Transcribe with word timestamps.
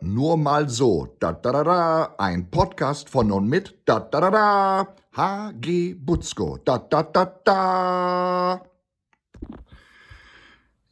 Nur 0.00 0.36
mal 0.36 0.68
so. 0.68 1.08
Ein 2.18 2.50
Podcast 2.50 3.08
von 3.08 3.32
und 3.32 3.48
mit 3.48 3.74
HG 5.16 5.94
Butzko. 5.94 6.58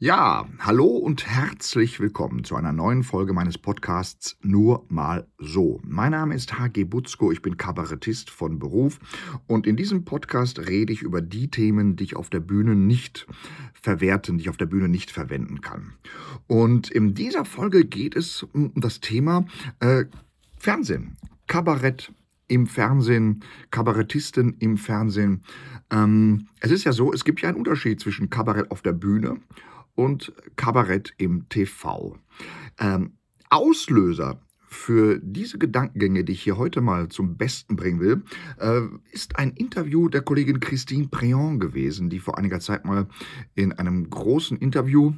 Ja, 0.01 0.47
hallo 0.59 0.85
und 0.85 1.27
herzlich 1.27 1.99
willkommen 1.99 2.45
zu 2.45 2.55
einer 2.55 2.71
neuen 2.71 3.03
Folge 3.03 3.33
meines 3.33 3.57
Podcasts 3.57 4.37
Nur 4.41 4.85
mal 4.87 5.27
so. 5.39 5.81
Mein 5.83 6.11
Name 6.11 6.35
ist 6.35 6.57
HG 6.57 6.85
Butzko, 6.85 7.33
ich 7.33 7.41
bin 7.41 7.57
Kabarettist 7.57 8.29
von 8.29 8.59
Beruf 8.59 8.97
und 9.45 9.67
in 9.67 9.75
diesem 9.75 10.05
Podcast 10.05 10.57
rede 10.69 10.93
ich 10.93 11.01
über 11.01 11.21
die 11.21 11.51
Themen, 11.51 11.97
die 11.97 12.05
ich 12.05 12.15
auf 12.15 12.29
der 12.29 12.39
Bühne 12.39 12.77
nicht 12.77 13.27
verwerten, 13.73 14.37
die 14.37 14.43
ich 14.43 14.49
auf 14.49 14.55
der 14.55 14.67
Bühne 14.67 14.87
nicht 14.87 15.11
verwenden 15.11 15.59
kann. 15.59 15.95
Und 16.47 16.89
in 16.89 17.13
dieser 17.13 17.43
Folge 17.43 17.83
geht 17.83 18.15
es 18.15 18.43
um 18.43 18.71
das 18.77 19.01
Thema 19.01 19.47
äh, 19.81 20.05
Fernsehen, 20.57 21.17
Kabarett, 21.47 22.13
im 22.47 22.67
Fernsehen, 22.67 23.43
Kabarettisten 23.69 24.55
im 24.59 24.77
Fernsehen. 24.77 25.43
Ähm, 25.91 26.47
es 26.61 26.71
ist 26.71 26.85
ja 26.85 26.93
so, 26.93 27.11
es 27.11 27.25
gibt 27.25 27.41
ja 27.41 27.49
einen 27.49 27.57
Unterschied 27.57 27.99
zwischen 27.99 28.29
Kabarett 28.29 28.71
auf 28.71 28.81
der 28.81 28.93
Bühne 28.93 29.41
und 29.99 30.31
Kabarett 30.55 31.13
im 31.17 31.49
TV. 31.49 32.17
Ähm, 32.79 33.17
Auslöser 33.49 34.39
für 34.69 35.19
diese 35.21 35.57
Gedankengänge, 35.57 36.23
die 36.23 36.31
ich 36.31 36.41
hier 36.41 36.57
heute 36.57 36.79
mal 36.79 37.09
zum 37.09 37.35
Besten 37.35 37.75
bringen 37.75 37.99
will, 37.99 38.23
äh, 38.59 38.81
ist 39.11 39.37
ein 39.37 39.51
Interview 39.51 40.07
der 40.07 40.21
Kollegin 40.21 40.61
Christine 40.61 41.07
Préon 41.07 41.59
gewesen, 41.59 42.09
die 42.09 42.19
vor 42.19 42.37
einiger 42.37 42.61
Zeit 42.61 42.85
mal 42.85 43.07
in 43.55 43.73
einem 43.73 44.09
großen 44.09 44.57
Interview, 44.57 45.15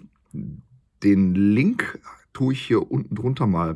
den 1.03 1.35
Link 1.35 1.99
tue 2.33 2.53
ich 2.53 2.61
hier 2.61 2.89
unten 2.89 3.13
drunter 3.13 3.45
mal 3.45 3.75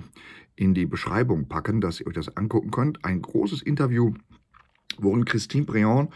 in 0.56 0.74
die 0.74 0.88
Beschreibung 0.88 1.48
packen, 1.48 1.82
dass 1.82 2.00
ihr 2.00 2.08
euch 2.08 2.16
das 2.16 2.36
angucken 2.36 2.72
könnt, 2.72 3.06
ein 3.06 3.22
großes 3.22 3.62
Interview 3.62 4.14
worin 5.04 5.26
Christine 5.26 5.66
Briand 5.66 6.12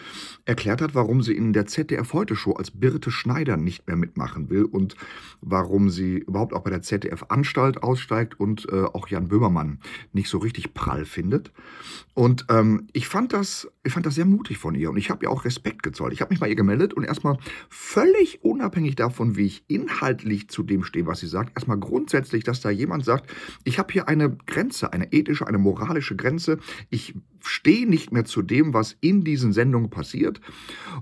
erklärt 0.45 0.81
hat, 0.81 0.95
warum 0.95 1.21
sie 1.21 1.35
in 1.35 1.53
der 1.53 1.65
ZDF 1.65 2.13
Heute 2.13 2.35
Show 2.35 2.53
als 2.53 2.71
Birte 2.71 3.11
Schneider 3.11 3.57
nicht 3.57 3.87
mehr 3.87 3.95
mitmachen 3.95 4.49
will 4.49 4.63
und 4.65 4.95
warum 5.41 5.89
sie 5.89 6.17
überhaupt 6.17 6.53
auch 6.53 6.61
bei 6.61 6.69
der 6.69 6.81
ZDF 6.81 7.25
Anstalt 7.29 7.83
aussteigt 7.83 8.39
und 8.39 8.67
äh, 8.71 8.83
auch 8.83 9.07
Jan 9.07 9.27
Böhmermann 9.27 9.79
nicht 10.13 10.29
so 10.29 10.37
richtig 10.37 10.73
prall 10.73 11.05
findet. 11.05 11.51
Und 12.13 12.45
ähm, 12.49 12.87
ich 12.93 13.07
fand 13.07 13.33
das, 13.33 13.69
ich 13.83 13.93
fand 13.93 14.05
das 14.05 14.15
sehr 14.15 14.25
mutig 14.25 14.57
von 14.57 14.75
ihr 14.75 14.89
und 14.89 14.97
ich 14.97 15.09
habe 15.09 15.25
ihr 15.25 15.31
auch 15.31 15.45
Respekt 15.45 15.83
gezollt. 15.83 16.11
Ich 16.11 16.19
habe 16.19 16.33
mich 16.33 16.39
bei 16.41 16.49
ihr 16.49 16.55
gemeldet 16.55 16.93
und 16.93 17.05
erstmal 17.05 17.37
völlig 17.69 18.43
unabhängig 18.43 18.95
davon, 18.95 19.37
wie 19.37 19.45
ich 19.45 19.63
inhaltlich 19.67 20.49
zu 20.49 20.63
dem 20.63 20.83
stehe, 20.83 21.07
was 21.07 21.21
sie 21.21 21.27
sagt, 21.27 21.55
erstmal 21.55 21.79
grundsätzlich, 21.79 22.43
dass 22.43 22.59
da 22.59 22.69
jemand 22.69 23.05
sagt, 23.05 23.33
ich 23.63 23.79
habe 23.79 23.93
hier 23.93 24.09
eine 24.09 24.35
Grenze, 24.47 24.91
eine 24.91 25.13
ethische, 25.13 25.47
eine 25.47 25.59
moralische 25.59 26.17
Grenze. 26.17 26.59
Ich 26.89 27.15
stehe 27.41 27.87
nicht 27.87 28.11
mehr 28.11 28.25
zu 28.25 28.41
dem, 28.41 28.73
was 28.73 28.97
in 28.99 29.23
diesen 29.23 29.53
Sendungen 29.53 29.89
passiert. 29.89 30.41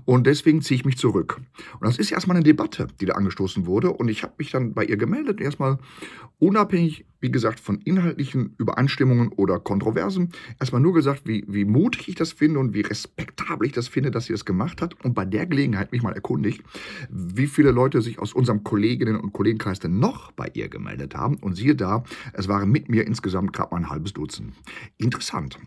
Und 0.04 0.28
deswegen 0.28 0.62
ziehe 0.62 0.76
ich 0.76 0.84
mich 0.84 0.98
zurück. 0.98 1.40
Und 1.80 1.86
das 1.86 1.98
ist 1.98 2.12
erstmal 2.12 2.36
eine 2.36 2.44
Debatte, 2.44 2.86
die 3.00 3.06
da 3.06 3.14
angestoßen 3.14 3.66
wurde. 3.66 3.90
Und 3.90 4.08
ich 4.08 4.22
habe 4.22 4.34
mich 4.38 4.52
dann 4.52 4.72
bei 4.72 4.84
ihr 4.84 4.96
gemeldet, 4.96 5.40
erstmal 5.40 5.78
unabhängig, 6.38 7.06
wie 7.20 7.30
gesagt, 7.30 7.60
von 7.60 7.80
inhaltlichen 7.80 8.54
Übereinstimmungen 8.58 9.28
oder 9.30 9.58
Kontroversen, 9.58 10.30
erstmal 10.60 10.80
nur 10.80 10.94
gesagt, 10.94 11.22
wie, 11.26 11.44
wie 11.48 11.64
mutig 11.64 12.08
ich 12.08 12.14
das 12.14 12.32
finde 12.32 12.60
und 12.60 12.74
wie 12.74 12.82
respektabel 12.82 13.66
ich 13.66 13.72
das 13.72 13.88
finde, 13.88 14.10
dass 14.10 14.26
sie 14.26 14.32
das 14.32 14.44
gemacht 14.44 14.80
hat. 14.80 15.02
Und 15.04 15.14
bei 15.14 15.24
der 15.24 15.46
Gelegenheit 15.46 15.92
mich 15.92 16.02
mal 16.02 16.12
erkundigt, 16.12 16.62
wie 17.10 17.46
viele 17.46 17.70
Leute 17.70 18.02
sich 18.02 18.18
aus 18.18 18.32
unserem 18.32 18.62
Kolleginnen- 18.64 19.20
und 19.20 19.32
Kollegenkreis 19.32 19.80
denn 19.80 19.98
noch 19.98 20.32
bei 20.32 20.50
ihr 20.54 20.68
gemeldet 20.68 21.14
haben. 21.14 21.36
Und 21.38 21.56
siehe 21.56 21.74
da, 21.74 22.04
es 22.32 22.48
waren 22.48 22.70
mit 22.70 22.88
mir 22.88 23.06
insgesamt 23.06 23.52
gerade 23.52 23.70
mal 23.72 23.78
ein 23.78 23.90
halbes 23.90 24.12
Dutzend. 24.12 24.54
Interessant. 24.96 25.58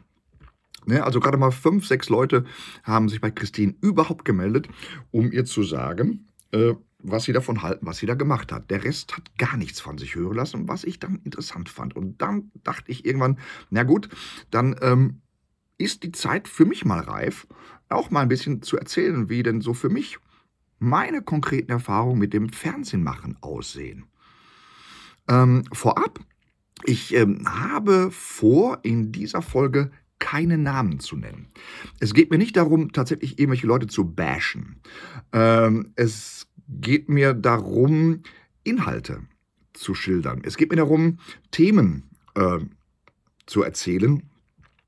Ne, 0.85 1.03
also 1.03 1.19
gerade 1.19 1.37
mal 1.37 1.51
fünf, 1.51 1.85
sechs 1.85 2.09
Leute 2.09 2.45
haben 2.83 3.07
sich 3.07 3.21
bei 3.21 3.29
Christine 3.29 3.75
überhaupt 3.81 4.25
gemeldet, 4.25 4.67
um 5.11 5.31
ihr 5.31 5.45
zu 5.45 5.61
sagen, 5.61 6.27
äh, 6.51 6.73
was 7.03 7.23
sie 7.23 7.33
davon 7.33 7.61
halten, 7.61 7.85
was 7.85 7.97
sie 7.97 8.05
da 8.05 8.15
gemacht 8.15 8.51
hat. 8.51 8.69
Der 8.69 8.83
Rest 8.83 9.15
hat 9.15 9.37
gar 9.37 9.57
nichts 9.57 9.79
von 9.79 9.97
sich 9.97 10.15
hören 10.15 10.35
lassen, 10.35 10.67
was 10.67 10.83
ich 10.83 10.99
dann 10.99 11.21
interessant 11.23 11.69
fand. 11.69 11.95
Und 11.95 12.21
dann 12.21 12.51
dachte 12.63 12.91
ich 12.91 13.05
irgendwann, 13.05 13.39
na 13.69 13.83
gut, 13.83 14.09
dann 14.49 14.75
ähm, 14.81 15.21
ist 15.77 16.03
die 16.03 16.11
Zeit 16.11 16.47
für 16.47 16.65
mich 16.65 16.85
mal 16.85 16.99
reif, 16.99 17.47
auch 17.89 18.11
mal 18.11 18.21
ein 18.21 18.29
bisschen 18.29 18.61
zu 18.61 18.77
erzählen, 18.77 19.29
wie 19.29 19.43
denn 19.43 19.61
so 19.61 19.73
für 19.73 19.89
mich 19.89 20.17
meine 20.79 21.21
konkreten 21.21 21.71
Erfahrungen 21.71 22.19
mit 22.19 22.33
dem 22.33 22.49
Fernsehmachen 22.49 23.37
aussehen. 23.41 24.05
Ähm, 25.27 25.63
vorab, 25.71 26.19
ich 26.85 27.13
ähm, 27.13 27.47
habe 27.47 28.09
vor, 28.11 28.79
in 28.83 29.11
dieser 29.11 29.41
Folge 29.41 29.91
keine 30.21 30.57
Namen 30.57 30.99
zu 30.99 31.17
nennen. 31.17 31.47
Es 31.99 32.13
geht 32.13 32.31
mir 32.31 32.37
nicht 32.37 32.55
darum, 32.55 32.91
tatsächlich 32.91 33.39
irgendwelche 33.39 33.67
Leute 33.67 33.87
zu 33.87 34.05
bashen. 34.05 34.79
Ähm, 35.33 35.91
es 35.95 36.47
geht 36.71 37.09
mir 37.09 37.33
darum, 37.33 38.23
Inhalte 38.63 39.21
zu 39.73 39.93
schildern. 39.93 40.41
Es 40.43 40.57
geht 40.57 40.69
mir 40.71 40.77
darum, 40.77 41.19
Themen 41.51 42.09
äh, 42.35 42.59
zu 43.45 43.63
erzählen, 43.63 44.23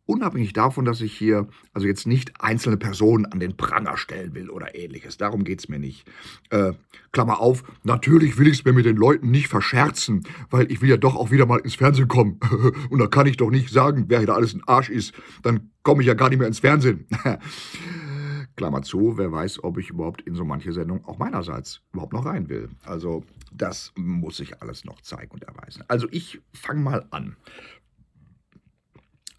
Unabhängig 0.05 0.51
davon, 0.51 0.83
dass 0.83 0.99
ich 0.99 1.13
hier 1.17 1.47
also 1.71 1.87
jetzt 1.87 2.05
nicht 2.07 2.33
einzelne 2.41 2.75
Personen 2.75 3.25
an 3.25 3.39
den 3.39 3.55
Pranger 3.55 3.95
stellen 3.95 4.35
will 4.35 4.49
oder 4.49 4.75
ähnliches. 4.75 5.15
Darum 5.15 5.45
geht 5.45 5.59
es 5.59 5.69
mir 5.69 5.79
nicht. 5.79 6.05
Äh, 6.49 6.73
Klammer 7.13 7.39
auf, 7.39 7.63
natürlich 7.83 8.37
will 8.37 8.47
ich 8.47 8.59
es 8.59 8.65
mir 8.65 8.73
mit 8.73 8.85
den 8.85 8.97
Leuten 8.97 9.31
nicht 9.31 9.47
verscherzen, 9.47 10.27
weil 10.49 10.69
ich 10.69 10.81
will 10.81 10.89
ja 10.89 10.97
doch 10.97 11.15
auch 11.15 11.31
wieder 11.31 11.45
mal 11.45 11.59
ins 11.59 11.75
Fernsehen 11.75 12.09
kommen. 12.09 12.37
Und 12.89 12.99
da 12.99 13.07
kann 13.07 13.27
ich 13.27 13.37
doch 13.37 13.49
nicht 13.49 13.69
sagen, 13.69 14.05
wer 14.09 14.17
hier 14.17 14.27
da 14.27 14.33
alles 14.33 14.53
ein 14.53 14.63
Arsch 14.65 14.89
ist. 14.89 15.13
Dann 15.41 15.71
komme 15.83 16.01
ich 16.01 16.07
ja 16.07 16.15
gar 16.15 16.27
nicht 16.27 16.39
mehr 16.39 16.49
ins 16.49 16.59
Fernsehen. 16.59 17.07
Klammer 18.55 18.83
zu, 18.83 19.17
wer 19.17 19.31
weiß, 19.31 19.63
ob 19.63 19.77
ich 19.77 19.89
überhaupt 19.89 20.21
in 20.21 20.35
so 20.35 20.45
manche 20.45 20.73
Sendung 20.73 21.03
auch 21.05 21.17
meinerseits 21.17 21.81
überhaupt 21.91 22.13
noch 22.13 22.25
rein 22.25 22.49
will. 22.49 22.69
Also 22.85 23.23
das 23.51 23.91
muss 23.95 24.37
sich 24.37 24.61
alles 24.61 24.85
noch 24.85 25.01
zeigen 25.01 25.31
und 25.31 25.43
erweisen. 25.43 25.83
Also 25.87 26.07
ich 26.11 26.41
fange 26.53 26.81
mal 26.81 27.07
an. 27.11 27.35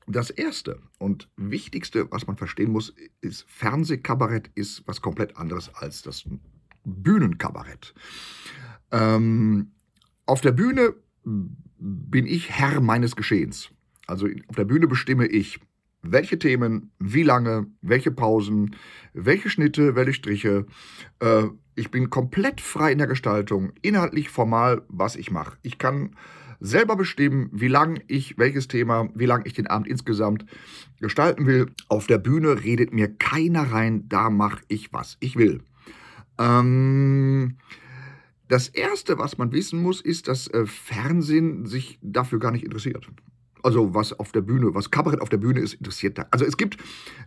Das 0.07 0.31
Erste 0.31 0.81
und 0.99 1.31
Wichtigste, 1.37 2.11
was 2.11 2.27
man 2.27 2.37
verstehen 2.37 2.71
muss, 2.71 2.95
ist, 3.21 3.47
Fernsehkabarett 3.49 4.51
ist 4.55 4.87
was 4.87 5.01
komplett 5.01 5.37
anderes 5.39 5.75
als 5.75 6.03
das 6.03 6.25
Bühnenkabarett. 6.85 7.95
Ähm, 8.91 9.73
auf 10.27 10.43
der 10.43 10.53
Bühne 10.53 10.95
bin 11.25 12.27
ich 12.27 12.51
Herr 12.51 12.81
meines 12.81 13.17
Geschehens. 13.17 13.71
Also 14.07 14.29
auf 14.49 14.57
der 14.57 14.67
Bühne 14.67 14.87
bestimme 14.87 15.27
ich, 15.27 15.59
welche 16.05 16.39
Themen, 16.39 16.93
wie 16.99 17.23
lange, 17.23 17.67
welche 17.83 18.11
Pausen, 18.11 18.77
welche 19.13 19.51
Schnitte, 19.51 19.97
welche 19.97 20.13
Striche. 20.13 20.67
Äh, 21.21 21.45
ich 21.75 21.91
bin 21.91 22.11
komplett 22.11 22.61
frei 22.61 22.93
in 22.93 22.99
der 22.99 23.07
Gestaltung, 23.07 23.73
inhaltlich, 23.83 24.29
formal, 24.29 24.83
was 24.89 25.17
ich 25.17 25.31
mache. 25.31 25.57
Ich 25.63 25.79
kann 25.79 26.15
selber 26.61 26.97
bestimmen, 26.97 27.51
wie 27.53 27.69
lang 27.69 28.01
ich 28.07 28.39
welches 28.39 28.69
Thema, 28.69 29.09
wie 29.15 29.27
lang 29.27 29.43
ich 29.45 29.55
den 29.55 29.67
Abend 29.67 29.89
insgesamt 29.89 30.47
gestalten 31.01 31.47
will. 31.47 31.67
Auf 31.89 32.07
der 32.07 32.19
Bühne 32.19 32.63
redet 32.63 32.93
mir 32.93 33.09
keiner 33.09 33.73
rein, 33.73 34.09
da 34.09 34.31
mache 34.31 34.63
ich, 34.69 34.93
was 34.93 35.17
ich 35.21 35.37
will. 35.37 35.63
Ähm, 36.39 37.57
das 38.49 38.69
Erste, 38.69 39.19
was 39.19 39.39
man 39.39 39.53
wissen 39.53 39.83
muss, 39.83 40.01
ist, 40.01 40.29
dass 40.29 40.49
äh, 40.49 40.67
Fernsehen 40.67 41.67
sich 41.67 41.99
dafür 42.03 42.39
gar 42.39 42.51
nicht 42.51 42.65
interessiert. 42.65 43.09
Also 43.65 43.95
was 43.95 44.13
auf 44.13 44.31
der 44.33 44.43
Bühne, 44.43 44.75
was 44.75 44.91
Kabarett 44.91 45.23
auf 45.23 45.31
der 45.31 45.39
Bühne 45.39 45.61
ist, 45.61 45.75
interessiert 45.75 46.19
da. 46.19 46.27
Also 46.31 46.45
es 46.45 46.57
gibt 46.57 46.77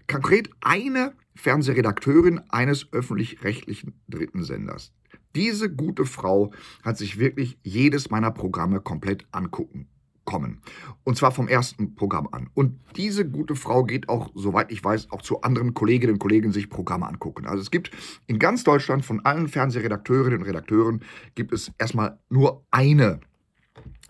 konkret 0.08 0.50
eine 0.62 1.14
Fernsehredakteurin 1.36 2.42
eines 2.50 2.92
öffentlich-rechtlichen 2.94 4.00
dritten 4.08 4.44
Senders. 4.44 4.94
Diese 5.36 5.74
gute 5.74 6.06
Frau 6.06 6.52
hat 6.84 6.98
sich 6.98 7.18
wirklich 7.18 7.58
jedes 7.64 8.10
meiner 8.10 8.32
Programme 8.32 8.82
komplett 8.82 9.26
angucken 9.32 9.88
kommen. 10.26 10.62
Und 11.06 11.18
zwar 11.18 11.32
vom 11.32 11.48
ersten 11.48 11.96
Programm 11.96 12.28
an. 12.32 12.50
Und 12.54 12.80
diese 12.98 13.28
gute 13.28 13.56
Frau 13.56 13.84
geht 13.86 14.10
auch, 14.10 14.30
soweit 14.36 14.72
ich 14.72 14.84
weiß, 14.84 15.10
auch 15.12 15.24
zu 15.24 15.42
anderen 15.42 15.74
Kolleginnen 15.74 16.14
und 16.14 16.20
Kollegen 16.20 16.52
sich 16.52 16.70
Programme 16.70 17.08
angucken. 17.08 17.48
Also 17.48 17.62
es 17.62 17.72
gibt 17.72 17.92
in 18.28 18.38
ganz 18.38 18.64
Deutschland 18.64 19.06
von 19.06 19.26
allen 19.26 19.48
Fernsehredakteurinnen 19.48 20.40
und 20.40 20.46
Redakteuren 20.46 21.02
gibt 21.34 21.54
es 21.54 21.72
erstmal 21.80 22.20
nur 22.30 22.66
eine, 22.70 23.22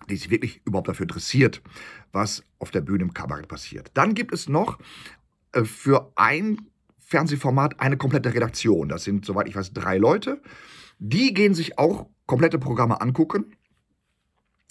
die 0.08 0.16
sich 0.16 0.30
wirklich 0.30 0.60
überhaupt 0.64 0.88
dafür 0.88 1.04
interessiert, 1.04 1.62
was 2.12 2.44
auf 2.58 2.70
der 2.70 2.80
Bühne 2.80 3.04
im 3.04 3.14
Kabarett 3.14 3.48
passiert. 3.48 3.90
Dann 3.94 4.14
gibt 4.14 4.32
es 4.32 4.48
noch 4.48 4.78
äh, 5.52 5.64
für 5.64 6.12
ein 6.16 6.58
Fernsehformat 6.98 7.80
eine 7.80 7.96
komplette 7.96 8.34
Redaktion. 8.34 8.88
Das 8.88 9.04
sind, 9.04 9.24
soweit 9.24 9.48
ich 9.48 9.56
weiß, 9.56 9.72
drei 9.72 9.98
Leute. 9.98 10.42
Die 10.98 11.32
gehen 11.32 11.54
sich 11.54 11.78
auch 11.78 12.06
komplette 12.26 12.58
Programme 12.58 13.00
angucken. 13.00 13.56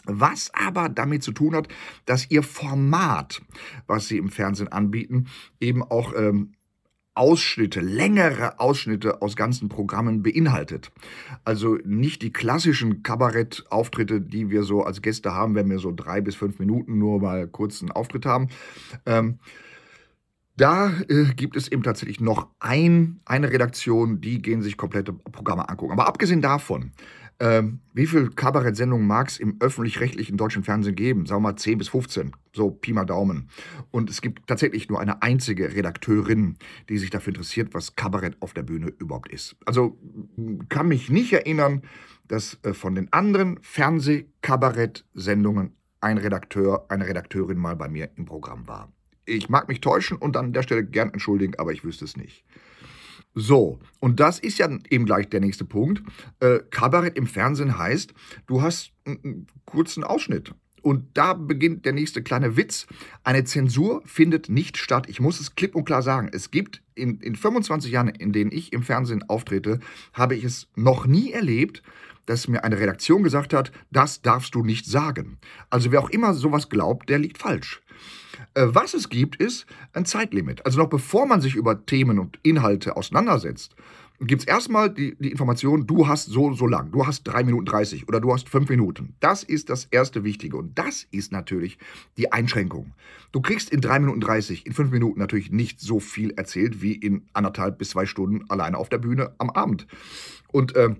Was 0.05 0.51
aber 0.53 0.87
damit 0.87 1.23
zu 1.23 1.33
tun 1.33 1.53
hat, 1.55 1.67
dass 2.05 2.29
ihr 2.31 2.41
Format, 2.41 3.41
was 3.87 4.07
sie 4.07 4.17
im 4.17 4.29
Fernsehen 4.29 4.69
anbieten, 4.69 5.27
eben 5.59 5.83
auch 5.83 6.13
ähm, 6.15 6.53
Ausschnitte, 7.17 7.81
längere 7.81 8.59
Ausschnitte 8.59 9.21
aus 9.21 9.35
ganzen 9.35 9.69
Programmen 9.69 10.21
beinhaltet. 10.21 10.91
Also 11.43 11.77
nicht 11.83 12.21
die 12.21 12.31
klassischen 12.31 13.01
Kabarettauftritte, 13.01 14.21
die 14.21 14.49
wir 14.49 14.63
so 14.63 14.83
als 14.83 15.01
Gäste 15.01 15.33
haben, 15.33 15.55
wenn 15.55 15.69
wir 15.69 15.79
so 15.79 15.91
drei 15.91 16.21
bis 16.21 16.35
fünf 16.35 16.59
Minuten 16.59 16.97
nur 16.99 17.19
mal 17.19 17.47
kurz 17.47 17.81
einen 17.81 17.91
Auftritt 17.91 18.25
haben. 18.25 18.49
Ähm, 19.05 19.39
da 20.57 20.91
äh, 21.07 21.25
gibt 21.35 21.55
es 21.55 21.71
eben 21.71 21.83
tatsächlich 21.83 22.19
noch 22.19 22.47
ein, 22.59 23.19
eine 23.25 23.51
Redaktion, 23.51 24.21
die 24.21 24.41
gehen 24.41 24.61
sich 24.61 24.75
komplette 24.75 25.13
Programme 25.13 25.69
angucken. 25.69 25.93
Aber 25.93 26.07
abgesehen 26.07 26.41
davon, 26.41 26.91
ähm, 27.39 27.81
wie 27.93 28.07
viele 28.07 28.31
Kabarettsendungen 28.31 29.05
mag 29.05 29.29
es 29.29 29.37
im 29.37 29.57
öffentlich-rechtlichen 29.59 30.37
deutschen 30.37 30.63
Fernsehen 30.63 30.95
geben? 30.95 31.27
Sagen 31.27 31.43
wir 31.43 31.51
mal 31.51 31.55
10 31.55 31.77
bis 31.77 31.89
15, 31.89 32.31
so 32.53 32.71
Pi 32.71 32.93
mal 32.93 33.05
Daumen. 33.05 33.51
Und 33.91 34.09
es 34.09 34.21
gibt 34.21 34.47
tatsächlich 34.47 34.89
nur 34.89 34.99
eine 34.99 35.21
einzige 35.21 35.75
Redakteurin, 35.75 36.57
die 36.89 36.97
sich 36.97 37.11
dafür 37.11 37.33
interessiert, 37.33 37.75
was 37.75 37.95
Kabarett 37.95 38.41
auf 38.41 38.53
der 38.53 38.63
Bühne 38.63 38.87
überhaupt 38.87 39.31
ist. 39.31 39.55
Also 39.65 39.99
kann 40.69 40.87
mich 40.87 41.11
nicht 41.11 41.31
erinnern, 41.31 41.83
dass 42.27 42.57
äh, 42.63 42.73
von 42.73 42.95
den 42.95 43.13
anderen 43.13 43.59
Fernseh-Kabarett-Sendungen 43.61 45.77
ein 46.01 46.17
Redakteur, 46.17 46.87
eine 46.89 47.07
Redakteurin 47.07 47.57
mal 47.57 47.75
bei 47.75 47.87
mir 47.87 48.09
im 48.15 48.25
Programm 48.25 48.67
war. 48.67 48.91
Ich 49.25 49.49
mag 49.49 49.67
mich 49.67 49.81
täuschen 49.81 50.17
und 50.17 50.37
an 50.37 50.53
der 50.53 50.63
Stelle 50.63 50.85
gern 50.85 51.11
entschuldigen, 51.11 51.53
aber 51.57 51.73
ich 51.73 51.83
wüsste 51.83 52.05
es 52.05 52.17
nicht. 52.17 52.45
So, 53.39 53.77
und 53.99 54.19
das 54.19 54.39
ist 54.39 54.57
ja 54.57 54.67
eben 54.89 55.05
gleich 55.05 55.29
der 55.29 55.41
nächste 55.41 55.63
Punkt. 55.63 56.01
Äh, 56.39 56.57
Kabarett 56.71 57.15
im 57.15 57.27
Fernsehen 57.27 57.77
heißt, 57.77 58.11
du 58.47 58.63
hast 58.63 58.93
einen 59.05 59.45
kurzen 59.65 60.03
Ausschnitt. 60.03 60.55
Und 60.81 61.05
da 61.13 61.33
beginnt 61.35 61.85
der 61.85 61.93
nächste 61.93 62.23
kleine 62.23 62.57
Witz. 62.57 62.87
Eine 63.23 63.43
Zensur 63.43 64.01
findet 64.05 64.49
nicht 64.49 64.77
statt. 64.77 65.07
Ich 65.07 65.19
muss 65.19 65.39
es 65.39 65.53
klipp 65.53 65.75
und 65.75 65.85
klar 65.85 66.01
sagen. 66.01 66.31
Es 66.33 66.49
gibt 66.49 66.81
in, 66.95 67.19
in 67.19 67.35
25 67.35 67.91
Jahren, 67.91 68.07
in 68.07 68.33
denen 68.33 68.51
ich 68.51 68.73
im 68.73 68.81
Fernsehen 68.81 69.21
auftrete, 69.29 69.81
habe 70.13 70.33
ich 70.33 70.43
es 70.43 70.67
noch 70.75 71.05
nie 71.05 71.31
erlebt, 71.31 71.83
dass 72.25 72.47
mir 72.47 72.63
eine 72.63 72.79
Redaktion 72.79 73.21
gesagt 73.21 73.53
hat, 73.53 73.71
das 73.91 74.23
darfst 74.23 74.55
du 74.55 74.63
nicht 74.63 74.87
sagen. 74.87 75.37
Also 75.69 75.91
wer 75.91 75.99
auch 76.01 76.09
immer 76.09 76.33
sowas 76.33 76.69
glaubt, 76.69 77.07
der 77.07 77.19
liegt 77.19 77.37
falsch. 77.37 77.81
Äh, 78.57 78.73
was 78.73 78.95
es 78.95 79.09
gibt, 79.09 79.35
ist 79.35 79.67
ein 79.93 80.05
Zeitlimit. 80.05 80.65
Also 80.65 80.79
noch 80.79 80.89
bevor 80.89 81.27
man 81.27 81.41
sich 81.41 81.55
über 81.55 81.85
Themen 81.85 82.17
und 82.17 82.39
Inhalte 82.41 82.97
auseinandersetzt, 82.97 83.75
gibt 84.19 84.41
es 84.41 84.47
erstmal 84.47 84.89
die, 84.89 85.15
die 85.19 85.29
Information, 85.29 85.85
du 85.85 86.07
hast 86.07 86.25
so 86.25 86.51
so 86.53 86.65
lang, 86.65 86.89
du 86.91 87.05
hast 87.05 87.23
3 87.25 87.43
Minuten 87.43 87.65
30 87.65 88.07
oder 88.07 88.19
du 88.19 88.33
hast 88.33 88.49
5 88.49 88.67
Minuten. 88.67 89.13
Das 89.19 89.43
ist 89.43 89.69
das 89.69 89.85
erste 89.85 90.23
Wichtige 90.23 90.57
und 90.57 90.75
das 90.79 91.05
ist 91.11 91.31
natürlich 91.31 91.77
die 92.17 92.31
Einschränkung. 92.31 92.93
Du 93.31 93.41
kriegst 93.41 93.69
in 93.69 93.79
3 93.79 93.99
Minuten 93.99 94.21
30, 94.21 94.65
in 94.65 94.73
5 94.73 94.89
Minuten 94.89 95.19
natürlich 95.19 95.51
nicht 95.51 95.79
so 95.79 95.99
viel 95.99 96.31
erzählt 96.31 96.81
wie 96.81 96.93
in 96.93 97.27
anderthalb 97.33 97.77
bis 97.77 97.91
zwei 97.91 98.07
Stunden 98.07 98.49
alleine 98.49 98.79
auf 98.79 98.89
der 98.89 98.97
Bühne 98.97 99.33
am 99.37 99.51
Abend. 99.51 99.85
Und 100.51 100.75
äh, 100.75 100.95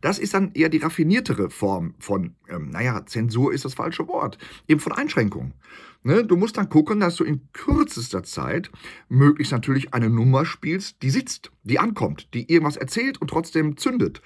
das 0.00 0.18
ist 0.18 0.34
dann 0.34 0.52
eher 0.52 0.68
die 0.68 0.78
raffiniertere 0.78 1.50
Form 1.50 1.94
von, 1.98 2.34
ähm, 2.48 2.70
naja, 2.70 3.04
Zensur 3.06 3.52
ist 3.52 3.64
das 3.64 3.74
falsche 3.74 4.08
Wort, 4.08 4.38
eben 4.66 4.80
von 4.80 4.92
Einschränkung. 4.92 5.54
Ne? 6.02 6.24
Du 6.24 6.36
musst 6.36 6.56
dann 6.56 6.68
gucken, 6.68 7.00
dass 7.00 7.16
du 7.16 7.24
in 7.24 7.48
kürzester 7.52 8.22
Zeit 8.22 8.70
möglichst 9.08 9.52
natürlich 9.52 9.94
eine 9.94 10.10
Nummer 10.10 10.44
spielst, 10.44 11.02
die 11.02 11.10
sitzt, 11.10 11.50
die 11.64 11.78
ankommt, 11.78 12.32
die 12.34 12.50
irgendwas 12.50 12.76
erzählt 12.76 13.20
und 13.20 13.28
trotzdem 13.28 13.76
zündet. 13.76 14.22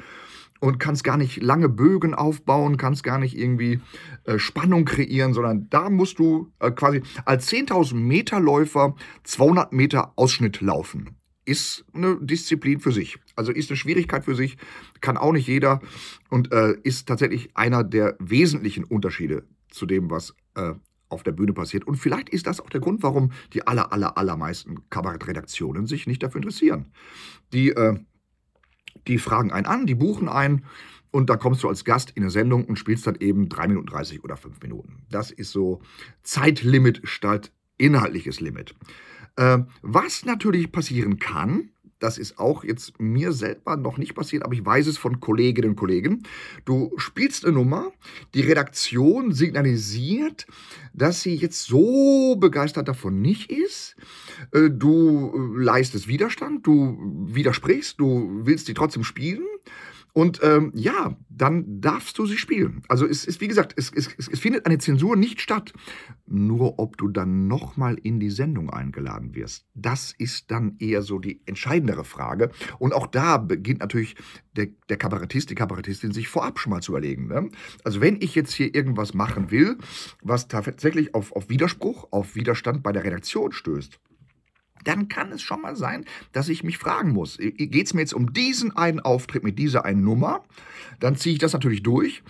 Und 0.60 0.78
kannst 0.78 1.02
gar 1.02 1.16
nicht 1.16 1.42
lange 1.42 1.68
Bögen 1.68 2.14
aufbauen, 2.14 2.76
kannst 2.76 3.02
gar 3.02 3.18
nicht 3.18 3.36
irgendwie 3.36 3.80
äh, 4.24 4.38
Spannung 4.38 4.84
kreieren, 4.84 5.34
sondern 5.34 5.68
da 5.70 5.90
musst 5.90 6.20
du 6.20 6.52
äh, 6.60 6.70
quasi 6.70 7.02
als 7.24 7.50
10.000 7.50 7.94
Meter 7.94 8.38
Läufer 8.38 8.94
200 9.24 9.72
Meter 9.72 10.12
Ausschnitt 10.14 10.60
laufen 10.60 11.16
ist 11.44 11.84
eine 11.92 12.18
Disziplin 12.20 12.80
für 12.80 12.92
sich. 12.92 13.18
Also 13.36 13.52
ist 13.52 13.70
eine 13.70 13.76
Schwierigkeit 13.76 14.24
für 14.24 14.34
sich, 14.34 14.56
kann 15.00 15.16
auch 15.16 15.32
nicht 15.32 15.46
jeder 15.46 15.80
und 16.28 16.52
äh, 16.52 16.74
ist 16.82 17.08
tatsächlich 17.08 17.56
einer 17.56 17.84
der 17.84 18.16
wesentlichen 18.18 18.84
Unterschiede 18.84 19.44
zu 19.70 19.86
dem, 19.86 20.10
was 20.10 20.34
äh, 20.54 20.74
auf 21.08 21.22
der 21.22 21.32
Bühne 21.32 21.52
passiert. 21.52 21.86
Und 21.86 21.96
vielleicht 21.96 22.30
ist 22.30 22.46
das 22.46 22.60
auch 22.60 22.70
der 22.70 22.80
Grund, 22.80 23.02
warum 23.02 23.32
die 23.52 23.66
aller, 23.66 23.92
aller, 23.92 24.16
allermeisten 24.16 24.88
Kabarettredaktionen 24.90 25.86
sich 25.86 26.06
nicht 26.06 26.22
dafür 26.22 26.40
interessieren. 26.40 26.86
Die, 27.52 27.70
äh, 27.70 27.98
die 29.06 29.18
fragen 29.18 29.52
einen 29.52 29.66
an, 29.66 29.86
die 29.86 29.94
buchen 29.94 30.28
einen 30.28 30.64
und 31.10 31.28
da 31.28 31.36
kommst 31.36 31.62
du 31.62 31.68
als 31.68 31.84
Gast 31.84 32.10
in 32.12 32.22
eine 32.22 32.30
Sendung 32.30 32.64
und 32.64 32.78
spielst 32.78 33.06
dann 33.06 33.16
eben 33.16 33.48
3 33.48 33.68
Minuten 33.68 33.86
30 33.86 34.24
oder 34.24 34.36
5 34.36 34.60
Minuten. 34.62 35.02
Das 35.10 35.30
ist 35.30 35.50
so 35.50 35.82
Zeitlimit 36.22 37.02
statt 37.04 37.52
inhaltliches 37.76 38.40
Limit. 38.40 38.74
Äh, 39.36 39.58
was 39.82 40.24
natürlich 40.24 40.72
passieren 40.72 41.18
kann, 41.18 41.70
das 42.02 42.18
ist 42.18 42.38
auch 42.38 42.64
jetzt 42.64 43.00
mir 43.00 43.32
selber 43.32 43.76
noch 43.76 43.96
nicht 43.96 44.14
passiert, 44.14 44.44
aber 44.44 44.54
ich 44.54 44.64
weiß 44.64 44.88
es 44.88 44.98
von 44.98 45.20
Kolleginnen 45.20 45.70
und 45.70 45.76
Kollegen. 45.76 46.24
Du 46.64 46.92
spielst 46.96 47.44
eine 47.44 47.54
Nummer, 47.54 47.92
die 48.34 48.40
Redaktion 48.40 49.32
signalisiert, 49.32 50.46
dass 50.92 51.22
sie 51.22 51.36
jetzt 51.36 51.64
so 51.64 52.36
begeistert 52.36 52.88
davon 52.88 53.22
nicht 53.22 53.52
ist. 53.52 53.94
Äh, 54.52 54.70
du 54.70 55.54
leistest 55.56 56.08
Widerstand, 56.08 56.66
du 56.66 56.98
widersprichst, 57.26 58.00
du 58.00 58.40
willst 58.42 58.66
sie 58.66 58.74
trotzdem 58.74 59.04
spielen. 59.04 59.44
Und 60.14 60.40
ähm, 60.42 60.72
ja, 60.74 61.16
dann 61.30 61.80
darfst 61.80 62.18
du 62.18 62.26
sie 62.26 62.36
spielen. 62.36 62.82
Also 62.88 63.06
es 63.06 63.24
ist, 63.24 63.40
wie 63.40 63.48
gesagt, 63.48 63.74
es, 63.76 63.90
es, 63.94 64.14
es 64.16 64.38
findet 64.38 64.66
eine 64.66 64.78
Zensur 64.78 65.16
nicht 65.16 65.40
statt. 65.40 65.72
Nur 66.26 66.78
ob 66.78 66.98
du 66.98 67.08
dann 67.08 67.48
nochmal 67.48 67.96
in 68.02 68.20
die 68.20 68.30
Sendung 68.30 68.68
eingeladen 68.70 69.34
wirst, 69.34 69.66
das 69.74 70.12
ist 70.16 70.50
dann 70.50 70.76
eher 70.78 71.02
so 71.02 71.18
die 71.18 71.40
entscheidendere 71.46 72.04
Frage. 72.04 72.50
Und 72.78 72.92
auch 72.92 73.06
da 73.06 73.38
beginnt 73.38 73.80
natürlich 73.80 74.16
der, 74.54 74.68
der 74.88 74.98
Kabarettist, 74.98 75.48
die 75.48 75.54
Kabarettistin 75.54 76.12
sich 76.12 76.28
vorab 76.28 76.58
schon 76.58 76.70
mal 76.70 76.82
zu 76.82 76.92
überlegen. 76.92 77.28
Ne? 77.28 77.50
Also 77.82 78.00
wenn 78.02 78.20
ich 78.20 78.34
jetzt 78.34 78.52
hier 78.52 78.74
irgendwas 78.74 79.14
machen 79.14 79.50
will, 79.50 79.78
was 80.22 80.48
tatsächlich 80.48 81.14
auf, 81.14 81.32
auf 81.32 81.48
Widerspruch, 81.48 82.08
auf 82.10 82.36
Widerstand 82.36 82.82
bei 82.82 82.92
der 82.92 83.04
Redaktion 83.04 83.52
stößt, 83.52 83.98
dann 84.84 85.08
kann 85.08 85.32
es 85.32 85.42
schon 85.42 85.62
mal 85.62 85.76
sein, 85.76 86.04
dass 86.32 86.48
ich 86.48 86.64
mich 86.64 86.78
fragen 86.78 87.10
muss, 87.10 87.38
geht 87.38 87.86
es 87.86 87.94
mir 87.94 88.00
jetzt 88.00 88.14
um 88.14 88.32
diesen 88.32 88.76
einen 88.76 89.00
Auftritt 89.00 89.44
mit 89.44 89.58
dieser 89.58 89.84
einen 89.84 90.04
Nummer? 90.04 90.44
Dann 91.00 91.16
ziehe 91.16 91.34
ich 91.34 91.38
das 91.38 91.52
natürlich 91.52 91.82
durch. 91.82 92.22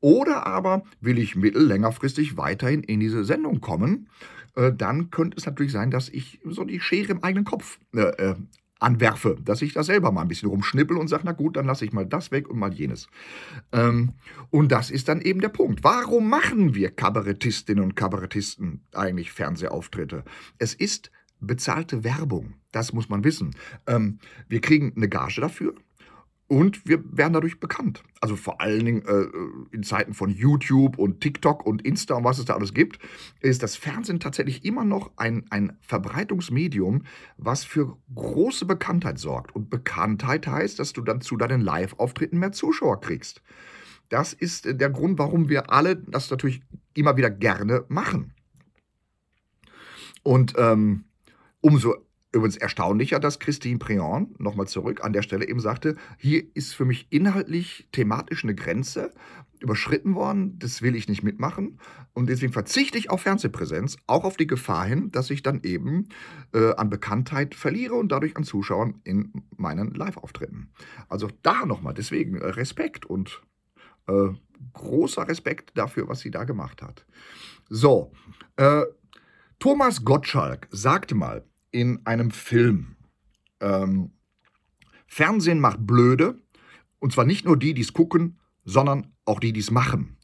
Oder 0.00 0.46
aber 0.46 0.82
will 1.00 1.18
ich 1.18 1.36
mittel-, 1.36 1.66
längerfristig 1.66 2.36
weiterhin 2.36 2.82
in 2.82 3.00
diese 3.00 3.24
Sendung 3.24 3.60
kommen? 3.60 4.08
Äh, 4.56 4.72
dann 4.72 5.10
könnte 5.10 5.36
es 5.36 5.46
natürlich 5.46 5.72
sein, 5.72 5.90
dass 5.90 6.08
ich 6.08 6.40
so 6.44 6.64
die 6.64 6.80
Schere 6.80 7.12
im 7.12 7.22
eigenen 7.22 7.44
Kopf 7.44 7.78
äh, 7.94 8.00
äh, 8.00 8.34
anwerfe, 8.80 9.36
dass 9.44 9.62
ich 9.62 9.74
da 9.74 9.82
selber 9.82 10.10
mal 10.10 10.22
ein 10.22 10.28
bisschen 10.28 10.48
rumschnippel 10.48 10.96
und 10.96 11.08
sage, 11.08 11.22
na 11.26 11.32
gut, 11.32 11.56
dann 11.56 11.66
lasse 11.66 11.84
ich 11.84 11.92
mal 11.92 12.06
das 12.06 12.30
weg 12.30 12.48
und 12.48 12.58
mal 12.58 12.72
jenes. 12.72 13.08
Ähm, 13.72 14.14
und 14.48 14.72
das 14.72 14.90
ist 14.90 15.08
dann 15.08 15.20
eben 15.20 15.40
der 15.40 15.50
Punkt. 15.50 15.84
Warum 15.84 16.28
machen 16.28 16.74
wir 16.74 16.90
Kabarettistinnen 16.90 17.84
und 17.84 17.94
Kabarettisten 17.94 18.82
eigentlich 18.94 19.32
Fernsehauftritte? 19.32 20.24
Es 20.58 20.72
ist 20.72 21.10
bezahlte 21.40 22.04
Werbung. 22.04 22.54
Das 22.72 22.92
muss 22.92 23.08
man 23.08 23.24
wissen. 23.24 23.54
Ähm, 23.86 24.18
wir 24.48 24.60
kriegen 24.60 24.92
eine 24.96 25.08
Gage 25.08 25.40
dafür. 25.40 25.74
Und 26.50 26.84
wir 26.84 27.04
werden 27.16 27.34
dadurch 27.34 27.60
bekannt. 27.60 28.02
Also 28.20 28.34
vor 28.34 28.60
allen 28.60 28.84
Dingen 28.84 29.02
äh, 29.06 29.26
in 29.70 29.84
Zeiten 29.84 30.14
von 30.14 30.30
YouTube 30.30 30.98
und 30.98 31.20
TikTok 31.20 31.64
und 31.64 31.82
Insta 31.82 32.16
und 32.16 32.24
was 32.24 32.40
es 32.40 32.44
da 32.44 32.54
alles 32.54 32.74
gibt, 32.74 32.98
ist 33.38 33.62
das 33.62 33.76
Fernsehen 33.76 34.18
tatsächlich 34.18 34.64
immer 34.64 34.84
noch 34.84 35.12
ein, 35.14 35.44
ein 35.50 35.76
Verbreitungsmedium, 35.80 37.04
was 37.36 37.62
für 37.62 37.96
große 38.12 38.66
Bekanntheit 38.66 39.20
sorgt. 39.20 39.54
Und 39.54 39.70
Bekanntheit 39.70 40.48
heißt, 40.48 40.80
dass 40.80 40.92
du 40.92 41.02
dann 41.02 41.20
zu 41.20 41.36
deinen 41.36 41.60
Live-Auftritten 41.60 42.40
mehr 42.40 42.50
Zuschauer 42.50 43.00
kriegst. 43.00 43.42
Das 44.08 44.32
ist 44.32 44.64
der 44.66 44.90
Grund, 44.90 45.20
warum 45.20 45.48
wir 45.48 45.70
alle 45.70 45.94
das 45.94 46.32
natürlich 46.32 46.62
immer 46.94 47.16
wieder 47.16 47.30
gerne 47.30 47.84
machen. 47.86 48.34
Und 50.24 50.54
ähm, 50.58 51.04
Umso 51.60 51.94
übrigens 52.32 52.56
erstaunlicher, 52.56 53.18
dass 53.18 53.40
Christine 53.40 53.78
Préon, 53.78 54.28
nochmal 54.38 54.68
zurück, 54.68 55.02
an 55.02 55.12
der 55.12 55.22
Stelle 55.22 55.48
eben 55.48 55.60
sagte, 55.60 55.96
hier 56.16 56.44
ist 56.54 56.74
für 56.74 56.84
mich 56.84 57.08
inhaltlich, 57.10 57.88
thematisch 57.92 58.44
eine 58.44 58.54
Grenze 58.54 59.10
überschritten 59.58 60.14
worden, 60.14 60.58
das 60.58 60.80
will 60.80 60.94
ich 60.94 61.08
nicht 61.08 61.22
mitmachen 61.22 61.78
und 62.14 62.28
deswegen 62.28 62.52
verzichte 62.52 62.98
ich 62.98 63.10
auf 63.10 63.22
Fernsehpräsenz, 63.22 63.96
auch 64.06 64.24
auf 64.24 64.36
die 64.36 64.46
Gefahr 64.46 64.86
hin, 64.86 65.10
dass 65.10 65.28
ich 65.30 65.42
dann 65.42 65.62
eben 65.64 66.08
äh, 66.54 66.72
an 66.74 66.88
Bekanntheit 66.88 67.54
verliere 67.54 67.94
und 67.94 68.10
dadurch 68.10 68.36
an 68.36 68.44
Zuschauern 68.44 69.00
in 69.04 69.32
meinen 69.56 69.92
Live-Auftritten. 69.92 70.72
Also 71.08 71.28
da 71.42 71.66
nochmal, 71.66 71.94
deswegen 71.94 72.36
äh, 72.36 72.46
Respekt 72.46 73.04
und 73.04 73.42
äh, 74.06 74.28
großer 74.72 75.28
Respekt 75.28 75.76
dafür, 75.76 76.08
was 76.08 76.20
sie 76.20 76.30
da 76.30 76.44
gemacht 76.44 76.80
hat. 76.80 77.04
So, 77.68 78.12
äh, 78.56 78.84
Thomas 79.58 80.06
Gottschalk 80.06 80.68
sagte 80.70 81.14
mal, 81.14 81.44
in 81.70 82.04
einem 82.06 82.30
Film. 82.30 82.96
Ähm, 83.60 84.12
Fernsehen 85.06 85.60
macht 85.60 85.86
blöde, 85.86 86.38
und 86.98 87.12
zwar 87.12 87.24
nicht 87.24 87.44
nur 87.44 87.56
die, 87.56 87.74
die 87.74 87.82
es 87.82 87.92
gucken, 87.92 88.38
sondern 88.64 89.12
auch 89.24 89.40
die, 89.40 89.52
die 89.52 89.60
es 89.60 89.70
machen. 89.70 90.16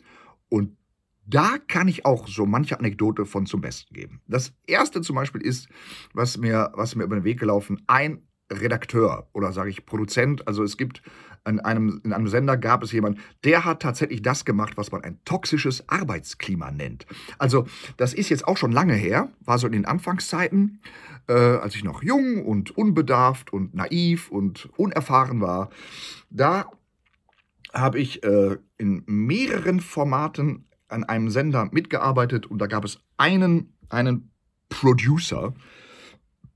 Und 0.49 0.77
da 1.27 1.59
kann 1.67 1.89
ich 1.89 2.07
auch 2.07 2.29
so 2.29 2.47
manche 2.47 2.79
Anekdote 2.79 3.27
von 3.27 3.47
zum 3.47 3.61
Besten 3.61 3.95
geben. 3.95 4.21
Das 4.29 4.53
erste 4.67 5.01
zum 5.01 5.17
Beispiel 5.17 5.41
ist, 5.41 5.69
was 6.13 6.37
mir, 6.37 6.71
was 6.75 6.95
mir 6.95 7.05
über 7.05 7.17
den 7.17 7.25
Weg 7.25 7.41
gelaufen, 7.41 7.83
ein 7.89 8.23
Redakteur 8.53 9.29
oder 9.33 9.53
sage 9.53 9.71
ich 9.71 9.87
Produzent. 9.87 10.47
Also 10.47 10.63
es 10.63 10.77
gibt 10.77 11.03
in 11.47 11.61
einem, 11.61 12.01
in 12.05 12.13
einem 12.13 12.29
Sender 12.29 12.57
gab 12.57 12.83
es 12.83 12.93
jemanden, 12.93 13.21
der 13.45 13.65
hat 13.65 13.81
tatsächlich 13.81 14.23
das 14.23 14.45
gemacht, 14.45 14.77
was 14.77 14.93
man 14.93 15.03
ein 15.03 15.19
toxisches 15.25 15.89
Arbeitsklima 15.89 16.71
nennt. 16.71 17.07
Also 17.39 17.67
das 17.97 18.15
ist 18.15 18.29
jetzt 18.29 18.47
auch 18.47 18.57
schon 18.57 18.73
lange 18.73 18.95
her, 18.95 19.31
war 19.45 19.59
so 19.59 19.67
in 19.67 19.73
den 19.73 19.87
Anfangszeiten, 19.87 20.81
äh, 21.29 21.33
als 21.33 21.75
ich 21.75 21.85
noch 21.85 22.03
jung 22.03 22.45
und 22.45 22.77
unbedarft 22.77 23.53
und 23.53 23.75
naiv 23.75 24.31
und 24.31 24.69
unerfahren 24.77 25.41
war. 25.41 25.71
Da 26.31 26.71
habe 27.73 27.99
ich 27.99 28.25
äh, 28.25 28.57
in 28.79 29.03
mehreren 29.07 29.81
Formaten 29.81 30.67
an 30.89 31.05
einem 31.05 31.31
Sender 31.31 31.69
mitgearbeitet 31.73 32.47
und 32.47 32.59
da 32.59 32.67
gab 32.67 32.85
es 32.85 33.01
einen, 33.17 33.75
einen 33.89 34.31
Producer, 34.69 35.55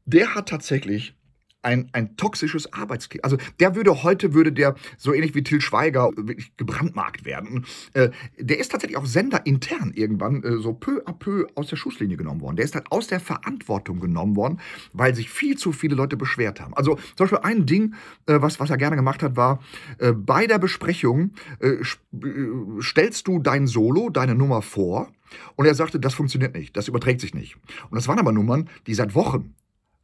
der 0.05 0.35
hat 0.35 0.49
tatsächlich 0.49 1.17
ein, 1.63 1.91
ein 1.93 2.17
toxisches 2.17 2.73
Arbeitsklima. 2.73 3.23
Also 3.25 3.37
der 3.59 3.75
würde 3.75 4.03
heute, 4.03 4.35
würde 4.35 4.53
der 4.53 4.75
so 4.97 5.13
ähnlich 5.13 5.35
wie 5.35 5.43
Till 5.43 5.61
Schweiger 5.61 6.11
wirklich 6.17 6.57
gebrandmarkt 6.57 7.25
werden. 7.25 7.67
Äh, 7.93 8.11
der 8.39 8.59
ist 8.59 8.73
tatsächlich 8.73 8.97
auch 8.97 9.07
senderintern 9.07 9.93
irgendwann 9.95 10.43
äh, 10.43 10.57
so 10.59 10.73
peu 10.73 11.03
à 11.05 11.13
peu 11.13 11.47
aus 11.55 11.69
der 11.69 11.77
Schusslinie 11.77 12.17
genommen 12.17 12.41
worden. 12.41 12.57
Der 12.57 12.65
ist 12.65 12.75
halt 12.75 12.91
aus 12.91 13.09
der 13.09 13.21
Verantwortung 13.21 14.01
genommen 14.01 14.37
worden, 14.37 14.61
weil 14.93 15.15
sich 15.15 15.31
viel 15.31 15.57
zu 15.57 15.73
viele 15.73 15.95
Leute 15.95 16.17
beschwert 16.17 16.61
haben. 16.61 16.75
Also 16.75 16.97
zum 17.17 17.27
Beispiel 17.27 17.41
ein 17.43 17.67
Ding, 17.67 17.95
äh, 18.27 18.41
was, 18.41 18.61
was 18.61 18.71
er 18.71 18.79
gerne 18.79 18.97
gemacht 18.97 19.23
hat, 19.23 19.37
war, 19.37 19.63
äh, 19.99 20.13
bei 20.13 20.47
der 20.47 20.59
Besprechung 20.59 21.33
äh, 21.61 21.69
äh, 21.69 21.85
stellst 22.81 23.29
du 23.29 23.39
dein 23.39 23.67
Solo, 23.67 24.09
deine 24.09 24.35
Nummer 24.35 24.63
vor 24.63 25.13
und 25.57 25.67
er 25.67 25.75
sagte, 25.75 26.01
das 26.01 26.15
funktioniert 26.15 26.55
nicht, 26.55 26.77
das 26.77 26.89
überträgt 26.89 27.21
sich 27.21 27.35
nicht. 27.35 27.57
Und 27.91 27.97
das 27.97 28.09
waren 28.09 28.19
aber 28.19 28.33
Nummern, 28.33 28.69
die 28.87 28.95
seit 28.95 29.15
Wochen 29.15 29.55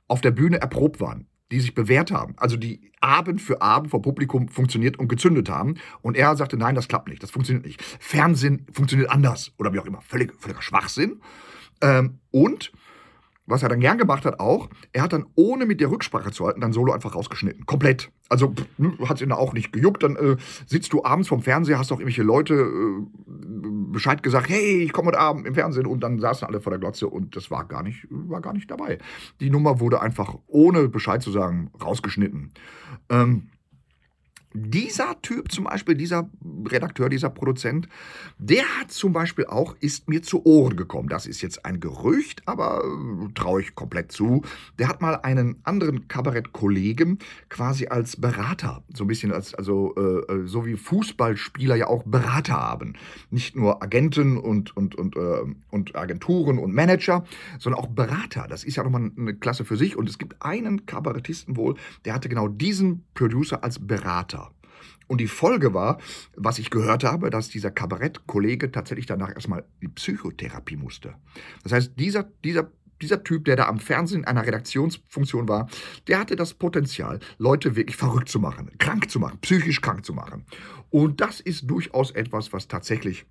auf 0.09 0.21
der 0.21 0.31
Bühne 0.31 0.61
erprobt 0.61 1.01
waren 1.01 1.27
die 1.51 1.61
sich 1.61 1.75
bewährt 1.75 2.11
haben, 2.11 2.35
also 2.37 2.57
die 2.57 2.93
Abend 3.01 3.41
für 3.41 3.63
Abend 3.63 3.91
vor 3.91 4.03
Publikum 4.03 4.49
funktioniert 4.49 4.99
und 4.99 5.09
gezündet 5.09 5.49
haben. 5.49 5.77
Und 6.03 6.17
er 6.17 6.37
sagte, 6.37 6.57
nein, 6.57 6.75
das 6.75 6.89
klappt 6.89 7.09
nicht, 7.09 7.23
das 7.23 7.31
funktioniert 7.31 7.65
nicht. 7.65 7.83
Fernsehen 7.83 8.67
funktioniert 8.73 9.11
anders 9.11 9.53
oder 9.59 9.73
wie 9.73 9.79
auch 9.79 9.87
immer. 9.87 10.01
Völlig, 10.03 10.35
völliger 10.41 10.63
Schwachsinn. 10.63 11.21
Ähm, 11.81 12.19
und 12.31 12.73
was 13.47 13.63
er 13.63 13.69
dann 13.69 13.81
gern 13.81 13.99
gemacht 13.99 14.25
hat 14.25 14.41
auch, 14.41 14.69
er 14.93 15.03
hat 15.03 15.13
dann 15.13 15.27
ohne 15.35 15.67
mit 15.67 15.81
der 15.81 15.91
Rücksprache 15.91 16.33
zu 16.33 16.47
halten, 16.47 16.61
dann 16.61 16.73
Solo 16.73 16.93
einfach 16.93 17.15
rausgeschnitten. 17.15 17.67
Komplett. 17.67 18.11
Also 18.29 18.55
hm, 18.77 18.99
hat 19.09 19.17
es 19.17 19.23
ihn 19.23 19.33
auch 19.33 19.53
nicht 19.53 19.73
gejuckt. 19.73 20.03
Dann 20.03 20.17
äh, 20.17 20.37
sitzt 20.67 20.93
du 20.93 21.05
abends 21.05 21.29
vom 21.29 21.43
Fernseher, 21.43 21.79
hast 21.79 21.93
auch 21.93 22.01
irgendwelche 22.01 22.25
Leute 22.25 22.55
äh, 22.55 23.07
Bescheid 23.93 24.23
gesagt, 24.23 24.49
hey, 24.49 24.83
ich 24.83 24.93
komme 24.93 25.09
heute 25.09 25.21
Abend 25.21 25.47
im 25.47 25.55
Fernsehen 25.55 25.87
und 25.87 26.01
dann 26.01 26.19
saßen 26.19 26.47
alle 26.47 26.61
vor 26.61 26.71
der 26.71 26.81
Glotze 26.81 27.09
und 27.09 27.37
das 27.37 27.51
war 27.51 27.65
gar 27.65 27.83
nicht, 27.83 28.07
war 28.11 28.41
gar 28.41 28.53
nicht 28.53 28.71
dabei. 28.71 28.99
Die 29.41 29.51
Nummer 29.51 29.81
wurde 29.81 30.01
einfach 30.01 30.37
ohne 30.47 30.89
Bescheid 30.89 31.23
zu 31.23 31.31
sagen 31.31 31.71
rausgeschnitten. 31.81 32.53
Ähm, 33.09 33.49
dieser 34.57 35.21
Typ 35.23 35.53
zum 35.53 35.65
Beispiel, 35.65 35.95
dieser 35.95 36.31
Redakteur, 36.67 37.09
dieser 37.09 37.31
Produzent, 37.31 37.89
der 38.39 38.65
hat 38.81 38.91
zum 38.91 39.13
Beispiel 39.13 39.47
auch, 39.47 39.77
ist 39.81 40.09
mir 40.09 40.23
zu 40.23 40.45
Ohren 40.45 40.77
gekommen. 40.77 41.09
Das 41.09 41.27
ist 41.27 41.43
jetzt 41.43 41.65
ein 41.65 41.81
Gerücht, 41.81 42.43
aber 42.47 42.83
äh, 42.85 43.33
traue 43.35 43.61
ich 43.61 43.75
komplett 43.75 44.13
zu. 44.13 44.43
Der 44.79 44.89
hat 44.89 45.01
mal 45.01 45.17
einen 45.17 45.57
anderen 45.65 46.09
Kabarettkollegen 46.09 47.19
quasi 47.49 47.87
als 47.87 48.21
Berater, 48.21 48.83
so 48.95 49.05
ein 49.05 49.09
bisschen 49.09 49.33
als, 49.33 49.55
also 49.55 49.95
äh, 49.97 50.33
äh, 50.33 50.47
so 50.47 50.67
wie 50.67 50.77
Fußballspieler 50.77 51.77
ja 51.77 51.87
auch 51.89 52.05
Berater 52.05 52.55
haben. 52.55 52.95
Nicht 53.31 53.57
nur 53.57 53.83
Agenten 53.83 54.37
und, 54.39 54.77
und, 54.77 54.95
und, 54.95 55.17
äh, 55.17 55.43
und 55.71 55.97
Agenturen 55.97 56.59
und 56.59 56.73
Manager, 56.75 57.25
sondern 57.59 57.83
auch 57.83 57.89
Berater. 57.89 58.47
Das 58.49 58.65
ist 58.65 58.77
ja 58.77 58.85
nochmal 58.85 59.11
eine 59.17 59.35
Klasse 59.35 59.65
für 59.65 59.77
sich. 59.77 59.97
Und 59.97 60.09
es 60.09 60.19
gibt 60.19 60.43
einen 60.43 60.87
Kabarettisten 60.87 61.57
wohl, 61.57 61.77
der 62.05 62.15
hatte 62.15 62.29
genau 62.29 62.49
diesen 62.49 63.05
Producer 63.15 63.63
als 63.63 63.79
Berater. 63.79 64.46
Und 65.09 65.21
die 65.21 65.29
Folge 65.29 65.73
war, 65.75 65.99
was 66.37 66.59
ich 66.59 66.71
gehört 66.71 67.05
habe, 67.05 67.31
dass 67.31 67.49
dieser 67.49 67.71
Kabarettkollege 67.71 68.73
tatsächlich 68.73 69.07
danach 69.07 69.31
erstmal 69.31 69.65
in 69.81 69.95
Psychotherapie 69.95 70.77
musste. 70.77 71.15
Das 71.63 71.73
heißt, 71.73 71.93
dieser, 71.97 72.25
dieser, 72.45 72.71
dieser 73.01 73.23
Typ, 73.23 73.45
der 73.45 73.57
da 73.57 73.67
am 73.69 73.79
Fernsehen 73.79 74.21
in 74.21 74.27
einer 74.27 74.47
Redaktionsfunktion 74.47 75.49
war, 75.49 75.69
der 76.09 76.19
hatte 76.19 76.35
das 76.35 76.55
Potenzial, 76.55 77.21
Leute 77.39 77.77
wirklich 77.77 77.97
verrückt 77.97 78.29
zu 78.29 78.41
machen, 78.41 78.71
krank 78.79 79.11
zu 79.11 79.21
machen, 79.21 79.39
psychisch 79.41 79.81
krank 79.81 80.05
zu 80.05 80.13
machen. 80.13 80.45
Und 80.91 81.21
das 81.21 81.41
ist 81.41 81.71
durchaus 81.71 82.11
etwas, 82.11 82.53
was 82.53 82.69
tatsächlich 82.69 83.27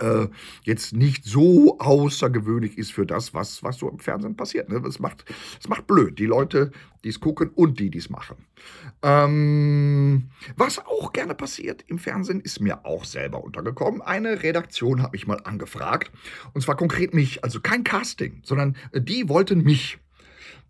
äh, 0.00 0.28
jetzt 0.62 0.92
nicht 0.94 1.24
so 1.24 1.78
außergewöhnlich 1.78 2.78
ist 2.78 2.92
für 2.92 3.06
das, 3.06 3.34
was, 3.34 3.62
was 3.62 3.78
so 3.78 3.88
im 3.88 3.98
Fernsehen 3.98 4.36
passiert. 4.36 4.68
Ne? 4.68 4.82
Macht, 4.98 5.24
macht 5.68 5.86
blöd, 5.86 6.18
die 6.18 6.26
Leute, 6.26 6.72
die 7.04 7.10
es 7.10 7.20
gucken 7.20 7.50
und 7.50 7.78
die, 7.78 7.90
die 7.90 7.98
es 7.98 8.10
machen. 8.10 8.36
Ähm, 9.02 10.30
was 10.56 10.78
auch 10.78 11.12
gerne 11.12 11.34
passiert 11.34 11.84
im 11.86 11.98
Fernsehen, 11.98 12.40
ist 12.40 12.60
mir 12.60 12.84
auch 12.84 13.04
selber 13.04 13.42
untergekommen. 13.44 14.02
Eine 14.02 14.42
Redaktion 14.42 15.02
hat 15.02 15.12
mich 15.12 15.26
mal 15.26 15.40
angefragt, 15.44 16.10
und 16.52 16.62
zwar 16.62 16.76
konkret 16.76 17.14
mich, 17.14 17.44
also 17.44 17.60
kein 17.60 17.84
Casting, 17.84 18.40
sondern 18.44 18.76
die 18.92 19.28
wollten 19.28 19.62
mich. 19.62 19.98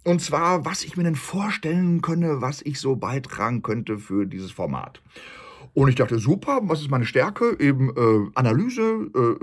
Und 0.05 0.23
zwar, 0.23 0.65
was 0.65 0.85
ich 0.85 0.97
mir 0.97 1.03
denn 1.03 1.17
vorstellen 1.17 2.01
könne, 2.01 2.41
was 2.41 2.63
ich 2.63 2.79
so 2.79 2.95
beitragen 2.95 3.63
könnte 3.63 3.99
für 3.99 4.27
dieses 4.27 4.53
Format. 4.53 5.03
Und 5.77 5.89
ich 5.91 5.95
dachte, 5.95 6.19
super, 6.19 6.61
was 6.63 6.81
ist 6.81 6.91
meine 6.91 7.05
Stärke? 7.05 7.55
Eben 7.61 7.91
äh, 7.91 8.31
Analyse, 8.35 9.11
äh, 9.15 9.19
äh, 9.19 9.37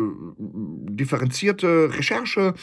differenzierte 0.90 1.92
Recherche. 1.96 2.56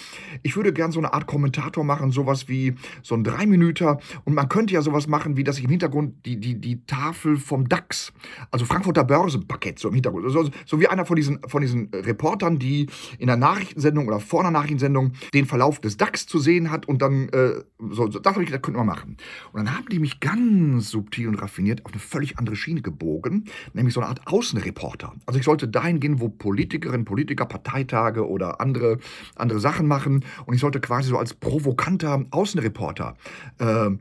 Ich 0.42 0.56
würde 0.56 0.72
gern 0.72 0.90
so 0.90 0.98
eine 0.98 1.14
Art 1.14 1.28
Kommentator 1.28 1.84
machen, 1.84 2.10
sowas 2.10 2.48
wie 2.48 2.74
so 3.04 3.14
ein 3.14 3.22
Dreiminüter. 3.22 4.00
Und 4.24 4.34
man 4.34 4.48
könnte 4.48 4.74
ja 4.74 4.82
sowas 4.82 5.06
machen, 5.06 5.36
wie 5.36 5.44
dass 5.44 5.58
ich 5.58 5.64
im 5.64 5.70
Hintergrund 5.70 6.26
die, 6.26 6.40
die, 6.40 6.60
die 6.60 6.84
Tafel 6.84 7.36
vom 7.36 7.68
DAX, 7.68 8.12
also 8.50 8.64
Frankfurter 8.64 9.04
Börsenpaket, 9.04 9.78
so 9.78 9.86
im 9.86 9.94
Hintergrund. 9.94 10.28
So, 10.32 10.50
so 10.66 10.80
wie 10.80 10.88
einer 10.88 11.06
von 11.06 11.14
diesen, 11.14 11.38
von 11.46 11.62
diesen 11.62 11.90
Reportern, 11.94 12.58
die 12.58 12.88
in 13.20 13.28
der 13.28 13.36
Nachrichtensendung 13.36 14.08
oder 14.08 14.18
vor 14.18 14.40
einer 14.40 14.50
Nachrichtensendung 14.50 15.12
den 15.32 15.46
Verlauf 15.46 15.80
des 15.80 15.96
DAX 15.96 16.26
zu 16.26 16.40
sehen 16.40 16.72
hat 16.72 16.88
und 16.88 17.02
dann, 17.02 17.28
äh, 17.28 17.62
so, 17.78 18.10
so, 18.10 18.18
das 18.18 18.32
habe 18.32 18.42
ich 18.42 18.50
gedacht, 18.50 18.64
könnte 18.64 18.78
man 18.78 18.88
machen. 18.88 19.16
Und 19.52 19.64
dann 19.64 19.76
haben 19.76 19.86
die 19.92 20.00
mich 20.00 20.18
ganz 20.18 20.90
subtil 20.90 21.28
und 21.28 21.36
raffiniert 21.36 21.86
auf 21.86 21.92
eine 21.92 22.00
völlig 22.00 22.36
andere 22.36 22.56
Schiene 22.56 22.82
gebogen 22.82 23.44
nämlich 23.72 23.94
so 23.94 24.00
eine 24.00 24.08
Art 24.08 24.26
Außenreporter. 24.26 25.14
Also 25.26 25.38
ich 25.38 25.44
sollte 25.44 25.68
dahin 25.68 26.00
gehen, 26.00 26.20
wo 26.20 26.28
Politikerinnen, 26.28 27.04
Politiker 27.04 27.46
Parteitage 27.46 28.28
oder 28.28 28.60
andere, 28.60 28.98
andere 29.36 29.60
Sachen 29.60 29.86
machen 29.86 30.24
und 30.46 30.54
ich 30.54 30.60
sollte 30.60 30.80
quasi 30.80 31.08
so 31.08 31.18
als 31.18 31.34
provokanter 31.34 32.24
Außenreporter 32.30 33.14
äh, 33.58 33.86
äh, 33.86 33.94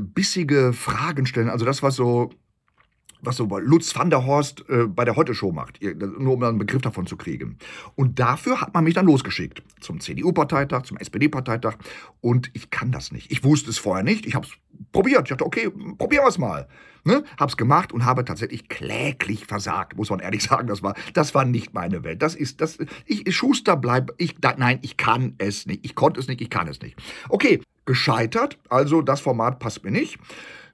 bissige 0.00 0.72
Fragen 0.72 1.26
stellen. 1.26 1.48
Also 1.48 1.64
das, 1.64 1.82
was 1.82 1.96
so 1.96 2.30
was 3.26 3.36
so 3.36 3.44
Lutz 3.58 3.94
van 3.94 4.10
der 4.10 4.24
Horst 4.24 4.64
äh, 4.68 4.86
bei 4.86 5.04
der 5.04 5.16
Heute-Show 5.16 5.52
macht, 5.52 5.80
nur 5.82 6.34
um 6.34 6.42
einen 6.42 6.58
Begriff 6.58 6.82
davon 6.82 7.06
zu 7.06 7.16
kriegen. 7.16 7.58
Und 7.94 8.18
dafür 8.18 8.60
hat 8.60 8.72
man 8.72 8.84
mich 8.84 8.94
dann 8.94 9.06
losgeschickt. 9.06 9.62
Zum 9.80 10.00
CDU-Parteitag, 10.00 10.82
zum 10.82 10.96
SPD-Parteitag. 10.96 11.76
Und 12.20 12.50
ich 12.54 12.70
kann 12.70 12.92
das 12.92 13.12
nicht. 13.12 13.30
Ich 13.30 13.44
wusste 13.44 13.70
es 13.70 13.78
vorher 13.78 14.04
nicht. 14.04 14.26
Ich 14.26 14.34
habe 14.34 14.46
es 14.46 14.52
probiert. 14.92 15.22
Ich 15.22 15.28
dachte, 15.28 15.44
okay, 15.44 15.70
probieren 15.98 16.24
wir 16.24 16.28
es 16.28 16.38
mal. 16.38 16.68
Ne? 17.04 17.22
Hab's 17.38 17.56
gemacht 17.56 17.92
und 17.92 18.04
habe 18.04 18.24
tatsächlich 18.24 18.68
kläglich 18.68 19.46
versagt, 19.46 19.96
muss 19.96 20.10
man 20.10 20.20
ehrlich 20.20 20.42
sagen. 20.48 20.66
Das 20.66 20.82
war, 20.82 20.94
das 21.14 21.34
war 21.34 21.44
nicht 21.44 21.74
meine 21.74 22.04
Welt. 22.04 22.22
Das 22.22 22.34
ist, 22.34 22.60
das, 22.60 22.78
ich, 23.04 23.34
Schuster 23.34 23.76
bleib, 23.76 24.12
ich, 24.18 24.36
da, 24.40 24.54
nein, 24.56 24.78
ich 24.82 24.96
kann 24.96 25.34
es 25.38 25.66
nicht. 25.66 25.84
Ich 25.84 25.94
konnte 25.94 26.20
es 26.20 26.28
nicht, 26.28 26.40
ich 26.40 26.50
kann 26.50 26.68
es 26.68 26.80
nicht. 26.80 26.96
Okay, 27.28 27.60
gescheitert. 27.84 28.58
Also 28.68 29.02
das 29.02 29.20
Format 29.20 29.58
passt 29.58 29.84
mir 29.84 29.92
nicht 29.92 30.18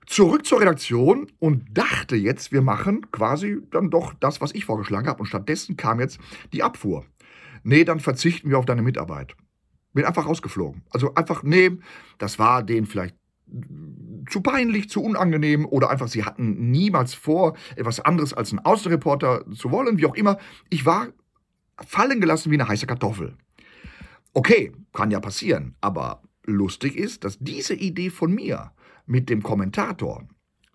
zurück 0.07 0.47
zur 0.47 0.61
Redaktion 0.61 1.31
und 1.39 1.65
dachte 1.77 2.17
jetzt, 2.17 2.53
wir 2.53 2.63
machen 2.63 3.11
quasi 3.11 3.59
dann 3.71 3.91
doch 3.91 4.15
das, 4.15 4.41
was 4.41 4.55
ich 4.55 4.65
vorgeschlagen 4.65 5.09
habe. 5.09 5.21
Und 5.21 5.27
stattdessen 5.27 5.77
kam 5.77 6.01
jetzt 6.01 6.19
die 6.53 6.63
Abfuhr. 6.63 7.05
Nee, 7.63 7.85
dann 7.85 8.01
verzichten 8.01 8.51
wir 8.51 8.59
auf 8.59 8.67
deine 8.67 8.83
Mitarbeit. 8.83 9.35
Bin 9.93 10.05
einfach 10.05 10.27
rausgeflogen. 10.27 10.83
Also 10.91 11.15
einfach, 11.15 11.43
nee, 11.43 11.71
das 12.19 12.39
war 12.39 12.63
denen 12.63 12.87
vielleicht 12.87 13.17
zu 14.31 14.41
peinlich, 14.41 14.89
zu 14.89 15.03
unangenehm 15.03 15.67
oder 15.67 15.91
einfach, 15.91 16.09
sie 16.09 16.25
hatten 16.25 16.71
niemals 16.71 17.13
vor, 17.15 17.57
etwas 17.77 18.01
anderes 18.01 18.33
als 18.33 18.53
ein 18.53 18.61
Außenreporter 18.61 19.45
zu 19.53 19.71
wollen, 19.71 19.99
wie 19.99 20.07
auch 20.07 20.15
immer. 20.15 20.39
Ich 20.71 20.87
war 20.87 21.09
fallen 21.87 22.21
gelassen 22.21 22.51
wie 22.51 22.57
eine 22.57 22.69
heiße 22.69 22.87
Kartoffel. 22.87 23.37
Okay, 24.33 24.73
kann 24.93 25.11
ja 25.11 25.21
passieren, 25.21 25.75
aber 25.81 26.23
lustig 26.45 26.97
ist, 26.97 27.25
dass 27.25 27.39
diese 27.39 27.75
Idee 27.75 28.11
von 28.11 28.35
mir 28.35 28.73
mit 29.07 29.29
dem 29.29 29.43
Kommentator 29.43 30.27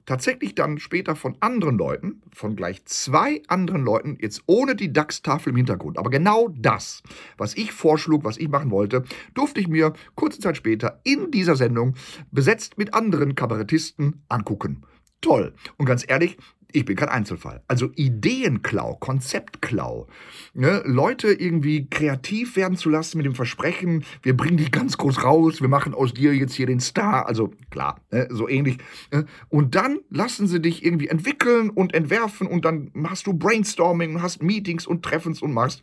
tatsächlich 0.08 0.56
dann 0.56 0.80
später 0.80 1.16
von 1.16 1.38
anderen 1.42 1.78
Leuten, 1.78 2.24
von 2.34 2.56
gleich 2.56 2.84
zwei 2.86 3.44
anderen 3.48 3.84
Leuten, 3.84 4.18
jetzt 4.20 4.42
ohne 4.48 4.76
die 4.76 4.92
DAX-Tafel 4.92 5.52
im 5.52 5.58
Hintergrund, 5.58 6.00
aber 6.00 6.10
genau 6.10 6.48
das, 6.58 7.04
was 7.38 7.56
ich 7.56 7.72
vorschlug, 7.72 8.24
was 8.24 8.38
ich 8.38 8.48
machen 8.48 8.72
wollte, 8.72 9.04
durfte 9.36 9.60
ich 9.60 9.68
mir 9.68 9.94
kurze 10.16 10.40
Zeit 10.40 10.58
später 10.58 11.02
in 11.04 11.30
dieser 11.30 11.56
Sendung 11.56 11.94
besetzt 12.32 12.78
mit 12.78 12.96
anderen 12.96 13.36
Kabarettisten 13.36 14.24
angucken. 14.30 14.82
Toll. 15.22 15.54
Und 15.78 15.86
ganz 15.86 16.06
ehrlich, 16.08 16.38
ich 16.74 16.86
bin 16.86 16.96
kein 16.98 17.10
Einzelfall. 17.10 17.64
Also 17.68 17.92
Ideenklau, 17.96 18.96
Konzeptklau. 18.96 20.08
Ne? 20.54 20.82
Leute 20.86 21.30
irgendwie 21.30 21.88
kreativ 21.90 22.56
werden 22.58 22.78
zu 22.78 22.90
lassen 22.90 23.18
mit 23.18 23.26
dem 23.26 23.36
Versprechen, 23.36 24.04
wir 24.22 24.36
bringen 24.36 24.58
dich 24.58 24.72
ganz 24.72 24.98
groß 24.98 25.24
raus, 25.24 25.62
wir 25.62 25.70
machen 25.70 25.94
aus 25.94 26.14
dir 26.14 26.36
jetzt 26.36 26.54
hier 26.54 26.66
den 26.66 26.80
Star. 26.80 27.26
Also 27.28 27.52
klar, 27.70 28.02
ne? 28.12 28.28
so 28.30 28.50
ähnlich. 28.50 28.78
Ne? 29.14 29.26
Und 29.50 29.76
dann 29.76 30.00
lassen 30.10 30.48
sie 30.48 30.62
dich 30.62 30.84
irgendwie 30.84 31.08
entwickeln 31.08 31.70
und 31.70 31.94
entwerfen 31.94 32.48
und 32.48 32.66
dann 32.66 32.92
machst 32.94 33.28
du 33.28 33.34
Brainstorming 33.34 34.16
und 34.16 34.22
hast 34.22 34.44
Meetings 34.44 34.86
und 34.86 35.04
Treffens 35.04 35.42
und 35.42 35.54
machst. 35.54 35.82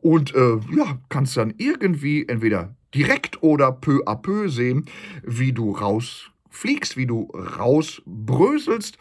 Und 0.00 0.34
äh, 0.34 0.58
ja, 0.76 0.98
kannst 1.08 1.36
dann 1.36 1.54
irgendwie 1.58 2.26
entweder 2.28 2.76
direkt 2.94 3.42
oder 3.42 3.72
peu 3.72 4.02
à 4.06 4.14
peu 4.16 4.48
sehen, 4.48 4.84
wie 5.24 5.52
du 5.52 5.72
rausfliegst, 5.72 6.96
wie 6.96 7.06
du 7.06 7.30
rausbröselst 7.34 8.98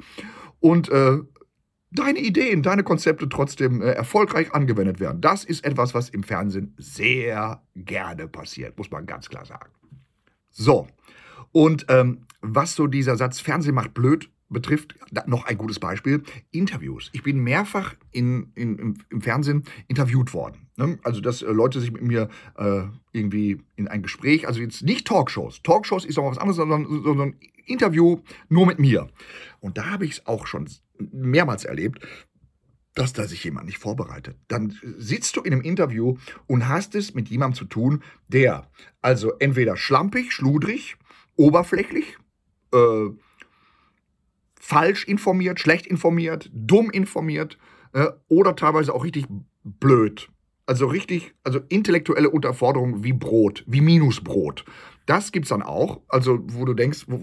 und 0.59 0.89
äh, 0.89 1.17
deine 1.91 2.19
Ideen, 2.19 2.61
deine 2.63 2.83
Konzepte 2.83 3.29
trotzdem 3.29 3.81
äh, 3.81 3.91
erfolgreich 3.91 4.53
angewendet 4.53 4.99
werden. 4.99 5.21
Das 5.21 5.43
ist 5.43 5.65
etwas, 5.65 5.93
was 5.93 6.09
im 6.09 6.23
Fernsehen 6.23 6.75
sehr 6.77 7.63
gerne 7.75 8.27
passiert, 8.27 8.77
muss 8.77 8.91
man 8.91 9.05
ganz 9.05 9.29
klar 9.29 9.45
sagen. 9.45 9.71
So, 10.51 10.87
und 11.51 11.85
ähm, 11.89 12.25
was 12.41 12.75
so 12.75 12.87
dieser 12.87 13.17
Satz 13.17 13.39
Fernsehen 13.39 13.75
macht 13.75 13.93
blöd 13.93 14.29
betrifft, 14.49 14.95
noch 15.27 15.45
ein 15.45 15.57
gutes 15.57 15.79
Beispiel, 15.79 16.23
Interviews. 16.51 17.09
Ich 17.13 17.23
bin 17.23 17.39
mehrfach 17.39 17.95
in, 18.11 18.51
in, 18.55 18.97
im, 19.09 19.21
Fernsehen 19.21 19.63
interviewt 19.87 20.33
worden. 20.33 20.67
Ne? 20.75 20.97
Also, 21.03 21.21
dass 21.21 21.41
äh, 21.41 21.51
Leute 21.51 21.79
sich 21.79 21.91
mit 21.91 22.01
mir 22.01 22.29
äh, 22.57 22.81
irgendwie 23.11 23.61
in 23.75 23.87
ein 23.87 24.01
Gespräch, 24.01 24.47
also 24.47 24.59
jetzt 24.59 24.81
nicht 24.81 25.07
Talkshows. 25.07 25.61
Talkshows 25.61 26.05
ist 26.05 26.17
auch 26.17 26.29
was 26.29 26.39
anderes, 26.39 26.57
sondern, 26.57 26.85
sondern 27.03 27.35
Interview 27.65 28.21
nur 28.49 28.65
mit 28.65 28.79
mir. 28.79 29.09
Und 29.59 29.77
da 29.77 29.91
habe 29.91 30.05
ich 30.05 30.11
es 30.11 30.25
auch 30.25 30.47
schon 30.47 30.67
mehrmals 30.97 31.63
erlebt, 31.63 32.05
dass 32.95 33.13
da 33.13 33.27
sich 33.27 33.43
jemand 33.43 33.67
nicht 33.67 33.77
vorbereitet. 33.77 34.35
Dann 34.47 34.77
sitzt 34.97 35.37
du 35.37 35.41
in 35.41 35.53
einem 35.53 35.61
Interview 35.61 36.17
und 36.47 36.67
hast 36.67 36.95
es 36.95 37.13
mit 37.13 37.29
jemandem 37.29 37.57
zu 37.57 37.65
tun, 37.65 38.03
der 38.27 38.67
also 39.01 39.33
entweder 39.37 39.77
schlampig, 39.77 40.33
schludrig, 40.33 40.97
oberflächlich, 41.35 42.17
äh, 42.73 43.09
falsch 44.69 45.05
informiert, 45.05 45.59
schlecht 45.59 45.87
informiert, 45.87 46.51
dumm 46.53 46.91
informiert 46.91 47.57
äh, 47.93 48.05
oder 48.27 48.55
teilweise 48.55 48.93
auch 48.93 49.03
richtig 49.03 49.25
blöd. 49.63 50.29
Also 50.67 50.85
richtig, 50.85 51.33
also 51.43 51.59
intellektuelle 51.69 52.29
Unterforderung 52.29 53.03
wie 53.03 53.13
Brot, 53.13 53.63
wie 53.65 53.81
Minusbrot. 53.81 54.65
Das 55.07 55.31
gibt 55.31 55.45
es 55.45 55.49
dann 55.49 55.63
auch, 55.63 56.01
also 56.07 56.37
wo 56.43 56.65
du 56.65 56.75
denkst, 56.75 57.05
wo, 57.07 57.19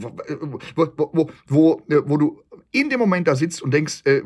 wo, 0.74 0.88
wo, 0.96 1.30
wo, 1.46 1.82
wo 1.86 2.16
du 2.16 2.42
in 2.72 2.90
dem 2.90 2.98
Moment 2.98 3.28
da 3.28 3.36
sitzt 3.36 3.62
und 3.62 3.72
denkst, 3.72 4.02
äh, 4.04 4.22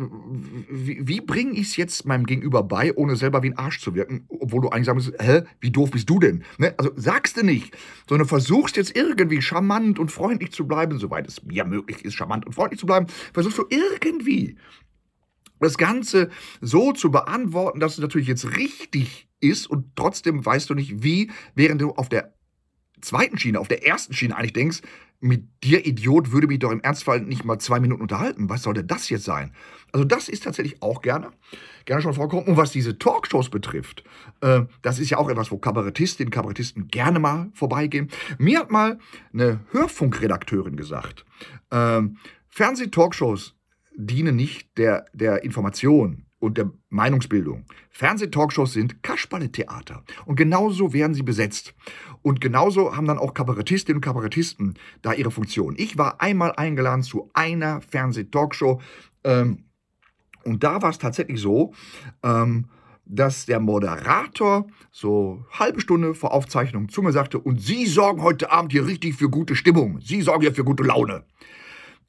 wie, 0.68 1.06
wie 1.06 1.20
bringe 1.20 1.52
ich 1.52 1.68
es 1.68 1.76
jetzt 1.76 2.06
meinem 2.06 2.26
Gegenüber 2.26 2.62
bei, 2.62 2.94
ohne 2.94 3.16
selber 3.16 3.42
wie 3.42 3.50
ein 3.50 3.58
Arsch 3.58 3.80
zu 3.80 3.94
wirken, 3.94 4.26
obwohl 4.28 4.62
du 4.62 4.68
eigentlich 4.70 4.86
sagst, 4.86 5.12
hä, 5.20 5.42
wie 5.60 5.70
doof 5.70 5.90
bist 5.90 6.08
du 6.08 6.18
denn? 6.18 6.44
Ne? 6.58 6.74
Also 6.76 6.90
sagst 6.96 7.36
du 7.36 7.44
nicht, 7.44 7.76
sondern 8.08 8.26
versuchst 8.26 8.76
jetzt 8.76 8.96
irgendwie 8.96 9.42
charmant 9.42 9.98
und 9.98 10.10
freundlich 10.10 10.52
zu 10.52 10.66
bleiben, 10.66 10.98
soweit 10.98 11.26
es 11.26 11.42
mir 11.44 11.64
möglich 11.64 12.04
ist, 12.04 12.14
charmant 12.14 12.46
und 12.46 12.52
freundlich 12.52 12.80
zu 12.80 12.86
bleiben, 12.86 13.06
versuchst 13.32 13.58
du 13.58 13.64
irgendwie 13.68 14.56
das 15.60 15.76
Ganze 15.76 16.30
so 16.60 16.92
zu 16.92 17.10
beantworten, 17.10 17.80
dass 17.80 17.94
es 17.94 17.98
natürlich 17.98 18.28
jetzt 18.28 18.56
richtig 18.56 19.28
ist 19.40 19.66
und 19.66 19.94
trotzdem 19.96 20.44
weißt 20.44 20.70
du 20.70 20.74
nicht, 20.74 21.02
wie, 21.02 21.30
während 21.54 21.80
du 21.80 21.90
auf 21.92 22.08
der 22.08 22.34
zweiten 23.00 23.38
Schiene, 23.38 23.60
auf 23.60 23.68
der 23.68 23.86
ersten 23.86 24.14
Schiene 24.14 24.36
eigentlich 24.36 24.52
denkst, 24.52 24.80
mit 25.20 25.62
dir 25.62 25.86
Idiot 25.86 26.32
würde 26.32 26.46
mich 26.46 26.58
doch 26.58 26.70
im 26.70 26.80
Ernstfall 26.80 27.20
nicht 27.20 27.44
mal 27.44 27.58
zwei 27.58 27.78
Minuten 27.78 28.02
unterhalten. 28.02 28.48
Was 28.48 28.62
sollte 28.62 28.82
das 28.82 29.08
jetzt 29.10 29.24
sein? 29.24 29.52
Also 29.92 30.04
das 30.04 30.28
ist 30.28 30.44
tatsächlich 30.44 30.82
auch 30.82 31.02
gerne, 31.02 31.30
gerne 31.84 32.00
schon 32.02 32.14
vorgekommen. 32.14 32.48
Und 32.48 32.56
was 32.56 32.72
diese 32.72 32.98
Talkshows 32.98 33.50
betrifft, 33.50 34.02
äh, 34.40 34.62
das 34.82 34.98
ist 34.98 35.10
ja 35.10 35.18
auch 35.18 35.28
etwas, 35.28 35.50
wo 35.50 35.58
Kabarettistinnen, 35.58 36.30
Kabarettisten 36.30 36.88
gerne 36.88 37.18
mal 37.18 37.50
vorbeigehen. 37.54 38.08
Mir 38.38 38.60
hat 38.60 38.70
mal 38.70 38.98
eine 39.32 39.60
Hörfunkredakteurin 39.72 40.76
gesagt, 40.76 41.26
äh, 41.70 42.00
Fernseh-Talkshows 42.48 43.56
dienen 43.96 44.36
nicht 44.36 44.78
der, 44.78 45.04
der 45.12 45.44
Information, 45.44 46.24
und 46.40 46.56
der 46.56 46.70
Meinungsbildung. 46.88 47.66
Fernsehtalkshows 47.90 48.72
sind 48.72 49.02
Kasperle-Theater. 49.02 50.02
Und 50.24 50.36
genauso 50.36 50.92
werden 50.92 51.14
sie 51.14 51.22
besetzt. 51.22 51.74
Und 52.22 52.40
genauso 52.40 52.96
haben 52.96 53.06
dann 53.06 53.18
auch 53.18 53.34
Kabarettistinnen 53.34 53.98
und 53.98 54.04
Kabarettisten 54.04 54.74
da 55.02 55.12
ihre 55.12 55.30
Funktion. 55.30 55.74
Ich 55.78 55.96
war 55.98 56.20
einmal 56.20 56.52
eingeladen 56.52 57.02
zu 57.02 57.30
einer 57.34 57.80
Fernsehtalkshow. 57.80 58.80
Ähm, 59.24 59.64
und 60.44 60.64
da 60.64 60.82
war 60.82 60.90
es 60.90 60.98
tatsächlich 60.98 61.40
so, 61.40 61.72
ähm, 62.22 62.66
dass 63.04 63.46
der 63.46 63.60
Moderator 63.60 64.66
so 64.92 65.44
halbe 65.50 65.80
Stunde 65.80 66.14
vor 66.14 66.32
Aufzeichnung 66.32 66.88
zu 66.88 67.02
mir 67.02 67.12
sagte, 67.12 67.38
und 67.38 67.60
Sie 67.60 67.86
sorgen 67.86 68.22
heute 68.22 68.52
Abend 68.52 68.72
hier 68.72 68.86
richtig 68.86 69.16
für 69.16 69.28
gute 69.28 69.56
Stimmung. 69.56 70.00
Sie 70.00 70.22
sorgen 70.22 70.42
hier 70.42 70.54
für 70.54 70.64
gute 70.64 70.84
Laune. 70.84 71.24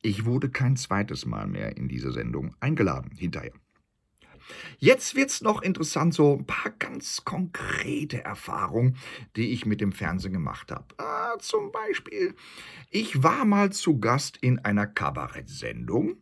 Ich 0.04 0.26
wurde 0.26 0.50
kein 0.50 0.78
zweites 0.78 1.26
Mal 1.26 1.48
mehr 1.48 1.78
in 1.78 1.88
diese 1.88 2.12
Sendung 2.12 2.56
eingeladen 2.60 3.12
hinterher. 3.16 3.54
Jetzt 4.78 5.16
wird 5.16 5.30
es 5.30 5.42
noch 5.42 5.62
interessant, 5.62 6.14
so 6.14 6.38
ein 6.38 6.46
paar 6.46 6.72
ganz 6.72 7.24
konkrete 7.24 8.24
Erfahrungen, 8.24 8.98
die 9.36 9.52
ich 9.52 9.66
mit 9.66 9.82
dem 9.82 9.92
Fernsehen 9.92 10.34
gemacht 10.34 10.72
habe. 10.72 10.86
Ah, 10.98 11.38
zum 11.40 11.72
Beispiel, 11.72 12.36
ich 12.90 13.24
war 13.24 13.46
mal 13.46 13.72
zu 13.72 14.00
Gast 14.00 14.38
in 14.38 14.60
einer 14.60 14.88
Kabarettsendung 14.88 16.18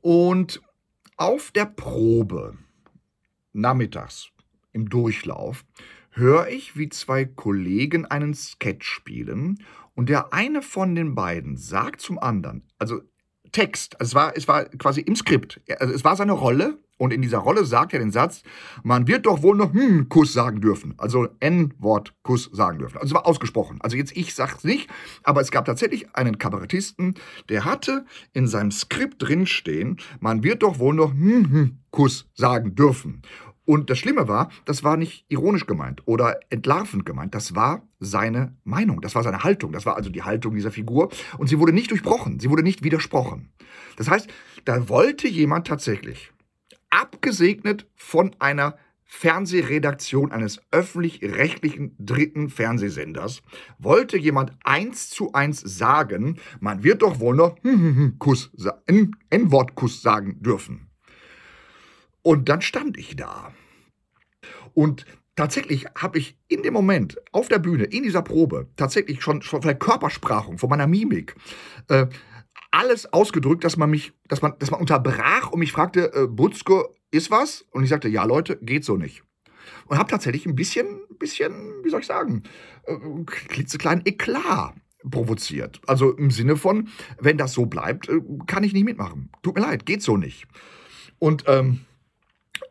und 0.00 0.60
auf 1.16 1.50
der 1.52 1.66
Probe, 1.66 2.58
nachmittags 3.52 4.30
im 4.72 4.88
Durchlauf, 4.88 5.64
höre 6.10 6.48
ich, 6.48 6.76
wie 6.76 6.88
zwei 6.88 7.24
Kollegen 7.24 8.06
einen 8.06 8.34
Sketch 8.34 8.86
spielen 8.86 9.62
und 9.94 10.08
der 10.08 10.32
eine 10.32 10.62
von 10.62 10.94
den 10.94 11.14
beiden 11.14 11.56
sagt 11.56 12.00
zum 12.00 12.18
anderen, 12.18 12.66
also 12.78 13.02
Text, 13.52 13.96
es 13.98 14.14
war, 14.14 14.36
es 14.36 14.48
war 14.48 14.64
quasi 14.64 15.00
im 15.02 15.14
Skript, 15.14 15.60
also 15.78 15.94
es 15.94 16.04
war 16.04 16.16
seine 16.16 16.32
Rolle 16.32 16.78
und 17.02 17.12
in 17.12 17.20
dieser 17.20 17.38
Rolle 17.38 17.64
sagt 17.64 17.92
er 17.92 17.98
den 17.98 18.12
Satz, 18.12 18.42
man 18.84 19.08
wird 19.08 19.26
doch 19.26 19.42
wohl 19.42 19.56
noch 19.56 19.72
hm 19.72 20.08
Kuss 20.08 20.32
sagen 20.32 20.60
dürfen. 20.60 20.94
Also 20.98 21.26
N-Wort 21.40 22.14
Kuss 22.22 22.48
sagen 22.52 22.78
dürfen. 22.78 22.96
Also 22.98 23.08
es 23.08 23.14
war 23.14 23.26
ausgesprochen. 23.26 23.78
Also 23.80 23.96
jetzt 23.96 24.16
ich 24.16 24.34
sag's 24.34 24.62
nicht, 24.62 24.88
aber 25.24 25.40
es 25.40 25.50
gab 25.50 25.64
tatsächlich 25.64 26.14
einen 26.14 26.38
Kabarettisten, 26.38 27.14
der 27.48 27.64
hatte 27.64 28.06
in 28.34 28.46
seinem 28.46 28.70
Skript 28.70 29.16
drinstehen, 29.18 29.98
man 30.20 30.44
wird 30.44 30.62
doch 30.62 30.78
wohl 30.78 30.94
noch 30.94 31.10
hm, 31.10 31.50
hm 31.50 31.78
Kuss 31.90 32.30
sagen 32.34 32.74
dürfen. 32.76 33.22
Und 33.64 33.90
das 33.90 33.98
Schlimme 33.98 34.26
war, 34.26 34.50
das 34.64 34.82
war 34.82 34.96
nicht 34.96 35.24
ironisch 35.28 35.66
gemeint 35.66 36.02
oder 36.06 36.40
entlarvend 36.50 37.06
gemeint. 37.06 37.34
Das 37.34 37.54
war 37.54 37.86
seine 38.00 38.56
Meinung, 38.64 39.00
das 39.00 39.14
war 39.14 39.22
seine 39.22 39.44
Haltung, 39.44 39.72
das 39.72 39.86
war 39.86 39.96
also 39.96 40.10
die 40.10 40.22
Haltung 40.22 40.54
dieser 40.54 40.72
Figur. 40.72 41.10
Und 41.38 41.48
sie 41.48 41.58
wurde 41.58 41.72
nicht 41.72 41.90
durchbrochen, 41.90 42.40
sie 42.40 42.50
wurde 42.50 42.64
nicht 42.64 42.82
widersprochen. 42.82 43.52
Das 43.96 44.10
heißt, 44.10 44.28
da 44.64 44.88
wollte 44.88 45.28
jemand 45.28 45.66
tatsächlich 45.66 46.32
abgesegnet 46.90 47.86
von 47.94 48.34
einer 48.38 48.76
Fernsehredaktion 49.04 50.32
eines 50.32 50.62
öffentlich-rechtlichen 50.70 51.94
dritten 51.98 52.48
Fernsehsenders, 52.48 53.42
wollte 53.78 54.16
jemand 54.16 54.52
eins 54.64 55.10
zu 55.10 55.34
eins 55.34 55.60
sagen, 55.60 56.38
man 56.60 56.82
wird 56.82 57.02
doch 57.02 57.20
wohl 57.20 57.36
noch 57.36 57.56
Kuss, 58.18 58.50
N-Wort-Kuss 59.30 60.00
sagen 60.00 60.42
dürfen. 60.42 60.91
Und 62.22 62.48
dann 62.48 62.62
stand 62.62 62.96
ich 62.96 63.16
da. 63.16 63.52
Und 64.74 65.04
tatsächlich 65.36 65.86
habe 65.96 66.18
ich 66.18 66.36
in 66.48 66.62
dem 66.62 66.72
Moment 66.72 67.16
auf 67.32 67.48
der 67.48 67.58
Bühne, 67.58 67.84
in 67.84 68.02
dieser 68.02 68.22
Probe, 68.22 68.68
tatsächlich 68.76 69.22
schon, 69.22 69.42
schon 69.42 69.62
von 69.62 69.68
der 69.68 69.78
Körpersprache, 69.78 70.56
von 70.56 70.70
meiner 70.70 70.86
Mimik, 70.86 71.34
äh, 71.88 72.06
alles 72.70 73.12
ausgedrückt, 73.12 73.64
dass 73.64 73.76
man 73.76 73.90
mich, 73.90 74.12
dass 74.28 74.42
man, 74.42 74.54
dass 74.58 74.70
man 74.70 74.80
unterbrach 74.80 75.50
und 75.50 75.58
mich 75.58 75.72
fragte, 75.72 76.12
äh, 76.14 76.26
Butzko, 76.26 76.94
ist 77.10 77.30
was? 77.30 77.66
Und 77.70 77.84
ich 77.84 77.90
sagte, 77.90 78.08
ja 78.08 78.24
Leute, 78.24 78.58
geht 78.62 78.84
so 78.84 78.96
nicht. 78.96 79.22
Und 79.86 79.98
habe 79.98 80.10
tatsächlich 80.10 80.46
ein 80.46 80.54
bisschen, 80.54 81.02
bisschen, 81.18 81.84
wie 81.84 81.90
soll 81.90 82.00
ich 82.00 82.06
sagen, 82.06 82.42
äh, 82.84 82.96
klitzekleinen 83.26 84.06
Eklat 84.06 84.74
provoziert. 85.10 85.80
Also 85.86 86.12
im 86.12 86.30
Sinne 86.30 86.56
von, 86.56 86.88
wenn 87.18 87.36
das 87.36 87.52
so 87.52 87.66
bleibt, 87.66 88.08
äh, 88.08 88.20
kann 88.46 88.64
ich 88.64 88.72
nicht 88.72 88.84
mitmachen. 88.84 89.30
Tut 89.42 89.56
mir 89.56 89.62
leid, 89.62 89.84
geht 89.84 90.02
so 90.02 90.16
nicht. 90.16 90.46
Und 91.18 91.44
ähm, 91.46 91.80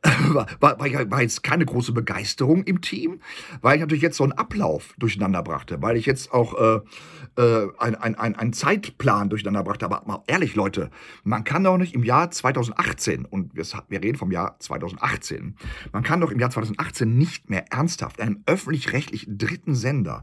war, 0.34 0.48
war, 0.60 0.80
war, 1.12 1.22
jetzt 1.22 1.44
keine 1.44 1.66
große 1.66 1.92
Begeisterung 1.92 2.64
im 2.64 2.82
Team, 2.82 3.22
weil 3.62 3.76
ich 3.76 3.82
natürlich 3.82 4.02
jetzt 4.02 4.18
so 4.18 4.24
einen 4.24 4.34
Ablauf 4.34 4.96
durcheinander 4.98 5.44
brachte, 5.44 5.82
weil 5.82 5.96
ich 5.96 6.08
jetzt 6.08 6.34
auch 6.34 6.56
äh, 6.60 7.42
äh, 7.42 7.68
einen 7.78 7.96
ein, 7.96 8.36
ein 8.36 8.54
Zeitplan 8.54 9.30
durcheinander 9.30 9.64
brachte. 9.64 9.86
Aber 9.86 10.02
mal 10.08 10.24
ehrlich, 10.26 10.56
Leute, 10.56 10.90
man 11.24 11.44
kann 11.44 11.64
doch 11.64 11.78
nicht 11.78 11.94
im 11.94 12.04
Jahr 12.04 12.32
2018, 12.32 13.26
und 13.26 13.56
wir, 13.56 13.66
wir 13.90 14.02
reden 14.02 14.18
vom 14.18 14.32
Jahr 14.32 14.56
2018, 14.60 15.56
man 15.92 16.04
kann 16.04 16.20
doch 16.20 16.32
im 16.32 16.40
Jahr 16.40 16.50
2018 16.50 17.16
nicht 17.16 17.50
mehr 17.50 17.72
ernsthaft 17.72 18.20
einem 18.22 18.42
öffentlich-rechtlichen 18.48 19.38
dritten 19.38 19.76
Sender 19.76 20.22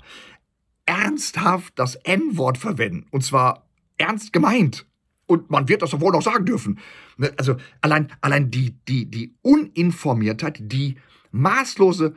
ernsthaft 0.87 1.79
das 1.79 1.97
N-Wort 1.97 2.57
verwenden. 2.57 3.07
Und 3.11 3.23
zwar 3.23 3.69
ernst 3.99 4.33
gemeint. 4.33 4.88
Und 5.29 5.51
man 5.51 5.69
wird 5.69 5.83
das 5.83 5.91
doch 5.91 6.01
wohl 6.01 6.13
noch 6.13 6.23
sagen 6.23 6.47
dürfen. 6.47 6.81
Ne, 7.19 7.33
also 7.37 7.57
allein, 7.83 8.09
allein 8.23 8.51
die, 8.51 8.77
die, 8.89 9.11
die 9.11 9.35
Uninformiertheit, 9.43 10.59
die 10.61 10.97
maßlose 11.31 12.17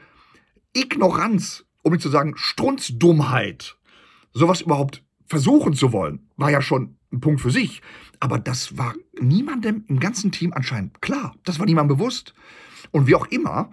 Ignoranz, 0.73 1.65
um 1.83 1.91
nicht 1.91 2.01
zu 2.01 2.09
sagen 2.09 2.33
Strunzdummheit, 2.37 3.77
sowas 4.33 4.61
überhaupt 4.61 5.03
versuchen 5.27 5.73
zu 5.73 5.91
wollen, 5.91 6.29
war 6.37 6.51
ja 6.51 6.61
schon 6.61 6.95
ein 7.11 7.19
Punkt 7.19 7.41
für 7.41 7.51
sich. 7.51 7.81
Aber 8.21 8.39
das 8.39 8.77
war 8.77 8.95
niemandem 9.19 9.83
im 9.87 9.99
ganzen 9.99 10.31
Team 10.31 10.53
anscheinend 10.53 11.01
klar. 11.01 11.35
Das 11.43 11.59
war 11.59 11.65
niemandem 11.65 11.97
bewusst. 11.97 12.33
Und 12.91 13.07
wie 13.07 13.15
auch 13.15 13.27
immer, 13.27 13.71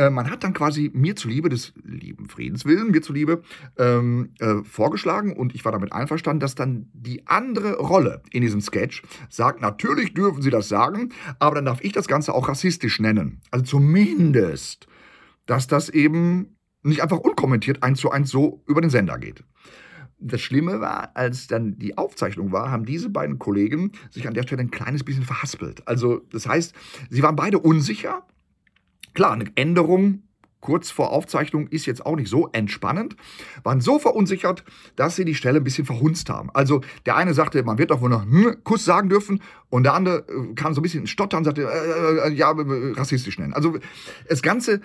äh, 0.00 0.08
man 0.08 0.30
hat 0.30 0.44
dann 0.44 0.54
quasi 0.54 0.90
mir 0.94 1.14
zuliebe, 1.14 1.50
des 1.50 1.74
lieben 1.84 2.30
Friedenswillen, 2.30 2.90
mir 2.90 3.02
zuliebe, 3.02 3.42
ähm, 3.76 4.30
äh, 4.38 4.64
vorgeschlagen 4.64 5.36
und 5.36 5.54
ich 5.54 5.66
war 5.66 5.72
damit 5.72 5.92
einverstanden, 5.92 6.40
dass 6.40 6.54
dann 6.54 6.88
die 6.94 7.26
andere 7.26 7.76
Rolle 7.76 8.22
in 8.32 8.40
diesem 8.40 8.62
Sketch 8.62 9.02
sagt, 9.28 9.60
natürlich 9.60 10.14
dürfen 10.14 10.40
sie 10.40 10.48
das 10.48 10.70
sagen, 10.70 11.10
aber 11.38 11.56
dann 11.56 11.66
darf 11.66 11.82
ich 11.82 11.92
das 11.92 12.08
Ganze 12.08 12.32
auch 12.32 12.48
rassistisch 12.48 12.98
nennen. 12.98 13.42
Also 13.50 13.66
zumindest, 13.66 14.86
dass 15.44 15.66
das 15.66 15.90
eben 15.90 16.56
nicht 16.82 17.02
einfach 17.02 17.18
unkommentiert 17.18 17.82
eins 17.82 18.00
zu 18.00 18.10
eins 18.10 18.30
so 18.30 18.62
über 18.66 18.80
den 18.80 18.88
Sender 18.88 19.18
geht. 19.18 19.44
Das 20.18 20.40
Schlimme 20.40 20.80
war, 20.80 21.14
als 21.14 21.46
dann 21.46 21.78
die 21.78 21.98
Aufzeichnung 21.98 22.52
war, 22.52 22.70
haben 22.70 22.86
diese 22.86 23.10
beiden 23.10 23.38
Kollegen 23.38 23.92
sich 24.10 24.26
an 24.26 24.34
der 24.34 24.44
Stelle 24.44 24.62
ein 24.62 24.70
kleines 24.70 25.04
bisschen 25.04 25.24
verhaspelt. 25.24 25.86
Also 25.86 26.22
das 26.30 26.46
heißt, 26.46 26.74
sie 27.10 27.22
waren 27.22 27.36
beide 27.36 27.58
unsicher. 27.58 28.22
Klar, 29.14 29.32
eine 29.32 29.50
Änderung 29.54 30.22
kurz 30.60 30.90
vor 30.90 31.10
Aufzeichnung 31.10 31.68
ist 31.68 31.86
jetzt 31.86 32.04
auch 32.04 32.16
nicht 32.16 32.28
so 32.28 32.48
entspannend, 32.52 33.16
waren 33.62 33.80
so 33.80 33.98
verunsichert, 33.98 34.64
dass 34.96 35.16
sie 35.16 35.24
die 35.24 35.34
Stelle 35.34 35.58
ein 35.58 35.64
bisschen 35.64 35.86
verhunzt 35.86 36.28
haben. 36.28 36.50
Also 36.52 36.82
der 37.06 37.16
eine 37.16 37.34
sagte, 37.34 37.62
man 37.62 37.78
wird 37.78 37.90
doch 37.90 38.00
wohl 38.00 38.10
noch 38.10 38.24
hm, 38.24 38.56
Kuss 38.64 38.84
sagen 38.84 39.08
dürfen 39.08 39.42
und 39.70 39.84
der 39.84 39.94
andere 39.94 40.26
äh, 40.28 40.54
kam 40.54 40.74
so 40.74 40.80
ein 40.80 40.82
bisschen 40.82 41.00
in 41.00 41.06
Stotter 41.06 41.38
und 41.38 41.44
sagte, 41.44 41.62
äh, 41.62 42.28
äh, 42.28 42.32
ja, 42.32 42.52
äh, 42.52 42.92
rassistisch 42.92 43.38
nennen. 43.38 43.54
Also 43.54 43.78
das 44.28 44.42
Ganze 44.42 44.80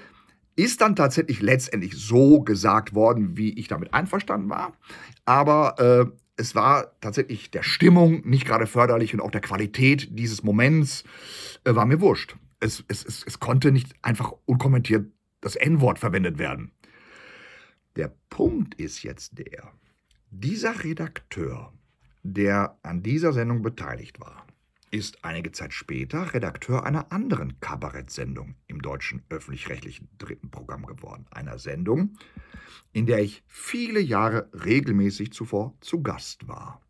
ist 0.56 0.80
dann 0.80 0.96
tatsächlich 0.96 1.42
letztendlich 1.42 1.96
so 1.96 2.42
gesagt 2.42 2.96
worden, 2.96 3.36
wie 3.36 3.58
ich 3.60 3.68
damit 3.68 3.94
einverstanden 3.94 4.50
war. 4.50 4.74
Aber 5.26 5.80
äh, 5.80 6.06
es 6.38 6.56
war 6.56 6.92
tatsächlich 7.02 7.52
der 7.52 7.64
Stimmung 7.64 8.22
nicht 8.26 8.46
gerade 8.46 8.68
förderlich 8.68 9.14
und 9.14 9.20
auch 9.20 9.32
der 9.32 9.42
Qualität 9.42 10.18
dieses 10.18 10.44
Moments 10.44 11.04
äh, 11.66 11.76
war 11.76 11.86
mir 11.86 12.00
wurscht. 12.00 12.38
Es, 12.66 12.84
es, 12.88 13.06
es, 13.06 13.24
es 13.24 13.40
konnte 13.40 13.72
nicht 13.72 13.94
einfach 14.02 14.34
unkommentiert 14.46 15.12
das 15.40 15.56
N-Wort 15.56 16.00
verwendet 16.00 16.40
werden. 16.40 16.72
Der 17.96 18.12
Punkt 18.32 18.74
ist 18.74 19.04
jetzt 19.04 19.38
der, 19.38 19.72
dieser 20.32 20.84
Redakteur, 20.84 21.72
der 22.24 22.80
an 22.82 23.04
dieser 23.04 23.34
Sendung 23.34 23.62
beteiligt 23.62 24.20
war, 24.20 24.48
ist 24.90 25.24
einige 25.24 25.52
Zeit 25.52 25.74
später 25.74 26.34
Redakteur 26.34 26.88
einer 26.88 27.12
anderen 27.12 27.60
Kabarettsendung 27.60 28.56
im 28.66 28.82
deutschen 28.82 29.24
öffentlich-rechtlichen 29.30 30.10
dritten 30.18 30.50
Programm 30.50 30.88
geworden. 30.88 31.28
Einer 31.30 31.60
Sendung, 31.60 32.18
in 32.94 33.06
der 33.06 33.20
ich 33.20 33.44
viele 33.46 34.00
Jahre 34.00 34.50
regelmäßig 34.54 35.34
zuvor 35.34 35.76
zu 35.82 36.02
Gast 36.02 36.48
war. 36.48 36.82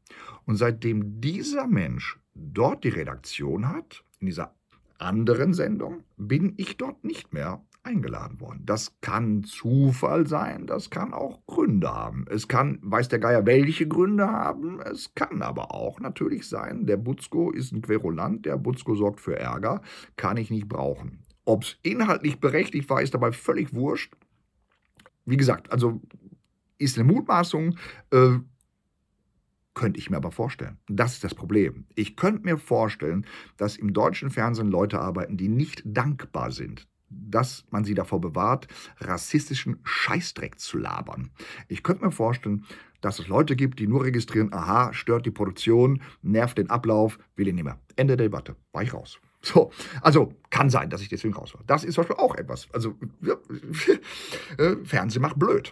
Und 0.45 0.55
seitdem 0.55 1.19
dieser 1.19 1.67
Mensch 1.67 2.17
dort 2.33 2.85
die 2.85 2.89
Redaktion 2.89 3.67
hat, 3.67 4.05
in 4.19 4.27
dieser 4.27 4.55
anderen 4.97 5.53
Sendung, 5.53 6.03
bin 6.17 6.53
ich 6.57 6.77
dort 6.77 7.03
nicht 7.03 7.33
mehr 7.33 7.61
eingeladen 7.85 8.39
worden. 8.41 8.63
Das 8.65 8.99
kann 9.01 9.43
Zufall 9.43 10.27
sein, 10.27 10.65
das 10.65 10.89
kann 10.89 11.13
auch 11.13 11.45
Gründe 11.45 11.93
haben. 11.93 12.25
Es 12.29 12.47
kann, 12.47 12.79
weiß 12.81 13.09
der 13.09 13.19
Geier, 13.19 13.45
welche 13.45 13.87
Gründe 13.87 14.27
haben. 14.27 14.81
Es 14.81 15.13
kann 15.13 15.41
aber 15.41 15.71
auch 15.73 15.99
natürlich 15.99 16.47
sein, 16.47 16.87
der 16.87 16.97
Butzko 16.97 17.51
ist 17.51 17.71
ein 17.71 17.81
Querulant, 17.81 18.45
der 18.45 18.57
Butzko 18.57 18.95
sorgt 18.95 19.21
für 19.21 19.37
Ärger, 19.37 19.81
kann 20.15 20.37
ich 20.37 20.49
nicht 20.49 20.67
brauchen. 20.67 21.19
Ob 21.45 21.63
es 21.63 21.77
inhaltlich 21.83 22.39
berechtigt 22.39 22.89
war, 22.89 23.01
ist 23.01 23.13
dabei 23.13 23.31
völlig 23.31 23.73
wurscht. 23.73 24.15
Wie 25.25 25.37
gesagt, 25.37 25.71
also 25.71 26.01
ist 26.77 26.97
eine 26.97 27.11
Mutmaßung, 27.11 27.77
äh, 28.11 28.39
könnte 29.75 29.99
ich 29.99 30.09
mir 30.09 30.17
aber 30.17 30.31
vorstellen. 30.31 30.79
Das 30.87 31.13
ist 31.13 31.23
das 31.23 31.35
Problem. 31.35 31.85
Ich 31.93 32.15
könnte 32.15 32.43
mir 32.43 32.57
vorstellen, 32.57 33.27
dass 33.57 33.77
im 33.77 33.93
deutschen 33.93 34.31
Fernsehen 34.31 34.71
Leute 34.71 34.99
arbeiten, 34.99 35.37
die 35.37 35.49
nicht 35.49 35.83
dankbar 35.85 36.51
sind 36.51 36.87
dass 37.09 37.65
man 37.69 37.85
sie 37.85 37.93
davor 37.93 38.19
bewahrt, 38.19 38.67
rassistischen 38.99 39.79
Scheißdreck 39.83 40.59
zu 40.59 40.77
labern. 40.77 41.31
Ich 41.67 41.83
könnte 41.83 42.03
mir 42.03 42.11
vorstellen, 42.11 42.65
dass 43.01 43.19
es 43.19 43.27
Leute 43.27 43.55
gibt, 43.55 43.79
die 43.79 43.87
nur 43.87 44.03
registrieren, 44.03 44.51
aha, 44.53 44.91
stört 44.93 45.25
die 45.25 45.31
Produktion, 45.31 46.01
nervt 46.21 46.57
den 46.57 46.69
Ablauf, 46.69 47.19
will 47.35 47.47
ihn 47.47 47.55
nicht 47.55 47.63
mehr. 47.63 47.79
Ende 47.95 48.17
der 48.17 48.25
Debatte. 48.25 48.55
War 48.71 48.83
ich 48.83 48.93
raus. 48.93 49.19
So, 49.41 49.71
also 50.01 50.33
kann 50.49 50.71
sein, 50.71 50.89
dass 50.89 51.01
ich 51.01 51.09
deswegen 51.09 51.35
raus 51.35 51.53
war. 51.53 51.61
Das 51.67 51.83
ist 51.83 51.93
zum 51.93 52.03
Beispiel 52.03 52.23
auch 52.23 52.35
etwas. 52.35 52.67
Also 52.73 52.95
ja, 53.21 53.35
äh, 54.57 54.77
Fernsehen 54.83 55.21
macht 55.21 55.37
blöd. 55.37 55.71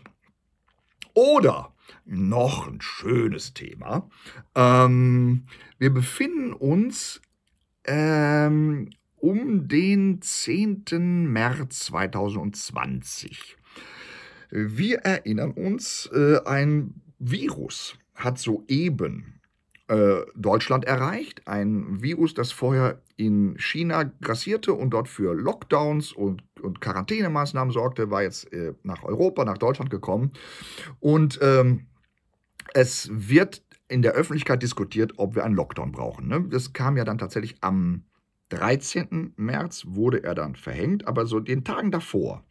Oder 1.16 1.73
noch 2.06 2.68
ein 2.68 2.82
schönes 2.82 3.54
Thema. 3.54 4.10
Ähm, 4.56 5.46
wir 5.80 5.94
befinden 5.94 6.54
uns 6.54 7.22
ähm, 7.86 8.90
um 9.18 9.68
den 9.68 10.22
10. 10.22 11.32
März 11.32 11.86
2020. 11.86 13.58
Wir 14.50 15.00
erinnern 15.00 15.52
uns, 15.52 16.10
äh, 16.14 16.40
ein 16.46 17.02
Virus 17.20 17.98
hat 18.16 18.38
soeben 18.38 19.40
äh, 19.94 20.26
Deutschland 20.36 20.86
erreicht. 20.86 21.48
Ein 21.48 22.02
Virus, 22.02 22.34
das 22.34 22.52
vorher 22.52 23.02
in 23.16 23.56
China 23.60 24.12
grassierte 24.22 24.74
und 24.74 24.90
dort 24.90 25.08
für 25.08 25.36
Lockdowns 25.36 26.12
und, 26.12 26.44
und 26.62 26.82
Quarantänemaßnahmen 26.82 27.72
sorgte, 27.72 28.10
war 28.10 28.24
jetzt 28.24 28.52
äh, 28.54 28.74
nach 28.82 29.04
Europa, 29.04 29.46
nach 29.46 29.60
Deutschland 29.60 29.92
gekommen. 29.92 30.32
Und 31.00 31.38
ähm, 31.44 31.86
es 32.74 33.10
wird 33.12 33.62
in 33.88 34.02
der 34.02 34.14
Öffentlichkeit 34.14 34.64
diskutiert, 34.64 35.14
ob 35.18 35.36
wir 35.36 35.46
einen 35.46 35.56
Lockdown 35.56 35.92
brauchen. 35.92 36.28
Ne? 36.28 36.44
Das 36.50 36.74
kam 36.74 36.98
ja 36.98 37.06
dann 37.06 37.20
tatsächlich 37.20 37.58
am 37.62 38.06
13. 38.50 39.34
März 39.36 39.84
wurde 39.88 40.24
er 40.24 40.34
dann 40.34 40.56
verhängt, 40.56 41.08
aber 41.08 41.28
so 41.28 41.40
den 41.40 41.64
Tagen 41.64 41.92
davor, 41.92 42.44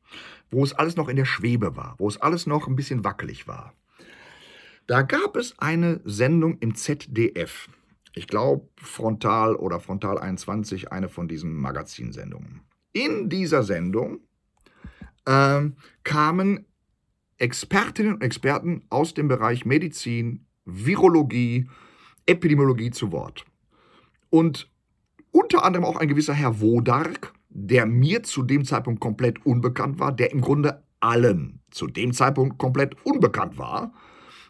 wo 0.50 0.62
es 0.62 0.72
alles 0.74 0.96
noch 0.96 1.08
in 1.08 1.16
der 1.16 1.24
Schwebe 1.24 1.76
war, 1.76 1.96
wo 1.98 2.06
es 2.06 2.20
alles 2.20 2.46
noch 2.46 2.68
ein 2.68 2.76
bisschen 2.76 3.04
wackelig 3.04 3.48
war, 3.48 3.74
da 4.86 5.02
gab 5.02 5.36
es 5.36 5.58
eine 5.58 6.00
Sendung 6.04 6.58
im 6.58 6.74
ZDF. 6.74 7.68
Ich 8.14 8.26
glaube, 8.26 8.68
Frontal 8.76 9.56
oder 9.56 9.80
Frontal 9.80 10.18
21, 10.18 10.92
eine 10.92 11.08
von 11.08 11.28
diesen 11.28 11.54
Magazinsendungen. 11.54 12.60
In 12.92 13.28
dieser 13.28 13.62
Sendung 13.62 14.20
äh, 15.24 15.62
kamen 16.04 16.66
Expertinnen 17.38 18.14
und 18.14 18.22
Experten 18.22 18.82
aus 18.90 19.14
dem 19.14 19.28
Bereich 19.28 19.64
Medizin, 19.64 20.46
Virologie, 20.64 21.68
Epidemiologie 22.26 22.90
zu 22.90 23.10
Wort. 23.12 23.44
Und 24.30 24.70
unter 25.32 25.64
anderem 25.64 25.84
auch 25.84 25.96
ein 25.96 26.08
gewisser 26.08 26.34
Herr 26.34 26.60
Wodark, 26.60 27.32
der 27.48 27.86
mir 27.86 28.22
zu 28.22 28.42
dem 28.42 28.64
Zeitpunkt 28.64 29.00
komplett 29.00 29.44
unbekannt 29.44 29.98
war, 29.98 30.12
der 30.12 30.30
im 30.32 30.40
Grunde 30.40 30.82
allen 31.00 31.60
zu 31.70 31.86
dem 31.86 32.12
Zeitpunkt 32.12 32.58
komplett 32.58 32.94
unbekannt 33.04 33.58
war. 33.58 33.92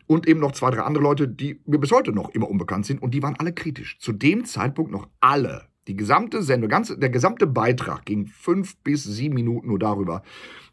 Und 0.06 0.28
eben 0.28 0.40
noch 0.40 0.52
zwei, 0.52 0.70
drei 0.70 0.82
andere 0.82 1.02
Leute, 1.02 1.28
die 1.28 1.60
mir 1.66 1.78
bis 1.78 1.92
heute 1.92 2.12
noch 2.12 2.30
immer 2.30 2.48
unbekannt 2.48 2.86
sind. 2.86 3.02
Und 3.02 3.12
die 3.12 3.22
waren 3.22 3.36
alle 3.38 3.52
kritisch. 3.52 3.98
Zu 3.98 4.12
dem 4.12 4.44
Zeitpunkt 4.44 4.90
noch 4.90 5.08
alle. 5.20 5.68
Die 5.88 5.96
gesamte 5.96 6.42
Sendung, 6.42 6.70
ganze, 6.70 6.98
der 6.98 7.10
gesamte 7.10 7.46
Beitrag 7.46 8.04
ging 8.04 8.26
fünf 8.26 8.76
bis 8.78 9.02
sieben 9.02 9.34
Minuten 9.34 9.66
nur 9.66 9.78
darüber, 9.78 10.22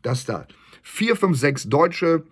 dass 0.04 0.26
da 0.26 0.46
vier, 0.84 1.16
fünf, 1.16 1.38
sechs 1.38 1.68
deutsche 1.68 2.26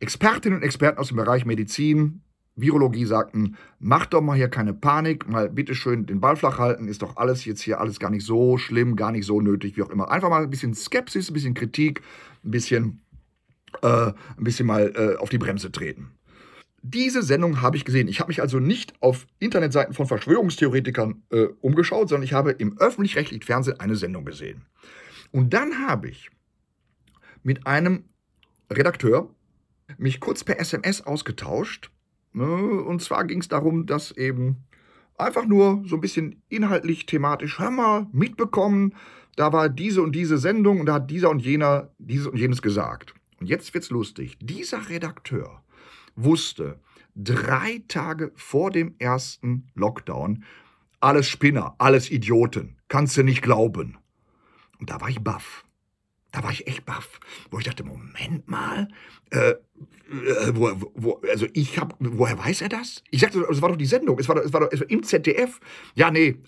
Expertinnen 0.00 0.58
und 0.58 0.64
Experten 0.64 0.98
aus 0.98 1.08
dem 1.08 1.18
Bereich 1.18 1.44
Medizin, 1.44 2.22
Virologie 2.56 3.04
sagten, 3.04 3.56
macht 3.78 4.14
doch 4.14 4.20
mal 4.20 4.36
hier 4.36 4.48
keine 4.48 4.74
Panik, 4.74 5.28
mal 5.28 5.50
bitteschön 5.50 6.06
den 6.06 6.20
Ball 6.20 6.36
flach 6.36 6.58
halten, 6.58 6.88
ist 6.88 7.02
doch 7.02 7.16
alles 7.16 7.44
jetzt 7.44 7.62
hier 7.62 7.80
alles 7.80 7.98
gar 7.98 8.10
nicht 8.10 8.24
so 8.24 8.58
schlimm, 8.58 8.96
gar 8.96 9.12
nicht 9.12 9.26
so 9.26 9.40
nötig, 9.40 9.76
wie 9.76 9.82
auch 9.82 9.90
immer. 9.90 10.10
Einfach 10.10 10.30
mal 10.30 10.44
ein 10.44 10.50
bisschen 10.50 10.74
Skepsis, 10.74 11.30
ein 11.30 11.34
bisschen 11.34 11.54
Kritik, 11.54 12.02
ein 12.44 12.50
bisschen, 12.52 13.02
äh, 13.82 14.12
ein 14.36 14.44
bisschen 14.44 14.66
mal 14.66 14.92
äh, 14.94 15.16
auf 15.16 15.30
die 15.30 15.38
Bremse 15.38 15.72
treten. 15.72 16.12
Diese 16.86 17.22
Sendung 17.22 17.62
habe 17.62 17.76
ich 17.76 17.84
gesehen. 17.84 18.08
Ich 18.08 18.20
habe 18.20 18.28
mich 18.28 18.42
also 18.42 18.60
nicht 18.60 18.92
auf 19.00 19.26
Internetseiten 19.38 19.94
von 19.94 20.06
Verschwörungstheoretikern 20.06 21.22
äh, 21.30 21.46
umgeschaut, 21.60 22.10
sondern 22.10 22.24
ich 22.24 22.34
habe 22.34 22.52
im 22.52 22.78
öffentlich-rechtlichen 22.78 23.42
Fernsehen 23.42 23.80
eine 23.80 23.96
Sendung 23.96 24.24
gesehen. 24.24 24.66
Und 25.32 25.54
dann 25.54 25.88
habe 25.88 26.08
ich 26.08 26.30
mit 27.42 27.66
einem 27.66 28.04
Redakteur 28.70 29.34
mich 29.96 30.20
kurz 30.20 30.44
per 30.44 30.60
SMS 30.60 31.00
ausgetauscht 31.00 31.90
Ne? 32.34 32.44
Und 32.44 33.00
zwar 33.00 33.24
ging 33.24 33.40
es 33.40 33.48
darum, 33.48 33.86
dass 33.86 34.10
eben 34.10 34.64
einfach 35.16 35.46
nur 35.46 35.82
so 35.86 35.96
ein 35.96 36.00
bisschen 36.00 36.42
inhaltlich, 36.48 37.06
thematisch, 37.06 37.58
hör 37.58 37.70
mal, 37.70 38.08
mitbekommen, 38.12 38.94
da 39.36 39.52
war 39.52 39.68
diese 39.68 40.02
und 40.02 40.12
diese 40.12 40.38
Sendung 40.38 40.80
und 40.80 40.86
da 40.86 40.94
hat 40.94 41.10
dieser 41.10 41.30
und 41.30 41.40
jener 41.40 41.92
dieses 41.98 42.26
und 42.26 42.36
jenes 42.36 42.60
gesagt. 42.60 43.14
Und 43.40 43.46
jetzt 43.46 43.72
wird's 43.72 43.90
lustig. 43.90 44.36
Dieser 44.40 44.88
Redakteur 44.88 45.62
wusste 46.16 46.80
drei 47.14 47.82
Tage 47.88 48.32
vor 48.34 48.70
dem 48.70 48.94
ersten 48.98 49.68
Lockdown, 49.74 50.44
alles 51.00 51.28
Spinner, 51.28 51.74
alles 51.78 52.10
Idioten, 52.10 52.76
kannst 52.88 53.16
du 53.16 53.22
nicht 53.22 53.42
glauben. 53.42 53.98
Und 54.78 54.90
da 54.90 55.00
war 55.00 55.08
ich 55.08 55.22
baff. 55.22 55.64
Da 56.34 56.42
war 56.42 56.50
ich 56.50 56.66
echt 56.66 56.84
baff, 56.84 57.20
wo 57.52 57.60
ich 57.60 57.64
dachte, 57.64 57.84
Moment 57.84 58.48
mal, 58.48 58.88
äh, 59.30 59.50
äh, 59.50 59.56
wo, 60.52 60.68
wo, 60.94 61.20
also 61.30 61.46
ich 61.52 61.78
habe, 61.78 61.94
woher 62.00 62.36
weiß 62.36 62.62
er 62.62 62.68
das? 62.68 63.04
Ich 63.12 63.20
sagte, 63.20 63.46
es 63.48 63.62
war 63.62 63.68
doch 63.68 63.76
die 63.76 63.86
Sendung, 63.86 64.18
es 64.18 64.28
war, 64.28 64.36
es 64.38 64.52
war 64.52 64.62
doch 64.62 64.72
es 64.72 64.80
war 64.80 64.90
im 64.90 65.04
ZDF. 65.04 65.60
Ja, 65.94 66.10
nee, 66.10 66.38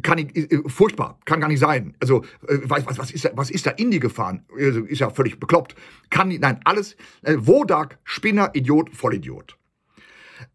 kann 0.00 0.16
ich, 0.16 0.34
äh, 0.34 0.62
furchtbar, 0.66 1.20
kann 1.26 1.42
gar 1.42 1.48
nicht 1.48 1.60
sein. 1.60 1.94
Also, 2.00 2.22
äh, 2.48 2.56
was, 2.62 2.86
was, 2.96 3.10
ist 3.10 3.26
da, 3.26 3.30
was 3.34 3.50
ist 3.50 3.66
da 3.66 3.72
in 3.72 3.90
die 3.90 4.00
gefahren? 4.00 4.46
Also, 4.58 4.80
ist 4.84 5.00
ja 5.00 5.10
völlig 5.10 5.38
bekloppt. 5.38 5.74
Kann 6.08 6.28
nein, 6.28 6.60
alles, 6.64 6.96
äh, 7.20 7.36
Wodak, 7.36 7.98
Spinner, 8.04 8.52
Idiot, 8.54 8.96
Vollidiot. 8.96 9.58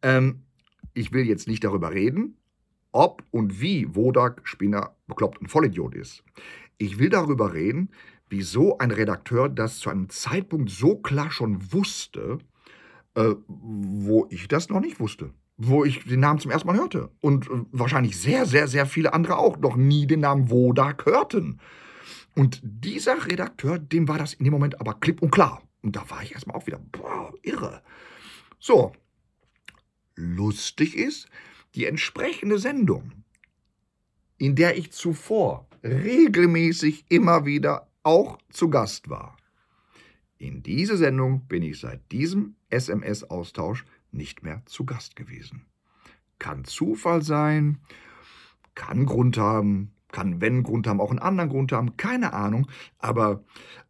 Ähm, 0.01 0.41
ich 0.95 1.13
will 1.13 1.27
jetzt 1.27 1.47
nicht 1.47 1.63
darüber 1.63 1.91
reden, 1.91 2.37
ob 2.91 3.23
und 3.29 3.61
wie 3.61 3.93
Wodak, 3.93 4.41
Spinner, 4.45 4.95
bekloppt 5.05 5.41
und 5.41 5.47
Vollidiot 5.49 5.93
ist. 5.93 6.23
Ich 6.79 6.97
will 6.97 7.09
darüber 7.09 7.53
reden, 7.53 7.91
wieso 8.33 8.79
ein 8.79 8.89
Redakteur 8.89 9.47
das 9.47 9.77
zu 9.77 9.91
einem 9.91 10.09
Zeitpunkt 10.09 10.71
so 10.71 10.95
klar 10.95 11.31
schon 11.31 11.71
wusste, 11.71 12.39
äh, 13.13 13.35
wo 13.47 14.27
ich 14.31 14.47
das 14.47 14.69
noch 14.69 14.81
nicht 14.81 14.99
wusste. 14.99 15.33
Wo 15.55 15.85
ich 15.85 16.03
den 16.03 16.19
Namen 16.19 16.39
zum 16.39 16.49
ersten 16.49 16.67
Mal 16.67 16.77
hörte. 16.77 17.11
Und 17.21 17.45
äh, 17.45 17.63
wahrscheinlich 17.71 18.19
sehr, 18.19 18.47
sehr, 18.47 18.67
sehr 18.67 18.87
viele 18.87 19.13
andere 19.13 19.37
auch 19.37 19.57
noch 19.57 19.75
nie 19.75 20.07
den 20.07 20.21
Namen 20.21 20.49
Wodak 20.49 21.05
hörten. 21.05 21.59
Und 22.35 22.59
dieser 22.63 23.27
Redakteur, 23.27 23.77
dem 23.77 24.07
war 24.07 24.17
das 24.17 24.33
in 24.33 24.45
dem 24.45 24.53
Moment 24.53 24.81
aber 24.81 24.95
klipp 24.95 25.21
und 25.21 25.29
klar. 25.29 25.61
Und 25.83 25.95
da 25.95 26.09
war 26.09 26.23
ich 26.23 26.33
erstmal 26.33 26.57
auch 26.57 26.65
wieder, 26.65 26.79
boah, 26.91 27.31
irre. 27.43 27.83
So, 28.57 28.93
lustig 30.15 30.97
ist, 30.97 31.29
die 31.75 31.85
entsprechende 31.85 32.57
Sendung, 32.57 33.11
in 34.39 34.55
der 34.55 34.75
ich 34.75 34.91
zuvor 34.91 35.67
regelmäßig 35.83 37.05
immer 37.09 37.45
wieder 37.45 37.92
auch 38.03 38.37
zu 38.49 38.69
Gast 38.69 39.09
war. 39.09 39.37
In 40.37 40.61
diese 40.61 40.97
Sendung 40.97 41.47
bin 41.47 41.63
ich 41.63 41.79
seit 41.79 42.11
diesem 42.11 42.55
SMS-Austausch 42.69 43.85
nicht 44.11 44.43
mehr 44.43 44.61
zu 44.65 44.85
Gast 44.85 45.15
gewesen. 45.15 45.65
Kann 46.37 46.65
Zufall 46.65 47.21
sein, 47.21 47.79
kann 48.75 49.05
Grund 49.05 49.37
haben, 49.37 49.93
kann, 50.11 50.41
wenn 50.41 50.63
Grund 50.63 50.87
haben, 50.87 51.01
auch 51.01 51.09
einen 51.09 51.19
anderen 51.19 51.49
Grund 51.49 51.71
haben, 51.71 51.97
keine 51.97 52.33
Ahnung. 52.33 52.67
Aber 52.99 53.43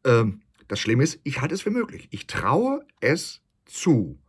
äh, 0.03 0.25
das 0.67 0.79
Schlimme 0.79 1.03
ist, 1.03 1.19
ich 1.23 1.41
halte 1.41 1.53
es 1.53 1.61
für 1.61 1.71
möglich. 1.71 2.07
Ich 2.11 2.27
traue 2.27 2.85
es 2.99 3.41
zu, 3.65 4.19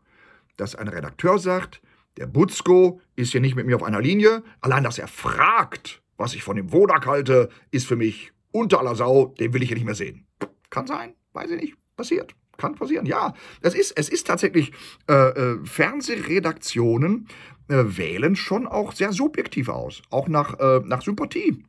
dass 0.56 0.74
ein 0.74 0.88
Redakteur 0.88 1.38
sagt, 1.38 1.80
der 2.16 2.26
Butzko 2.26 3.00
ist 3.16 3.32
hier 3.32 3.40
nicht 3.40 3.56
mit 3.56 3.66
mir 3.66 3.76
auf 3.76 3.82
einer 3.82 4.00
Linie. 4.00 4.44
Allein, 4.60 4.84
dass 4.84 4.98
er 4.98 5.08
fragt, 5.08 6.02
was 6.16 6.34
ich 6.34 6.42
von 6.42 6.56
dem 6.56 6.72
Wodak 6.72 7.06
halte, 7.06 7.48
ist 7.70 7.86
für 7.86 7.96
mich 7.96 8.33
unter 8.54 8.78
aller 8.78 8.94
Sau, 8.94 9.34
den 9.38 9.52
will 9.52 9.62
ich 9.62 9.68
hier 9.68 9.76
nicht 9.76 9.84
mehr 9.84 9.96
sehen. 9.96 10.26
Kann 10.70 10.86
sein, 10.86 11.14
weiß 11.32 11.50
ich 11.50 11.60
nicht, 11.60 11.74
passiert. 11.96 12.34
Kann 12.56 12.76
passieren, 12.76 13.04
ja. 13.04 13.34
Es 13.62 13.74
ist, 13.74 13.90
es 13.98 14.08
ist 14.08 14.28
tatsächlich, 14.28 14.72
äh, 15.08 15.12
äh, 15.12 15.58
Fernsehredaktionen 15.64 17.26
äh, 17.68 17.82
wählen 17.84 18.36
schon 18.36 18.68
auch 18.68 18.92
sehr 18.92 19.12
subjektiv 19.12 19.68
aus, 19.68 20.02
auch 20.10 20.28
nach, 20.28 20.58
äh, 20.60 20.80
nach 20.84 21.02
Sympathie. 21.02 21.64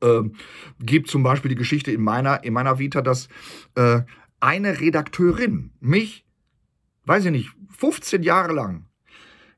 Ähm, 0.00 0.34
gibt 0.78 1.08
zum 1.08 1.24
Beispiel 1.24 1.48
die 1.48 1.56
Geschichte 1.56 1.90
in 1.90 2.02
meiner, 2.02 2.44
in 2.44 2.52
meiner 2.52 2.78
Vita, 2.78 3.02
dass 3.02 3.28
äh, 3.74 4.02
eine 4.38 4.80
Redakteurin 4.80 5.72
mich, 5.80 6.24
weiß 7.06 7.24
ich 7.24 7.32
nicht, 7.32 7.50
15 7.76 8.22
Jahre 8.22 8.52
lang 8.52 8.86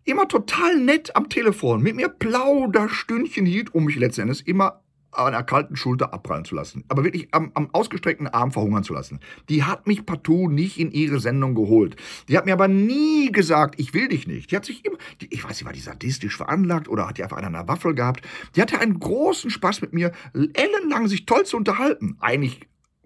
immer 0.05 0.26
total 0.26 0.79
nett 0.79 1.14
am 1.14 1.29
Telefon 1.29 1.83
mit 1.83 1.96
mir 1.96 2.09
Plauderstündchen 2.09 3.44
hielt, 3.44 3.74
um 3.74 3.85
mich 3.85 3.96
letztendlich 3.96 4.48
immer 4.48 4.80
an 5.12 5.29
einer 5.29 5.42
kalten 5.42 5.77
Schulter 5.77 6.12
abprallen 6.12 6.44
zu 6.44 6.55
lassen. 6.55 6.85
Aber 6.88 7.05
wirklich 7.05 7.29
am, 7.33 7.51
am, 7.55 7.68
ausgestreckten 7.73 8.29
Arm 8.29 8.53
verhungern 8.53 8.85
zu 8.85 8.94
lassen. 8.94 9.20
Die 9.49 9.64
hat 9.64 9.87
mich 9.87 10.07
partout 10.07 10.49
nicht 10.49 10.79
in 10.79 10.90
ihre 10.92 11.20
Sendung 11.20 11.55
geholt. 11.55 11.96
Die 12.29 12.37
hat 12.37 12.46
mir 12.46 12.53
aber 12.53 12.68
nie 12.68 13.33
gesagt, 13.33 13.79
ich 13.79 13.94
will 13.94 14.09
dich 14.09 14.27
nicht. 14.27 14.51
Die 14.51 14.57
hat 14.57 14.64
sich 14.64 14.85
immer, 14.85 14.99
die, 15.20 15.33
ich 15.33 15.44
weiß 15.44 15.51
nicht, 15.51 15.64
war 15.64 15.73
die 15.73 15.81
sadistisch 15.81 16.37
veranlagt 16.37 16.88
oder 16.88 17.09
hat 17.09 17.18
die 17.18 17.23
einfach 17.23 17.37
einen 17.37 17.55
an 17.55 17.66
der 17.66 17.68
Waffel 17.68 17.94
gehabt. 17.94 18.27
Die 18.55 18.62
hatte 18.62 18.79
einen 18.79 18.99
großen 18.99 19.51
Spaß 19.51 19.81
mit 19.81 19.92
mir, 19.92 20.12
ellenlang 20.33 21.09
sich 21.09 21.27
toll 21.27 21.44
zu 21.44 21.57
unterhalten. 21.57 22.16
Eigentlich 22.20 22.61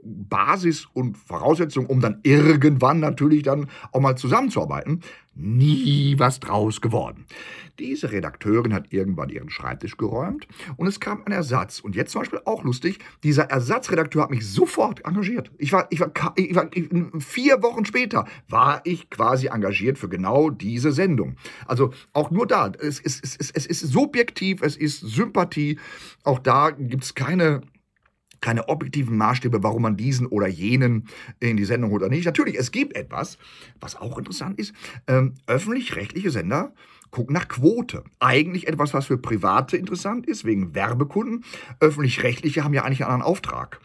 Basis 0.04 0.86
und 0.92 1.16
Voraussetzung, 1.16 1.86
um 1.86 2.00
dann 2.00 2.20
irgendwann 2.22 3.00
natürlich 3.00 3.42
dann 3.42 3.68
auch 3.92 4.00
mal 4.00 4.16
zusammenzuarbeiten. 4.16 5.00
Nie 5.36 6.14
was 6.18 6.38
draus 6.38 6.80
geworden. 6.80 7.26
Diese 7.80 8.12
Redakteurin 8.12 8.72
hat 8.72 8.92
irgendwann 8.92 9.30
ihren 9.30 9.50
Schreibtisch 9.50 9.96
geräumt 9.96 10.46
und 10.76 10.86
es 10.86 11.00
kam 11.00 11.24
ein 11.24 11.32
Ersatz. 11.32 11.80
Und 11.80 11.96
jetzt 11.96 12.12
zum 12.12 12.20
Beispiel 12.20 12.40
auch 12.44 12.62
lustig, 12.62 13.00
dieser 13.24 13.50
Ersatzredakteur 13.50 14.22
hat 14.22 14.30
mich 14.30 14.46
sofort 14.46 15.04
engagiert. 15.04 15.50
Ich 15.58 15.72
war, 15.72 15.88
ich 15.90 15.98
war, 15.98 16.12
ich 16.36 16.54
war 16.54 16.68
ich, 16.72 16.88
vier 17.18 17.62
Wochen 17.64 17.84
später 17.84 18.26
war 18.48 18.80
ich 18.84 19.10
quasi 19.10 19.48
engagiert 19.48 19.98
für 19.98 20.08
genau 20.08 20.50
diese 20.50 20.92
Sendung. 20.92 21.34
Also 21.66 21.92
auch 22.12 22.30
nur 22.30 22.46
da, 22.46 22.70
es, 22.78 23.00
es, 23.00 23.20
es, 23.20 23.50
es 23.50 23.66
ist 23.66 23.80
subjektiv, 23.80 24.62
es 24.62 24.76
ist 24.76 25.00
Sympathie. 25.00 25.80
Auch 26.22 26.38
da 26.38 26.70
gibt 26.70 27.02
es 27.02 27.16
keine 27.16 27.62
keine 28.44 28.68
objektiven 28.68 29.16
Maßstäbe, 29.16 29.62
warum 29.62 29.82
man 29.82 29.96
diesen 29.96 30.26
oder 30.26 30.46
jenen 30.46 31.08
in 31.40 31.56
die 31.56 31.64
Sendung 31.64 31.90
holt 31.90 32.02
oder 32.02 32.10
nicht. 32.10 32.26
Natürlich, 32.26 32.58
es 32.58 32.70
gibt 32.70 32.94
etwas, 32.94 33.38
was 33.80 33.96
auch 33.96 34.18
interessant 34.18 34.58
ist. 34.58 34.74
Ähm, 35.06 35.34
öffentlich-rechtliche 35.46 36.30
Sender 36.30 36.74
gucken 37.10 37.34
nach 37.34 37.48
Quote. 37.48 38.04
Eigentlich 38.20 38.66
etwas, 38.66 38.94
was 38.94 39.06
für 39.06 39.18
Private 39.18 39.76
interessant 39.76 40.26
ist, 40.26 40.44
wegen 40.44 40.74
Werbekunden. 40.74 41.44
Öffentlich-rechtliche 41.80 42.64
haben 42.64 42.74
ja 42.74 42.84
eigentlich 42.84 43.02
einen 43.02 43.12
anderen 43.12 43.30
Auftrag. 43.30 43.80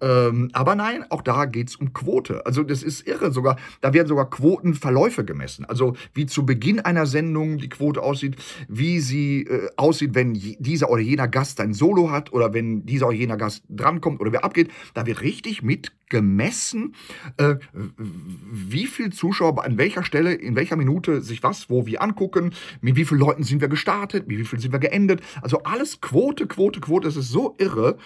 Ähm, 0.00 0.50
aber 0.52 0.74
nein, 0.74 1.04
auch 1.10 1.22
da 1.22 1.44
geht 1.44 1.68
es 1.68 1.76
um 1.76 1.92
Quote. 1.92 2.44
Also 2.46 2.62
das 2.62 2.82
ist 2.82 3.06
irre. 3.06 3.32
Sogar, 3.32 3.56
da 3.80 3.92
werden 3.92 4.08
sogar 4.08 4.30
Quotenverläufe 4.30 5.24
gemessen. 5.24 5.64
Also 5.64 5.94
wie 6.14 6.26
zu 6.26 6.46
Beginn 6.46 6.80
einer 6.80 7.06
Sendung 7.06 7.58
die 7.58 7.68
Quote 7.68 8.02
aussieht, 8.02 8.36
wie 8.68 9.00
sie 9.00 9.42
äh, 9.42 9.68
aussieht, 9.76 10.14
wenn 10.14 10.34
dieser 10.34 10.90
oder 10.90 11.02
jener 11.02 11.28
Gast 11.28 11.60
ein 11.60 11.74
Solo 11.74 12.10
hat 12.10 12.32
oder 12.32 12.54
wenn 12.54 12.86
dieser 12.86 13.08
oder 13.08 13.16
jener 13.16 13.36
Gast 13.36 13.62
drankommt 13.68 14.20
oder 14.20 14.32
wer 14.32 14.44
abgeht. 14.44 14.70
Da 14.94 15.06
wird 15.06 15.20
richtig 15.20 15.62
mit 15.62 15.92
gemessen, 16.08 16.94
äh, 17.36 17.54
wie 17.72 18.86
viel 18.86 19.10
Zuschauer 19.12 19.64
an 19.64 19.78
welcher 19.78 20.02
Stelle, 20.02 20.34
in 20.34 20.56
welcher 20.56 20.76
Minute 20.76 21.22
sich 21.22 21.42
was, 21.42 21.70
wo, 21.70 21.86
wie 21.86 21.98
angucken, 21.98 22.52
mit 22.80 22.96
wie 22.96 23.04
vielen 23.04 23.20
Leuten 23.20 23.42
sind 23.42 23.60
wir 23.60 23.68
gestartet, 23.68 24.28
mit 24.28 24.38
wie 24.38 24.44
viel 24.44 24.60
sind 24.60 24.72
wir 24.72 24.78
geendet. 24.78 25.20
Also 25.42 25.62
alles 25.62 26.00
Quote, 26.00 26.46
Quote, 26.46 26.80
Quote. 26.80 27.08
Es 27.08 27.16
ist 27.16 27.30
so 27.30 27.56
irre. 27.58 27.98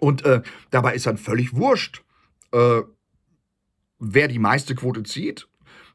Und 0.00 0.24
äh, 0.24 0.42
dabei 0.70 0.94
ist 0.94 1.06
dann 1.06 1.18
völlig 1.18 1.54
wurscht, 1.54 2.04
äh, 2.52 2.82
wer 3.98 4.28
die 4.28 4.38
meiste 4.38 4.74
Quote 4.74 5.02
zieht, 5.02 5.48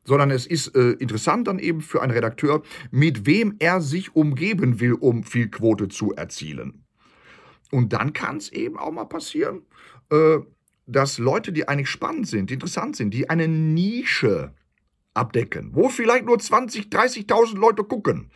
sondern 0.05 0.31
es 0.31 0.45
ist 0.45 0.75
äh, 0.75 0.91
interessant 0.91 1.47
dann 1.47 1.59
eben 1.59 1.81
für 1.81 2.01
einen 2.01 2.11
Redakteur, 2.11 2.61
mit 2.91 3.25
wem 3.25 3.55
er 3.59 3.81
sich 3.81 4.15
umgeben 4.15 4.79
will, 4.79 4.93
um 4.93 5.23
viel 5.23 5.49
Quote 5.49 5.87
zu 5.87 6.13
erzielen. 6.13 6.83
Und 7.71 7.93
dann 7.93 8.13
kann 8.13 8.37
es 8.37 8.51
eben 8.51 8.77
auch 8.77 8.91
mal 8.91 9.05
passieren, 9.05 9.61
äh, 10.09 10.39
dass 10.85 11.17
Leute, 11.17 11.53
die 11.53 11.67
eigentlich 11.67 11.89
spannend 11.89 12.27
sind, 12.27 12.51
interessant 12.51 12.95
sind, 12.95 13.13
die 13.13 13.29
eine 13.29 13.47
Nische 13.47 14.53
abdecken, 15.13 15.69
wo 15.73 15.89
vielleicht 15.89 16.25
nur 16.25 16.39
20, 16.39 16.85
30.000 16.85 17.57
Leute 17.57 17.83
gucken. 17.83 18.29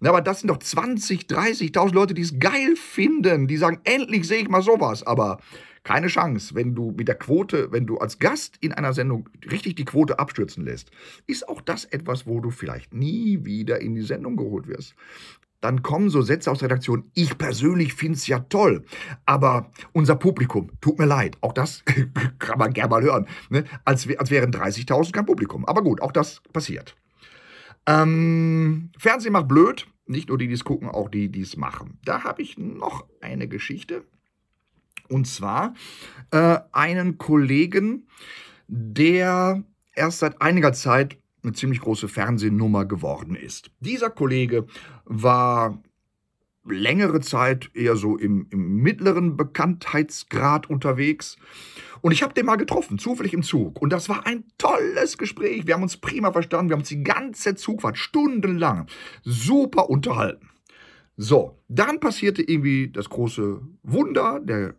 aber 0.00 0.20
das 0.20 0.40
sind 0.40 0.48
doch 0.48 0.58
20, 0.58 1.22
30.000 1.22 1.94
Leute, 1.94 2.14
die 2.14 2.22
es 2.22 2.38
geil 2.38 2.76
finden, 2.76 3.46
die 3.46 3.56
sagen, 3.56 3.80
endlich 3.84 4.26
sehe 4.26 4.42
ich 4.42 4.48
mal 4.48 4.62
sowas. 4.62 5.06
Aber 5.06 5.38
keine 5.84 6.06
Chance, 6.06 6.54
wenn 6.54 6.74
du 6.74 6.92
mit 6.96 7.08
der 7.08 7.16
Quote, 7.16 7.72
wenn 7.72 7.86
du 7.86 7.98
als 7.98 8.18
Gast 8.18 8.56
in 8.60 8.72
einer 8.72 8.92
Sendung 8.92 9.28
richtig 9.50 9.76
die 9.76 9.84
Quote 9.84 10.18
abstürzen 10.18 10.64
lässt, 10.64 10.90
ist 11.26 11.48
auch 11.48 11.60
das 11.60 11.84
etwas, 11.86 12.26
wo 12.26 12.40
du 12.40 12.50
vielleicht 12.50 12.94
nie 12.94 13.44
wieder 13.44 13.80
in 13.80 13.94
die 13.94 14.02
Sendung 14.02 14.36
geholt 14.36 14.68
wirst 14.68 14.94
dann 15.62 15.82
kommen 15.82 16.10
so 16.10 16.20
Sätze 16.20 16.50
aus 16.50 16.58
der 16.58 16.68
Redaktion, 16.68 17.10
ich 17.14 17.38
persönlich 17.38 17.94
finde 17.94 18.18
es 18.18 18.26
ja 18.26 18.40
toll, 18.40 18.84
aber 19.24 19.70
unser 19.92 20.16
Publikum, 20.16 20.70
tut 20.80 20.98
mir 20.98 21.06
leid, 21.06 21.38
auch 21.40 21.52
das 21.52 21.84
kann 22.38 22.58
man 22.58 22.72
gerne 22.74 22.90
mal 22.90 23.02
hören, 23.02 23.26
ne? 23.48 23.64
als, 23.84 24.06
als 24.18 24.30
wären 24.30 24.52
30.000 24.52 25.12
kein 25.12 25.24
Publikum. 25.24 25.64
Aber 25.64 25.82
gut, 25.82 26.02
auch 26.02 26.12
das 26.12 26.42
passiert. 26.52 26.96
Ähm, 27.86 28.90
Fernsehen 28.98 29.32
macht 29.32 29.48
blöd, 29.48 29.86
nicht 30.06 30.28
nur 30.28 30.38
die, 30.38 30.48
die 30.48 30.54
es 30.54 30.64
gucken, 30.64 30.88
auch 30.88 31.08
die, 31.08 31.30
die 31.30 31.40
es 31.40 31.56
machen. 31.56 31.98
Da 32.04 32.24
habe 32.24 32.42
ich 32.42 32.58
noch 32.58 33.06
eine 33.20 33.48
Geschichte. 33.48 34.04
Und 35.08 35.26
zwar 35.26 35.74
äh, 36.32 36.58
einen 36.72 37.18
Kollegen, 37.18 38.08
der 38.66 39.62
erst 39.94 40.20
seit 40.20 40.40
einiger 40.40 40.72
Zeit 40.72 41.18
eine 41.42 41.52
ziemlich 41.52 41.80
große 41.80 42.08
Fernsehnummer 42.08 42.84
geworden 42.84 43.34
ist. 43.34 43.70
Dieser 43.80 44.10
Kollege 44.10 44.66
war 45.04 45.82
längere 46.64 47.20
Zeit 47.20 47.70
eher 47.74 47.96
so 47.96 48.16
im, 48.16 48.46
im 48.50 48.76
mittleren 48.76 49.36
Bekanntheitsgrad 49.36 50.70
unterwegs. 50.70 51.36
Und 52.00 52.12
ich 52.12 52.22
habe 52.22 52.34
den 52.34 52.46
mal 52.46 52.56
getroffen, 52.56 52.98
zufällig 52.98 53.32
im 53.32 53.42
Zug. 53.42 53.80
Und 53.80 53.92
das 53.92 54.08
war 54.08 54.26
ein 54.26 54.44
tolles 54.58 55.18
Gespräch. 55.18 55.66
Wir 55.66 55.74
haben 55.74 55.82
uns 55.82 55.96
prima 55.96 56.32
verstanden. 56.32 56.70
Wir 56.70 56.74
haben 56.74 56.80
uns 56.82 56.88
die 56.88 57.02
ganze 57.02 57.54
Zugfahrt 57.54 57.98
stundenlang 57.98 58.86
super 59.22 59.90
unterhalten. 59.90 60.48
So, 61.16 61.58
dann 61.68 62.00
passierte 62.00 62.42
irgendwie 62.42 62.90
das 62.90 63.08
große 63.08 63.60
Wunder. 63.82 64.40
Der 64.40 64.74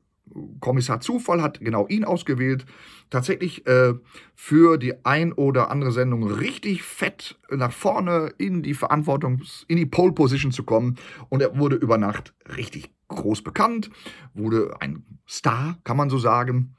Kommissar 0.59 0.99
Zufall 0.99 1.41
hat 1.41 1.59
genau 1.59 1.87
ihn 1.87 2.05
ausgewählt. 2.05 2.65
Tatsächlich 3.09 3.67
äh, 3.67 3.93
für 4.35 4.77
die 4.77 5.05
ein 5.05 5.33
oder 5.33 5.69
andere 5.69 5.91
Sendung 5.91 6.23
richtig 6.27 6.83
fett 6.83 7.37
nach 7.49 7.71
vorne 7.71 8.33
in 8.37 8.63
die 8.63 8.73
Verantwortung, 8.73 9.41
in 9.67 9.77
die 9.77 9.85
Pole 9.85 10.13
Position 10.13 10.51
zu 10.51 10.63
kommen. 10.63 10.97
Und 11.29 11.41
er 11.41 11.57
wurde 11.57 11.75
über 11.75 11.97
Nacht 11.97 12.33
richtig 12.55 12.89
groß 13.09 13.43
bekannt, 13.43 13.89
wurde 14.33 14.75
ein 14.79 15.03
Star, 15.27 15.77
kann 15.83 15.97
man 15.97 16.09
so 16.09 16.17
sagen. 16.17 16.75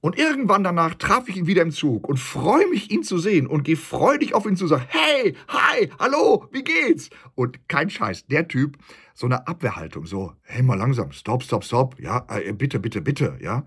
Und 0.00 0.16
irgendwann 0.16 0.62
danach 0.62 0.94
traf 0.94 1.28
ich 1.28 1.36
ihn 1.36 1.46
wieder 1.48 1.62
im 1.62 1.72
Zug 1.72 2.08
und 2.08 2.18
freue 2.18 2.68
mich, 2.68 2.90
ihn 2.90 3.02
zu 3.02 3.18
sehen 3.18 3.48
und 3.48 3.64
gehe 3.64 3.76
freudig 3.76 4.32
auf 4.32 4.46
ihn 4.46 4.56
zu 4.56 4.68
sagen, 4.68 4.84
hey, 4.88 5.34
hi, 5.48 5.90
hallo, 5.98 6.46
wie 6.52 6.62
geht's? 6.62 7.10
Und 7.34 7.68
kein 7.68 7.90
Scheiß, 7.90 8.26
der 8.26 8.46
Typ, 8.46 8.78
so 9.14 9.26
eine 9.26 9.48
Abwehrhaltung, 9.48 10.06
so, 10.06 10.34
hey, 10.42 10.62
mal 10.62 10.78
langsam, 10.78 11.10
stopp, 11.10 11.42
stopp, 11.42 11.64
stopp, 11.64 11.98
ja, 11.98 12.24
äh, 12.28 12.52
bitte, 12.52 12.78
bitte, 12.78 13.00
bitte, 13.00 13.38
ja, 13.40 13.64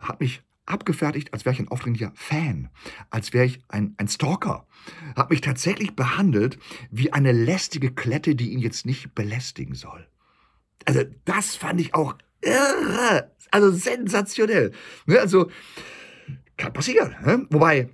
hat 0.00 0.20
mich 0.20 0.42
abgefertigt, 0.66 1.32
als 1.32 1.44
wäre 1.44 1.54
ich 1.54 1.60
ein 1.60 1.68
aufdringlicher 1.68 2.12
Fan, 2.14 2.68
als 3.10 3.32
wäre 3.32 3.46
ich 3.46 3.60
ein, 3.68 3.94
ein 3.96 4.08
Stalker. 4.08 4.66
Hat 5.16 5.30
mich 5.30 5.40
tatsächlich 5.40 5.96
behandelt 5.96 6.58
wie 6.90 7.12
eine 7.12 7.32
lästige 7.32 7.90
Klette, 7.90 8.34
die 8.34 8.50
ihn 8.50 8.60
jetzt 8.60 8.84
nicht 8.84 9.14
belästigen 9.14 9.74
soll. 9.74 10.06
Also 10.84 11.02
das 11.24 11.56
fand 11.56 11.80
ich 11.80 11.94
auch 11.94 12.14
irre, 12.44 13.30
also 13.50 13.70
sensationell. 13.70 14.72
Ne? 15.06 15.20
Also 15.20 15.50
kann 16.56 16.72
passieren. 16.72 17.16
Ne? 17.24 17.46
Wobei, 17.50 17.90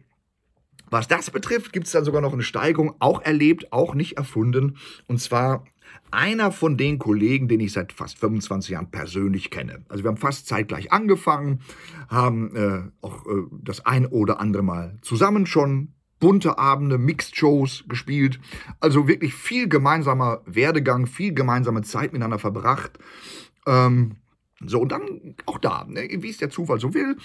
was 0.91 1.09
das 1.09 1.31
betrifft, 1.31 1.73
gibt 1.73 1.87
es 1.87 1.93
dann 1.93 2.05
sogar 2.05 2.21
noch 2.21 2.33
eine 2.33 2.43
Steigung, 2.43 2.95
auch 2.99 3.23
erlebt, 3.23 3.73
auch 3.73 3.95
nicht 3.95 4.17
erfunden. 4.17 4.77
Und 5.07 5.21
zwar 5.21 5.65
einer 6.11 6.51
von 6.51 6.77
den 6.77 6.99
Kollegen, 6.99 7.49
den 7.49 7.61
ich 7.61 7.73
seit 7.73 7.93
fast 7.93 8.19
25 8.19 8.71
Jahren 8.71 8.91
persönlich 8.91 9.51
kenne. 9.51 9.85
Also 9.89 10.05
wir 10.05 10.09
haben 10.09 10.17
fast 10.17 10.47
zeitgleich 10.47 10.93
angefangen, 10.93 11.61
haben 12.09 12.57
äh, 12.57 12.91
auch 13.01 13.27
äh, 13.27 13.43
das 13.63 13.87
ein 13.87 14.07
oder 14.07 14.41
andere 14.41 14.63
Mal 14.63 14.99
zusammen 15.03 15.47
schon 15.47 15.95
bunte 16.19 16.59
Abende, 16.59 16.99
Mixed 16.99 17.37
Shows 17.37 17.85
gespielt. 17.89 18.41
Also 18.79 19.09
wirklich 19.09 19.35
viel 19.35 19.69
gemeinsamer 19.69 20.43
Werdegang, 20.45 21.07
viel 21.07 21.33
gemeinsame 21.33 21.83
Zeit 21.83 22.13
miteinander 22.13 22.39
verbracht. 22.39 22.99
Ähm, 23.67 24.17
so, 24.67 24.81
und 24.81 24.93
dann 24.93 25.37
auch 25.47 25.59
da, 25.59 25.87
ne, 25.89 26.09
wie 26.19 26.29
es 26.29 26.37
der 26.37 26.51
Zufall 26.51 26.79
so 26.79 26.93
will, 26.93 27.17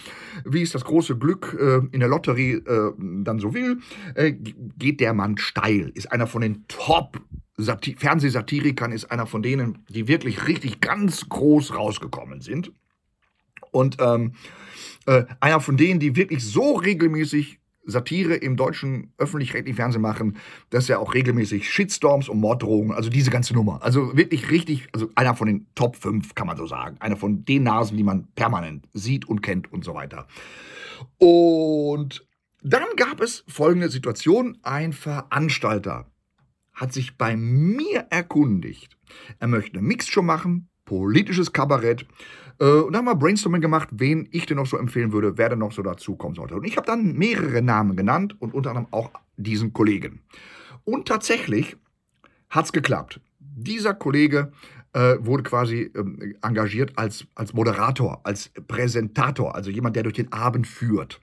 wie 0.45 0.61
es 0.61 0.71
das 0.71 0.85
große 0.85 1.17
Glück 1.17 1.57
äh, 1.59 1.81
in 1.91 1.99
der 1.99 2.07
Lotterie 2.07 2.53
äh, 2.53 2.93
dann 2.97 3.39
so 3.39 3.53
will, 3.53 3.79
äh, 4.15 4.31
geht 4.31 5.01
der 5.01 5.13
Mann 5.13 5.37
steil. 5.37 5.91
Ist 5.95 6.11
einer 6.11 6.27
von 6.27 6.41
den 6.41 6.65
Top 6.67 7.21
Fernsehsatirikern, 7.57 8.91
ist 8.91 9.11
einer 9.11 9.27
von 9.27 9.41
denen, 9.41 9.85
die 9.89 10.07
wirklich 10.07 10.47
richtig 10.47 10.79
ganz 10.79 11.27
groß 11.27 11.75
rausgekommen 11.75 12.41
sind. 12.41 12.71
Und 13.71 13.97
ähm, 13.99 14.33
äh, 15.05 15.25
einer 15.41 15.59
von 15.59 15.75
denen, 15.75 15.99
die 15.99 16.15
wirklich 16.15 16.43
so 16.43 16.75
regelmäßig 16.75 17.59
Satire 17.85 18.35
im 18.35 18.55
deutschen 18.55 19.13
öffentlich-rechtlichen 19.17 19.75
Fernsehen 19.75 20.01
machen, 20.01 20.37
dass 20.69 20.89
er 20.89 20.99
auch 20.99 21.13
regelmäßig 21.13 21.69
Shitstorms 21.69 22.29
und 22.29 22.39
Morddrohungen, 22.39 22.95
also 22.95 23.09
diese 23.09 23.31
ganze 23.31 23.53
Nummer. 23.53 23.81
Also 23.83 24.15
wirklich 24.15 24.49
richtig, 24.51 24.87
also 24.93 25.09
einer 25.15 25.35
von 25.35 25.47
den 25.47 25.67
Top 25.75 25.95
5, 25.95 26.35
kann 26.35 26.47
man 26.47 26.57
so 26.57 26.65
sagen. 26.65 26.97
Einer 26.99 27.17
von 27.17 27.45
den 27.45 27.63
Nasen, 27.63 27.97
die 27.97 28.03
man 28.03 28.27
permanent 28.35 28.87
sieht 28.93 29.27
und 29.27 29.41
kennt 29.41 29.71
und 29.71 29.83
so 29.83 29.93
weiter. 29.93 30.27
Und 31.17 32.25
dann 32.61 32.87
gab 32.97 33.21
es 33.21 33.43
folgende 33.47 33.89
Situation. 33.89 34.57
Ein 34.63 34.93
Veranstalter 34.93 36.09
hat 36.73 36.93
sich 36.93 37.17
bei 37.17 37.35
mir 37.35 38.07
erkundigt. 38.09 38.97
Er 39.39 39.47
möchte 39.47 39.77
eine 39.77 39.87
Mixshow 39.87 40.21
machen, 40.21 40.69
politisches 40.83 41.53
Kabarett 41.53 42.05
äh, 42.59 42.65
und 42.65 42.93
da 42.93 42.99
haben 42.99 43.05
wir 43.05 43.15
Brainstorming 43.15 43.61
gemacht, 43.61 43.89
wen 43.91 44.27
ich 44.31 44.45
denn 44.45 44.57
noch 44.57 44.67
so 44.67 44.77
empfehlen 44.77 45.11
würde, 45.11 45.37
wer 45.37 45.49
denn 45.49 45.59
noch 45.59 45.71
so 45.71 45.81
dazukommen 45.81 46.35
sollte. 46.35 46.55
Und 46.55 46.65
ich 46.65 46.77
habe 46.77 46.87
dann 46.87 47.13
mehrere 47.13 47.61
Namen 47.61 47.95
genannt 47.95 48.35
und 48.39 48.53
unter 48.53 48.71
anderem 48.71 48.87
auch 48.91 49.11
diesen 49.37 49.73
Kollegen. 49.73 50.21
Und 50.83 51.07
tatsächlich 51.07 51.77
hat 52.49 52.65
es 52.65 52.73
geklappt. 52.73 53.19
Dieser 53.39 53.93
Kollege 53.93 54.51
äh, 54.95 55.17
wurde 55.19 55.43
quasi 55.43 55.91
ähm, 55.95 56.35
engagiert 56.41 56.93
als, 56.95 57.27
als 57.35 57.53
Moderator, 57.53 58.21
als 58.23 58.51
Präsentator, 58.67 59.53
also 59.53 59.69
jemand, 59.69 59.95
der 59.95 60.03
durch 60.03 60.15
den 60.15 60.31
Abend 60.31 60.67
führt. 60.67 61.19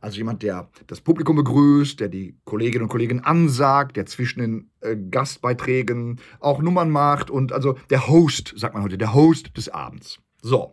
Also 0.00 0.18
jemand, 0.18 0.42
der 0.42 0.68
das 0.86 1.00
Publikum 1.00 1.36
begrüßt, 1.36 1.98
der 1.98 2.08
die 2.08 2.36
Kolleginnen 2.44 2.84
und 2.84 2.90
Kollegen 2.90 3.20
ansagt, 3.20 3.96
der 3.96 4.06
zwischen 4.06 4.40
den 4.40 4.70
äh, 4.80 4.96
Gastbeiträgen 4.96 6.20
auch 6.38 6.62
Nummern 6.62 6.90
macht 6.90 7.30
und 7.30 7.52
also 7.52 7.76
der 7.90 8.06
Host, 8.06 8.54
sagt 8.56 8.74
man 8.74 8.84
heute, 8.84 8.98
der 8.98 9.14
Host 9.14 9.56
des 9.56 9.68
Abends. 9.68 10.20
So. 10.42 10.70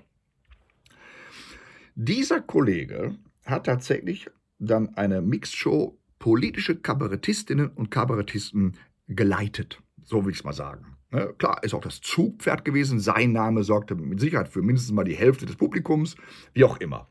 Dieser 1.96 2.42
Kollege 2.42 3.16
hat 3.46 3.66
tatsächlich 3.66 4.30
dann 4.60 4.96
eine 4.96 5.22
Mixshow 5.22 5.98
politische 6.20 6.76
Kabarettistinnen 6.76 7.70
und 7.70 7.92
Kabarettisten 7.92 8.78
geleitet. 9.08 9.82
So 10.04 10.26
will 10.26 10.32
ich 10.32 10.40
es 10.40 10.44
mal 10.44 10.54
sagen. 10.54 10.98
Ne, 11.12 11.34
klar, 11.38 11.64
ist 11.64 11.74
auch 11.74 11.82
das 11.82 12.02
Zugpferd 12.02 12.66
gewesen. 12.66 13.00
Sein 13.00 13.32
Name 13.32 13.64
sorgte 13.64 13.96
mit 13.96 14.20
Sicherheit 14.20 14.48
für 14.48 14.62
mindestens 14.62 14.94
mal 14.94 15.04
die 15.04 15.16
Hälfte 15.16 15.46
des 15.46 15.56
Publikums, 15.56 16.16
wie 16.54 16.64
auch 16.64 16.78
immer. 16.78 17.08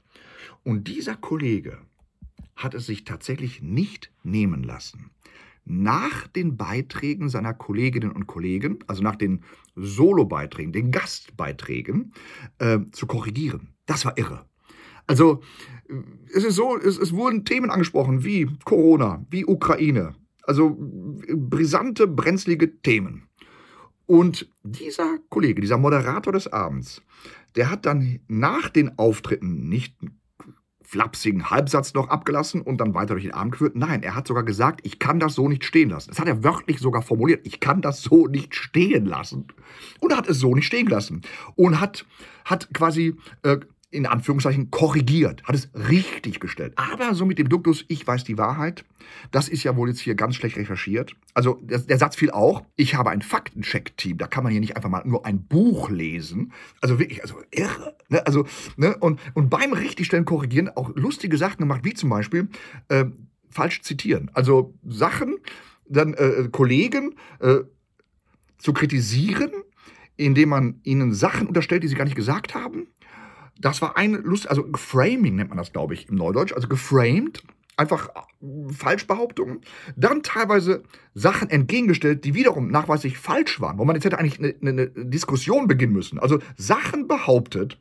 Und 0.63 0.89
dieser 0.89 1.17
Kollege 1.17 1.79
hat 2.57 2.75
es 2.75 2.87
sich 2.87 3.05
tatsächlich 3.05 3.63
nicht 3.63 4.11
nehmen 4.23 4.63
lassen, 4.63 5.11
nach 5.65 6.27
den 6.29 6.57
Beiträgen 6.57 7.29
seiner 7.29 7.55
Kolleginnen 7.55 8.13
und 8.13 8.27
Kollegen, 8.27 8.79
also 8.87 9.03
nach 9.03 9.17
den 9.17 9.43
Solobeiträgen, 9.77 10.73
den 10.73 10.91
Gastbeiträgen, 10.91 12.13
äh, 12.59 12.79
zu 12.93 13.07
korrigieren. 13.07 13.75
Das 13.87 14.05
war 14.05 14.17
irre. 14.17 14.47
Also 15.07 15.43
es 16.35 16.45
ist 16.45 16.57
so, 16.57 16.77
es, 16.79 16.99
es 16.99 17.13
wurden 17.13 17.45
Themen 17.45 17.71
angesprochen 17.71 18.25
wie 18.25 18.49
Corona, 18.65 19.25
wie 19.31 19.45
Ukraine, 19.45 20.15
also 20.43 20.77
brisante, 20.79 22.07
brenzlige 22.07 22.81
Themen. 22.81 23.29
Und 24.07 24.49
dieser 24.63 25.19
Kollege, 25.31 25.61
dieser 25.61 25.79
Moderator 25.79 26.33
des 26.33 26.53
Abends, 26.53 27.03
der 27.57 27.71
hat 27.71 27.87
dann 27.87 28.21
nach 28.29 28.69
den 28.69 28.99
Auftritten 28.99 29.69
nicht 29.69 29.97
flapsigen 30.85 31.51
Halbsatz 31.51 31.95
noch 31.95 32.09
abgelassen 32.09 32.61
und 32.61 32.79
dann 32.79 32.95
weiter 32.95 33.15
durch 33.15 33.25
den 33.25 33.35
Abend 33.35 33.53
geführt. 33.53 33.75
Nein, 33.75 34.03
er 34.03 34.15
hat 34.15 34.29
sogar 34.29 34.45
gesagt, 34.45 34.81
ich 34.85 34.99
kann 34.99 35.19
das 35.19 35.35
so 35.35 35.49
nicht 35.49 35.65
stehen 35.65 35.91
lassen. 35.91 36.11
Das 36.11 36.19
hat 36.19 36.29
er 36.29 36.45
wörtlich 36.45 36.79
sogar 36.79 37.03
formuliert. 37.03 37.47
Ich 37.47 37.59
kann 37.61 37.81
das 37.81 38.03
so 38.03 38.27
nicht 38.27 38.55
stehen 38.55 39.07
lassen. 39.07 39.49
Und 40.01 40.13
er 40.13 40.19
hat 40.19 40.29
es 40.29 40.39
so 40.39 40.55
nicht 40.55 40.67
stehen 40.67 40.87
lassen. 40.87 41.23
Und 41.57 41.81
hat, 41.81 42.07
hat 42.45 42.73
quasi 42.75 43.17
äh, 43.43 43.59
in 43.95 44.07
Anführungszeichen 44.07 44.71
korrigiert, 44.71 45.45
hat 45.45 45.55
es 45.55 45.71
richtig 45.75 46.41
gestellt. 46.41 46.73
Aber 46.77 47.15
so 47.15 47.25
mit 47.25 47.39
dem 47.39 47.49
Duktus, 47.49 47.85
ich 47.89 48.05
weiß 48.05 48.25
die 48.25 48.37
Wahrheit, 48.37 48.85
das 49.31 49.49
ist 49.49 49.63
ja 49.63 49.77
wohl 49.77 49.89
jetzt 49.89 50.01
hier 50.01 50.17
ganz 50.17 50.35
schlecht 50.35 50.57
recherchiert. 50.57 51.15
Also 51.33 51.61
der, 51.63 51.79
der 51.79 51.99
Satz 51.99 52.17
fiel 52.17 52.33
auch, 52.33 52.65
ich 52.75 52.97
habe 52.97 53.11
ein 53.11 53.23
Faktencheck-Team, 53.23 54.19
da 54.19 54.27
kann 54.27 54.43
man 54.43 54.51
hier 54.51 54.61
nicht 54.61 54.77
einfach 54.77 54.91
mal 54.91 55.03
nur 55.07 55.25
ein 55.25 55.45
Buch 55.47 55.91
lesen. 55.91 56.53
Also 56.81 56.99
wirklich, 56.99 57.23
also 57.23 57.37
irre. 57.53 57.97
Ne? 58.09 58.27
Also, 58.27 58.47
ne? 58.77 58.97
Und, 58.99 59.21
und 59.35 59.49
beim 59.49 59.73
Richtigstellen 59.73 60.25
korrigieren 60.25 60.71
auch 60.71 60.91
lustige 60.97 61.37
Sachen 61.39 61.59
gemacht, 61.59 61.83
wie 61.85 61.95
zum 61.95 62.11
Beispiel 62.11 62.49
äh, 62.89 63.05
falsch 63.49 63.83
zitieren. 63.83 64.31
Also 64.35 64.75
Sachen, 64.85 65.37
dann 65.89 66.15
äh, 66.15 66.49
Kollegen 66.51 67.15
äh, 67.39 67.59
zu 68.59 68.73
kritisieren, 68.73 69.53
indem 70.17 70.49
man 70.49 70.81
ihnen 70.83 71.13
Sachen 71.13 71.47
unterstellt, 71.47 71.85
die 71.85 71.89
sie 71.89 71.95
gar 71.95 72.05
nicht 72.05 72.17
gesagt 72.17 72.55
haben 72.55 72.89
das 73.59 73.83
war 73.83 73.97
eine 73.97 74.19
Lust, 74.19 74.49
also 74.49 74.67
Framing 74.75 75.37
nennt 75.37 75.51
man 75.51 75.59
das, 75.59 75.73
glaube 75.73 75.95
ich, 75.95 76.09
im 76.09 76.17
Neudeutsch, 76.17 76.53
also 76.53 76.69
geframed, 76.69 77.43
einfach 77.77 78.09
äh, 78.09 78.73
Falschbehauptungen, 78.73 79.61
dann 79.97 80.23
teilweise 80.23 80.83
Sachen 81.15 81.51
entgegengestellt, 81.51 82.25
die 82.25 82.35
wiederum 82.35 82.69
nachweislich 82.69 83.19
falsch 83.19 83.61
waren, 83.61 83.79
wo 83.79 83.85
man 83.85 83.97
jetzt 83.97 84.05
hätte 84.05 84.19
eigentlich 84.19 84.39
eine, 84.39 84.55
eine 84.61 84.89
Diskussion 84.89 85.67
beginnen 85.67 85.93
müssen. 85.93 86.19
Also 86.19 86.39
Sachen 86.57 87.09
behauptet, 87.09 87.79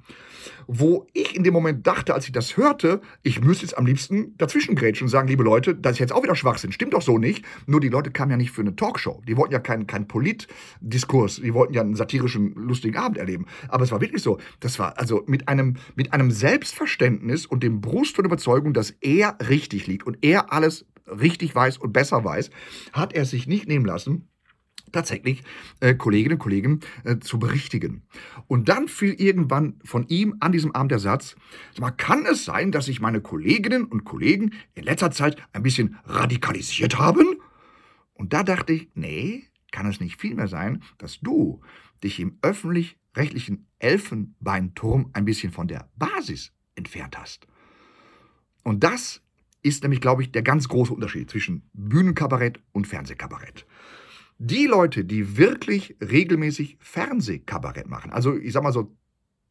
wo 0.68 1.08
ich 1.14 1.36
in 1.36 1.44
dem 1.44 1.54
Moment 1.54 1.86
dachte, 1.86 2.14
als 2.14 2.26
ich 2.26 2.32
das 2.32 2.58
hörte, 2.58 3.02
ich 3.22 3.42
müsste 3.42 3.66
jetzt 3.66 3.78
am 3.78 3.86
liebsten 3.86 4.38
dazwischen 4.38 4.76
grätschen 4.76 5.06
und 5.06 5.10
sagen, 5.10 5.28
liebe 5.28 5.44
Leute, 5.44 5.76
das 5.76 5.94
ist 5.94 6.00
jetzt 6.00 6.14
auch 6.14 6.24
wieder 6.24 6.36
Schwachsinn. 6.36 6.72
Stimmt 6.72 6.94
doch 6.94 7.02
so 7.02 7.18
nicht. 7.18 7.46
Nur 7.66 7.80
die 7.80 7.90
Leute 7.90 8.12
kamen 8.12 8.32
ja 8.32 8.38
nicht 8.38 8.52
für 8.52 8.62
eine 8.62 8.76
Talkshow. 8.76 9.22
Die 9.28 9.38
wollten 9.38 9.54
ja 9.54 9.60
keinen 9.60 9.88
kein 9.88 10.08
Politdiskurs. 10.08 11.38
Die 11.38 11.54
wollten 11.54 11.74
ja 11.74 11.82
einen 11.82 11.96
satirischen, 11.96 12.54
lustigen 12.56 12.98
Abend 12.98 13.18
erleben. 13.18 13.46
Aber 13.68 13.84
es 13.84 13.92
war 13.92 14.02
wirklich 14.02 14.22
so. 14.22 14.40
Das 14.60 14.80
war 14.80 14.98
also 14.98 15.24
mit 15.28 15.48
einem, 15.48 15.76
mit 15.96 16.14
einem 16.14 16.32
Selbstverständnis 16.32 17.46
und 17.46 17.64
dem 17.64 17.82
Brust 17.82 18.18
und 18.20 18.26
Überzeugung, 18.26 18.74
dass 18.74 18.92
er 19.02 19.38
richtig 19.50 19.88
liegt 19.88 20.06
und 20.06 20.18
er 20.22 20.52
alles 20.54 20.86
richtig 21.08 21.54
weiß 21.54 21.78
und 21.78 21.94
besser 21.94 22.24
weiß, 22.24 22.50
hat 22.92 23.14
er 23.14 23.26
sich 23.26 23.48
nicht 23.48 23.68
nehmen 23.68 23.86
lassen, 23.86 24.30
tatsächlich 24.94 25.44
äh, 25.82 25.94
Kolleginnen 25.94 26.36
und 26.36 26.40
Kollegen 26.40 26.80
äh, 27.04 27.20
zu 27.20 27.40
berichtigen. 27.40 28.04
Und 28.48 28.70
dann 28.70 28.88
fiel 28.88 29.14
irgendwann 29.14 29.80
von 29.84 30.08
ihm 30.08 30.38
an 30.40 30.52
diesem 30.52 30.74
Abend 30.74 30.92
der 30.92 31.00
Satz, 31.00 31.36
mal, 31.80 31.92
kann 31.92 32.26
es 32.26 32.46
sein, 32.46 32.72
dass 32.72 32.86
sich 32.86 33.02
meine 33.02 33.22
Kolleginnen 33.22 33.86
und 33.86 34.06
Kollegen 34.06 34.52
in 34.76 34.84
letzter 34.84 35.12
Zeit 35.12 35.38
ein 35.52 35.64
bisschen 35.64 35.98
radikalisiert 36.06 36.98
haben? 36.98 37.36
Und 38.14 38.32
da 38.34 38.44
dachte 38.44 38.74
ich, 38.74 38.90
nee, 38.94 39.44
kann 39.72 39.88
es 39.88 40.00
nicht 40.00 40.22
vielmehr 40.22 40.48
sein, 40.48 40.84
dass 40.98 41.20
du 41.20 41.62
dich 42.04 42.20
im 42.20 42.38
öffentlich-rechtlichen 42.42 43.68
Elfenbeinturm 43.80 45.10
ein 45.14 45.26
bisschen 45.26 45.52
von 45.52 45.68
der 45.68 45.90
Basis 45.98 46.52
entfernt 46.76 47.18
hast. 47.18 47.48
Und 48.64 48.84
das 48.84 49.22
ist 49.62 49.84
nämlich, 49.84 50.02
glaube 50.02 50.22
ich, 50.22 50.32
der 50.32 50.44
ganz 50.44 50.68
große 50.68 50.94
Unterschied 50.94 51.30
zwischen 51.30 51.70
Bühnenkabarett 51.74 52.60
und 52.72 52.86
Fernsehkabarett. 52.86 53.66
Die 54.46 54.66
Leute, 54.66 55.06
die 55.06 55.38
wirklich 55.38 55.96
regelmäßig 56.02 56.76
Fernsehkabarett 56.82 57.88
machen, 57.88 58.12
also 58.12 58.36
ich 58.36 58.52
sag 58.52 58.62
mal 58.62 58.74
so, 58.74 58.94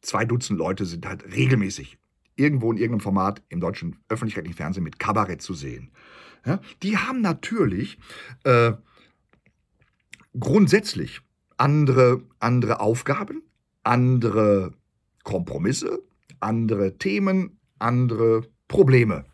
zwei 0.03 0.23
Dutzend 0.23 0.59
Leute 0.59 0.85
sind 0.85 1.07
halt 1.07 1.25
regelmäßig 1.35 1.97
irgendwo 2.35 2.71
in 2.71 2.77
irgendeinem 2.77 2.99
Format 2.99 3.41
im 3.49 3.59
deutschen 3.59 3.95
öffentlich-rechtlichen 4.09 4.55
Fernsehen 4.55 4.83
mit 4.83 4.99
Kabarett 4.99 5.41
zu 5.41 5.55
sehen. 5.55 5.89
Ja, 6.45 6.59
die 6.83 6.95
haben 6.95 7.21
natürlich 7.21 7.97
äh, 8.43 8.73
grundsätzlich 10.39 11.21
andere, 11.57 12.21
andere 12.39 12.79
Aufgaben, 12.79 13.41
andere 13.81 14.73
Kompromisse, 15.23 16.03
andere 16.39 16.99
Themen, 16.99 17.57
andere 17.79 18.47
Probleme. 18.67 19.25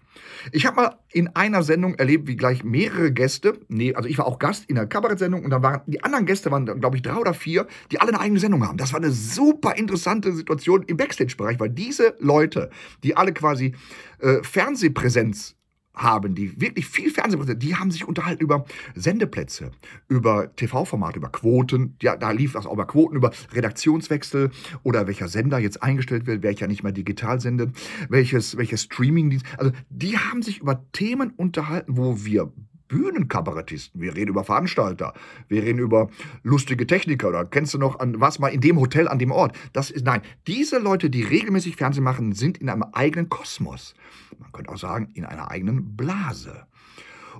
Ich 0.51 0.65
habe 0.65 0.75
mal 0.75 0.99
in 1.11 1.27
einer 1.35 1.63
Sendung 1.63 1.95
erlebt, 1.95 2.27
wie 2.27 2.35
gleich 2.35 2.63
mehrere 2.63 3.11
Gäste, 3.11 3.59
nee, 3.67 3.93
also 3.93 4.07
ich 4.07 4.17
war 4.17 4.25
auch 4.25 4.39
Gast 4.39 4.69
in 4.69 4.77
einer 4.77 4.87
Kabarettsendung 4.87 5.43
und 5.43 5.49
dann 5.49 5.63
waren 5.63 5.81
die 5.87 6.03
anderen 6.03 6.25
Gäste 6.25 6.51
waren, 6.51 6.65
glaube 6.65 6.97
ich, 6.97 7.01
drei 7.01 7.15
oder 7.15 7.33
vier, 7.33 7.67
die 7.91 7.99
alle 7.99 8.09
eine 8.09 8.19
eigene 8.19 8.39
Sendung 8.39 8.65
haben. 8.67 8.77
Das 8.77 8.93
war 8.93 8.99
eine 8.99 9.11
super 9.11 9.75
interessante 9.75 10.31
Situation 10.31 10.83
im 10.83 10.97
Backstage-Bereich, 10.97 11.59
weil 11.59 11.69
diese 11.69 12.15
Leute, 12.19 12.69
die 13.03 13.15
alle 13.17 13.33
quasi 13.33 13.73
äh, 14.19 14.43
Fernsehpräsenz 14.43 15.55
haben, 15.93 16.35
die 16.35 16.59
wirklich 16.59 16.87
viel 16.87 17.11
Fernsehen, 17.11 17.59
die 17.59 17.75
haben 17.75 17.91
sich 17.91 18.07
unterhalten 18.07 18.43
über 18.43 18.65
Sendeplätze, 18.95 19.71
über 20.07 20.55
TV-Formate, 20.55 21.19
über 21.19 21.29
Quoten. 21.29 21.95
Ja, 22.01 22.15
da 22.15 22.31
lief 22.31 22.53
das 22.53 22.65
auch 22.65 22.73
über 22.73 22.87
Quoten, 22.87 23.15
über 23.15 23.31
Redaktionswechsel 23.53 24.51
oder 24.83 25.07
welcher 25.07 25.27
Sender 25.27 25.59
jetzt 25.59 25.83
eingestellt 25.83 26.25
wird, 26.25 26.43
welcher 26.43 26.67
nicht 26.67 26.83
mehr 26.83 26.91
digital 26.91 27.39
sendet, 27.39 27.75
welches, 28.09 28.57
welches 28.57 28.83
Streaming. 28.83 29.41
Also 29.57 29.71
die 29.89 30.17
haben 30.17 30.41
sich 30.41 30.59
über 30.59 30.85
Themen 30.91 31.31
unterhalten, 31.31 31.97
wo 31.97 32.23
wir 32.23 32.51
Bühnenkabarettisten. 32.89 34.01
Wir 34.01 34.15
reden 34.15 34.31
über 34.31 34.43
Veranstalter. 34.43 35.13
Wir 35.47 35.63
reden 35.63 35.79
über 35.79 36.09
lustige 36.43 36.85
Techniker. 36.85 37.29
Oder 37.29 37.45
kennst 37.45 37.73
du 37.73 37.77
noch 37.77 37.99
an 37.99 38.19
was 38.19 38.39
mal 38.39 38.49
in 38.49 38.59
dem 38.59 38.77
Hotel 38.77 39.07
an 39.07 39.19
dem 39.19 39.31
Ort? 39.31 39.57
Das 39.71 39.89
ist 39.89 40.05
nein. 40.05 40.21
Diese 40.47 40.77
Leute, 40.77 41.09
die 41.09 41.23
regelmäßig 41.23 41.77
Fernsehen 41.77 42.03
machen, 42.03 42.33
sind 42.33 42.57
in 42.57 42.67
einem 42.67 42.83
eigenen 42.91 43.29
Kosmos. 43.29 43.93
Man 44.37 44.51
könnte 44.51 44.71
auch 44.71 44.77
sagen, 44.77 45.09
in 45.13 45.23
einer 45.23 45.49
eigenen 45.49 45.95
Blase. 45.95 46.65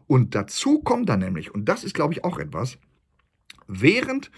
Und 0.08 0.34
dazu 0.36 0.80
kommt 0.80 1.10
dann 1.10 1.20
nämlich, 1.20 1.54
und 1.54 1.66
das 1.66 1.84
ist, 1.84 1.94
glaube 1.94 2.14
ich, 2.14 2.24
auch 2.24 2.40
etwas, 2.40 2.78
während 3.68 4.32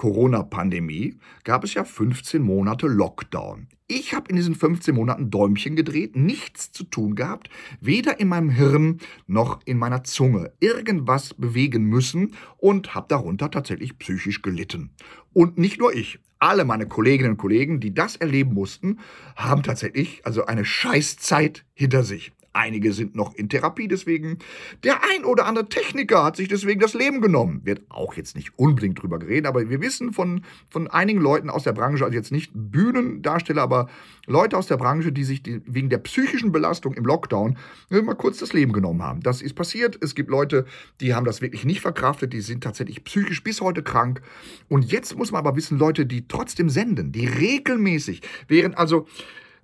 Corona-Pandemie 0.00 1.18
gab 1.44 1.62
es 1.62 1.74
ja 1.74 1.84
15 1.84 2.40
Monate 2.40 2.86
Lockdown. 2.86 3.68
Ich 3.86 4.14
habe 4.14 4.30
in 4.30 4.36
diesen 4.36 4.54
15 4.54 4.94
Monaten 4.94 5.30
Däumchen 5.30 5.76
gedreht, 5.76 6.16
nichts 6.16 6.72
zu 6.72 6.84
tun 6.84 7.14
gehabt, 7.16 7.50
weder 7.82 8.18
in 8.18 8.28
meinem 8.28 8.48
Hirn 8.48 9.00
noch 9.26 9.60
in 9.66 9.76
meiner 9.76 10.02
Zunge 10.02 10.54
irgendwas 10.58 11.34
bewegen 11.34 11.84
müssen 11.84 12.34
und 12.56 12.94
habe 12.94 13.08
darunter 13.10 13.50
tatsächlich 13.50 13.98
psychisch 13.98 14.40
gelitten. 14.40 14.94
Und 15.34 15.58
nicht 15.58 15.78
nur 15.78 15.94
ich. 15.94 16.18
Alle 16.38 16.64
meine 16.64 16.88
Kolleginnen 16.88 17.32
und 17.32 17.36
Kollegen, 17.36 17.78
die 17.78 17.92
das 17.92 18.16
erleben 18.16 18.54
mussten, 18.54 19.00
haben 19.36 19.62
tatsächlich 19.62 20.24
also 20.24 20.46
eine 20.46 20.64
Scheißzeit 20.64 21.66
hinter 21.74 22.04
sich. 22.04 22.32
Einige 22.52 22.92
sind 22.92 23.14
noch 23.14 23.34
in 23.34 23.48
Therapie 23.48 23.86
deswegen. 23.86 24.38
Der 24.82 25.00
ein 25.04 25.24
oder 25.24 25.46
andere 25.46 25.68
Techniker 25.68 26.24
hat 26.24 26.36
sich 26.36 26.48
deswegen 26.48 26.80
das 26.80 26.94
Leben 26.94 27.20
genommen. 27.20 27.60
Wird 27.64 27.82
auch 27.88 28.14
jetzt 28.14 28.34
nicht 28.34 28.58
unbedingt 28.58 29.00
drüber 29.00 29.20
geredet, 29.20 29.46
aber 29.46 29.68
wir 29.70 29.80
wissen 29.80 30.12
von, 30.12 30.44
von 30.68 30.88
einigen 30.88 31.20
Leuten 31.20 31.48
aus 31.48 31.62
der 31.62 31.72
Branche, 31.72 32.04
also 32.04 32.16
jetzt 32.16 32.32
nicht 32.32 32.50
Bühnendarsteller, 32.52 33.62
aber 33.62 33.88
Leute 34.26 34.58
aus 34.58 34.66
der 34.66 34.78
Branche, 34.78 35.12
die 35.12 35.22
sich 35.22 35.44
die, 35.44 35.62
wegen 35.64 35.90
der 35.90 35.98
psychischen 35.98 36.50
Belastung 36.50 36.94
im 36.94 37.04
Lockdown 37.04 37.56
mal 37.88 38.14
kurz 38.14 38.38
das 38.38 38.52
Leben 38.52 38.72
genommen 38.72 39.02
haben. 39.02 39.20
Das 39.20 39.42
ist 39.42 39.54
passiert. 39.54 39.98
Es 40.00 40.16
gibt 40.16 40.28
Leute, 40.28 40.66
die 41.00 41.14
haben 41.14 41.24
das 41.24 41.40
wirklich 41.40 41.64
nicht 41.64 41.80
verkraftet, 41.80 42.32
die 42.32 42.40
sind 42.40 42.64
tatsächlich 42.64 43.04
psychisch 43.04 43.44
bis 43.44 43.60
heute 43.60 43.84
krank. 43.84 44.22
Und 44.68 44.90
jetzt 44.90 45.16
muss 45.16 45.30
man 45.30 45.38
aber 45.38 45.54
wissen, 45.54 45.78
Leute, 45.78 46.04
die 46.04 46.26
trotzdem 46.26 46.68
senden, 46.68 47.12
die 47.12 47.26
regelmäßig, 47.26 48.22
während 48.48 48.76
also 48.76 49.06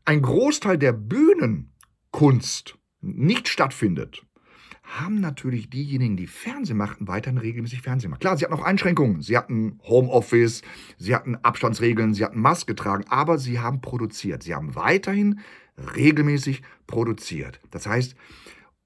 ein 0.05 0.23
Großteil 0.23 0.79
der 0.79 0.93
Bühnen 0.93 1.73
Kunst 2.17 2.79
nicht 3.03 3.47
stattfindet, 3.47 4.25
haben 4.83 5.21
natürlich 5.21 5.69
diejenigen, 5.69 6.17
die 6.17 6.27
Fernsehen 6.27 6.79
machten, 6.79 7.09
weiterhin 7.09 7.37
regelmäßig 7.37 7.83
Fernsehen 7.83 8.09
gemacht. 8.09 8.23
Klar, 8.23 8.39
sie 8.39 8.47
hatten 8.47 8.55
auch 8.55 8.65
Einschränkungen. 8.65 9.21
Sie 9.21 9.37
hatten 9.37 9.79
Homeoffice, 9.83 10.63
sie 10.97 11.15
hatten 11.15 11.37
Abstandsregeln, 11.37 12.15
sie 12.15 12.25
hatten 12.25 12.41
Maske 12.41 12.73
getragen, 12.73 13.05
aber 13.11 13.37
sie 13.37 13.61
haben 13.61 13.83
produziert. 13.83 14.45
Sie 14.45 14.55
haben 14.55 14.75
weiterhin 14.75 15.41
regelmäßig 15.95 16.63
produziert. 16.87 17.61
Das 17.71 17.87
heißt, 17.87 18.17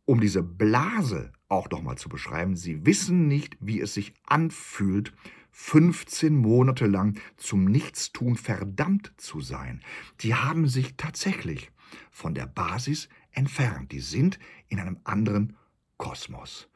um 0.07 0.21
diese 0.21 0.43
Blase 0.43 1.31
auch 1.47 1.71
nochmal 1.71 1.99
zu 1.99 2.09
beschreiben, 2.09 2.57
sie 2.57 2.85
wissen 2.85 3.29
nicht, 3.29 3.57
wie 3.61 3.81
es 3.81 3.95
sich 3.95 4.13
anfühlt, 4.27 5.13
15 5.53 6.35
Monate 6.35 6.87
lang 6.87 7.17
zum 7.37 7.65
Nichtstun 7.67 8.35
verdammt 8.35 9.13
zu 9.19 9.41
sein. 9.41 9.83
Die 10.19 10.35
haben 10.35 10.67
sich 10.67 10.97
tatsächlich 10.97 11.71
von 12.11 12.35
der 12.35 12.47
Basis 12.47 13.09
entfernt. 13.33 13.93
Die 13.93 14.01
sind 14.01 14.39
in 14.69 14.81
einem 14.81 14.99
anderen 15.05 15.57
Kosmos. 15.97 16.69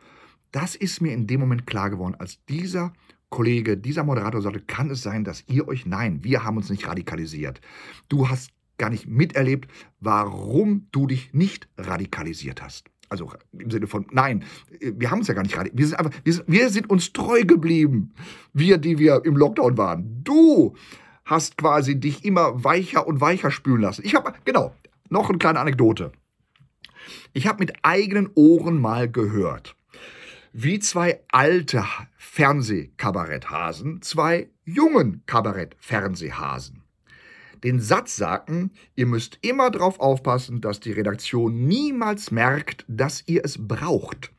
Das 0.52 0.76
ist 0.76 1.00
mir 1.00 1.12
in 1.12 1.26
dem 1.26 1.40
Moment 1.40 1.66
klar 1.66 1.90
geworden, 1.90 2.14
als 2.18 2.44
dieser 2.44 2.92
Kollege, 3.28 3.76
dieser 3.76 4.04
Moderator 4.04 4.40
sagte, 4.40 4.60
kann 4.60 4.90
es 4.90 5.02
sein, 5.02 5.24
dass 5.24 5.42
ihr 5.48 5.66
euch, 5.66 5.86
nein, 5.86 6.22
wir 6.22 6.44
haben 6.44 6.56
uns 6.56 6.70
nicht 6.70 6.86
radikalisiert. 6.86 7.60
Du 8.08 8.28
hast 8.28 8.50
gar 8.78 8.90
nicht 8.90 9.08
miterlebt, 9.08 9.68
warum 9.98 10.86
du 10.92 11.08
dich 11.08 11.32
nicht 11.32 11.68
radikalisiert 11.76 12.62
hast. 12.62 12.88
Also 13.08 13.32
im 13.52 13.70
Sinne 13.70 13.88
von, 13.88 14.06
nein, 14.12 14.44
wir 14.80 15.10
haben 15.10 15.18
uns 15.18 15.28
ja 15.28 15.34
gar 15.34 15.42
nicht 15.42 15.56
radikalisiert. 15.56 15.78
Wir 15.78 15.86
sind, 15.88 15.98
einfach, 15.98 16.12
wir, 16.22 16.32
sind, 16.32 16.44
wir 16.46 16.70
sind 16.70 16.90
uns 16.90 17.12
treu 17.12 17.42
geblieben, 17.42 18.14
wir, 18.52 18.78
die 18.78 18.98
wir 18.98 19.24
im 19.24 19.36
Lockdown 19.36 19.76
waren. 19.76 20.22
Du 20.22 20.76
hast 21.24 21.56
quasi 21.56 21.98
dich 21.98 22.24
immer 22.24 22.62
weicher 22.62 23.06
und 23.06 23.20
weicher 23.20 23.50
spülen 23.50 23.82
lassen. 23.82 24.02
Ich 24.04 24.14
habe, 24.14 24.32
genau, 24.44 24.72
noch 25.08 25.28
eine 25.28 25.38
kleine 25.38 25.58
Anekdote. 25.58 26.12
Ich 27.32 27.46
habe 27.46 27.60
mit 27.60 27.72
eigenen 27.82 28.30
Ohren 28.34 28.80
mal 28.80 29.10
gehört, 29.10 29.76
wie 30.52 30.78
zwei 30.78 31.20
alte 31.30 31.84
Fernsehkabaretthasen 32.16 34.02
zwei 34.02 34.48
jungen 34.64 35.22
Kabarett-Fernsehhasen 35.26 36.84
den 37.64 37.80
Satz 37.80 38.16
sagten, 38.16 38.70
ihr 38.94 39.06
müsst 39.06 39.38
immer 39.40 39.70
darauf 39.70 39.98
aufpassen, 39.98 40.60
dass 40.60 40.80
die 40.80 40.92
Redaktion 40.92 41.66
niemals 41.66 42.30
merkt, 42.30 42.84
dass 42.88 43.24
ihr 43.26 43.42
es 43.42 43.66
braucht. 43.66 44.30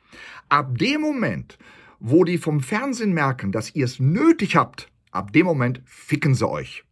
Ab 0.48 0.78
dem 0.78 1.02
Moment, 1.02 1.58
wo 2.00 2.24
die 2.24 2.38
vom 2.38 2.60
Fernsehen 2.60 3.14
merken, 3.14 3.52
dass 3.52 3.74
ihr 3.74 3.86
es 3.86 4.00
nötig 4.00 4.56
habt, 4.56 4.92
ab 5.10 5.34
dem 5.34 5.48
Moment 5.48 5.82
ficken 5.86 6.36
sie 6.36 6.48
euch. 6.48 6.86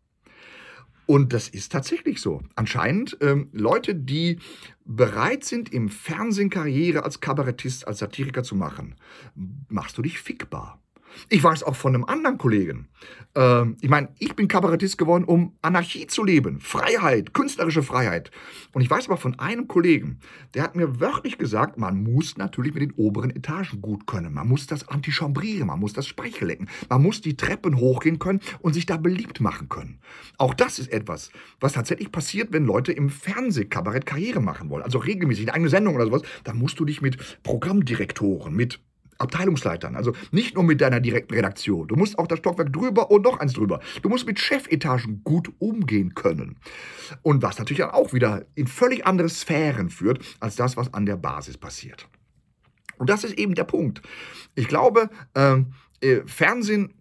Und 1.05 1.33
das 1.33 1.49
ist 1.49 1.71
tatsächlich 1.71 2.21
so. 2.21 2.41
Anscheinend 2.55 3.17
ähm, 3.21 3.49
Leute, 3.51 3.95
die 3.95 4.39
bereit 4.85 5.43
sind, 5.43 5.73
im 5.73 5.89
Fernsehen 5.89 6.49
Karriere 6.49 7.03
als 7.03 7.19
Kabarettist, 7.19 7.87
als 7.87 7.99
Satiriker 7.99 8.43
zu 8.43 8.55
machen, 8.55 8.95
machst 9.69 9.97
du 9.97 10.01
dich 10.01 10.19
fickbar. 10.19 10.82
Ich 11.29 11.43
weiß 11.43 11.63
auch 11.63 11.75
von 11.75 11.95
einem 11.95 12.05
anderen 12.05 12.37
Kollegen. 12.37 12.87
Ähm, 13.35 13.77
ich 13.81 13.89
meine, 13.89 14.09
ich 14.19 14.35
bin 14.35 14.47
Kabarettist 14.47 14.97
geworden, 14.97 15.23
um 15.23 15.55
Anarchie 15.61 16.07
zu 16.07 16.23
leben, 16.23 16.59
Freiheit, 16.59 17.33
künstlerische 17.33 17.83
Freiheit. 17.83 18.31
Und 18.73 18.81
ich 18.81 18.89
weiß 18.89 19.07
aber 19.07 19.17
von 19.17 19.39
einem 19.39 19.67
Kollegen, 19.67 20.19
der 20.53 20.63
hat 20.63 20.75
mir 20.75 20.99
wörtlich 20.99 21.37
gesagt, 21.37 21.77
man 21.77 22.03
muss 22.03 22.37
natürlich 22.37 22.73
mit 22.73 22.83
den 22.83 22.93
oberen 22.93 23.31
Etagen 23.31 23.81
gut 23.81 24.07
können. 24.07 24.33
Man 24.33 24.47
muss 24.47 24.67
das 24.67 24.87
antichambrieren, 24.87 25.67
man 25.67 25.79
muss 25.79 25.93
das 25.93 26.07
Speichel 26.07 26.47
lecken, 26.47 26.69
man 26.89 27.01
muss 27.01 27.21
die 27.21 27.35
Treppen 27.35 27.77
hochgehen 27.77 28.19
können 28.19 28.41
und 28.59 28.73
sich 28.73 28.85
da 28.85 28.97
beliebt 28.97 29.41
machen 29.41 29.69
können. 29.69 29.99
Auch 30.37 30.53
das 30.53 30.79
ist 30.79 30.91
etwas, 30.91 31.31
was 31.59 31.73
tatsächlich 31.73 32.11
passiert, 32.11 32.53
wenn 32.53 32.65
Leute 32.65 32.91
im 32.91 33.09
Fernsehkabarett 33.09 34.05
Karriere 34.05 34.41
machen 34.41 34.69
wollen. 34.69 34.83
Also 34.83 34.99
regelmäßig 34.99 35.45
eine 35.45 35.55
eigene 35.55 35.69
Sendung 35.69 35.95
oder 35.95 36.05
sowas. 36.05 36.21
Da 36.43 36.53
musst 36.53 36.79
du 36.79 36.85
dich 36.85 37.01
mit 37.01 37.17
Programmdirektoren, 37.43 38.53
mit 38.53 38.79
Abteilungsleitern. 39.23 39.95
Also 39.95 40.13
nicht 40.31 40.55
nur 40.55 40.63
mit 40.63 40.81
deiner 40.81 40.99
direkten 40.99 41.33
Redaktion. 41.33 41.87
Du 41.87 41.95
musst 41.95 42.19
auch 42.19 42.27
das 42.27 42.39
Stockwerk 42.39 42.71
drüber 42.71 43.11
und 43.11 43.23
noch 43.23 43.39
eins 43.39 43.53
drüber. 43.53 43.79
Du 44.01 44.09
musst 44.09 44.27
mit 44.27 44.39
Chefetagen 44.39 45.21
gut 45.23 45.51
umgehen 45.59 46.13
können. 46.13 46.57
Und 47.21 47.41
was 47.41 47.57
natürlich 47.57 47.83
auch 47.83 48.13
wieder 48.13 48.45
in 48.55 48.67
völlig 48.67 49.05
andere 49.05 49.29
Sphären 49.29 49.89
führt, 49.89 50.23
als 50.39 50.55
das, 50.55 50.77
was 50.77 50.93
an 50.93 51.05
der 51.05 51.17
Basis 51.17 51.57
passiert. 51.57 52.07
Und 52.97 53.09
das 53.09 53.23
ist 53.23 53.37
eben 53.37 53.55
der 53.55 53.63
Punkt. 53.63 54.01
Ich 54.55 54.67
glaube, 54.67 55.09
ähm, 55.35 55.73
äh, 56.01 56.21
Fernsehen 56.25 56.93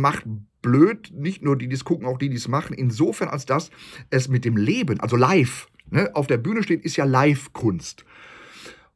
macht 0.00 0.24
blöd, 0.62 1.12
nicht 1.14 1.42
nur 1.42 1.58
die, 1.58 1.68
die 1.68 1.74
es 1.74 1.84
gucken, 1.84 2.06
auch 2.06 2.18
die, 2.18 2.28
die 2.28 2.36
es 2.36 2.48
machen, 2.48 2.74
insofern 2.74 3.28
als 3.28 3.46
dass 3.46 3.70
es 4.10 4.28
mit 4.28 4.44
dem 4.44 4.56
Leben, 4.56 5.00
also 5.00 5.16
live, 5.16 5.68
ne, 5.90 6.10
auf 6.14 6.28
der 6.28 6.38
Bühne 6.38 6.62
steht, 6.62 6.84
ist 6.84 6.96
ja 6.96 7.04
Live-Kunst. 7.04 8.04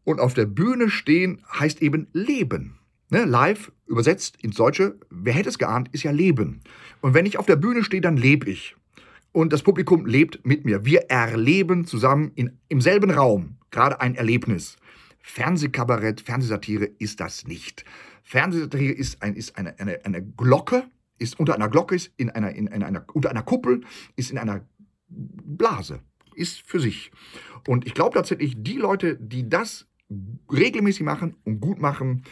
Und 0.07 0.21
auf 0.21 0.35
der 0.35 0.47
Bühne 0.47 0.89
stehen 0.89 1.43
heißt 1.53 1.83
eben 1.83 2.07
Leben. 2.13 2.79
Ne, 3.11 3.25
live 3.25 3.73
übersetzt 3.87 4.41
ins 4.41 4.55
Deutsche, 4.55 5.01
wer 5.11 5.33
hätte 5.33 5.49
es 5.49 5.59
geahnt, 5.59 5.89
ist 5.91 6.05
ja 6.05 6.13
Leben. 6.13 6.61
Und 7.01 7.13
wenn 7.15 7.27
ich 7.27 7.39
auf 7.39 7.47
der 7.47 7.57
Bühne 7.57 7.83
stehe, 7.83 8.01
dann 8.01 8.17
lebe 8.17 8.49
ich. 8.49 8.77
Und 9.33 9.53
das 9.53 9.63
Publikum 9.63 10.07
lebt 10.07 10.47
mit 10.47 10.65
mir. 10.65 10.85
Wir 10.85 11.11
erleben 11.11 11.87
zusammen 11.87 12.31
in, 12.37 12.57
im 12.69 12.81
selben 12.81 13.11
Raum 13.11 13.57
gerade 13.73 14.01
ein 14.01 14.15
Erlebnis. 14.15 14.77
Fernsehkabarett, 15.19 16.21
Fernsehsatire 16.21 16.85
ist 16.85 17.19
das 17.19 17.49
nicht. 17.49 17.85
Fernsehsatire 18.23 18.93
ist, 18.93 19.21
ein, 19.23 19.35
ist 19.35 19.59
eine, 19.59 19.77
eine, 19.81 20.05
eine 20.05 20.23
Glocke, 20.23 20.85
ist 21.19 21.39
unter 21.41 21.57
einer 21.57 21.69
Glocke, 21.69 21.97
ist 21.97 22.13
in 22.17 22.31
einer, 22.31 22.53
in 22.53 22.69
einer, 22.69 23.05
unter 23.13 23.31
einer 23.31 23.43
Kuppel, 23.43 23.81
ist 24.15 24.31
in 24.31 24.39
einer 24.39 24.65
Blase, 25.09 25.99
ist 26.37 26.63
für 26.63 26.79
sich. 26.79 27.11
Und 27.67 27.87
ich 27.87 27.95
glaube 27.95 28.15
tatsächlich, 28.15 28.55
die 28.57 28.77
Leute, 28.77 29.17
die 29.17 29.49
das 29.49 29.89
regelmäßig 30.53 31.03
machen 31.03 31.37
und 31.45 31.61
gut 31.61 31.81
machen, 31.81 32.25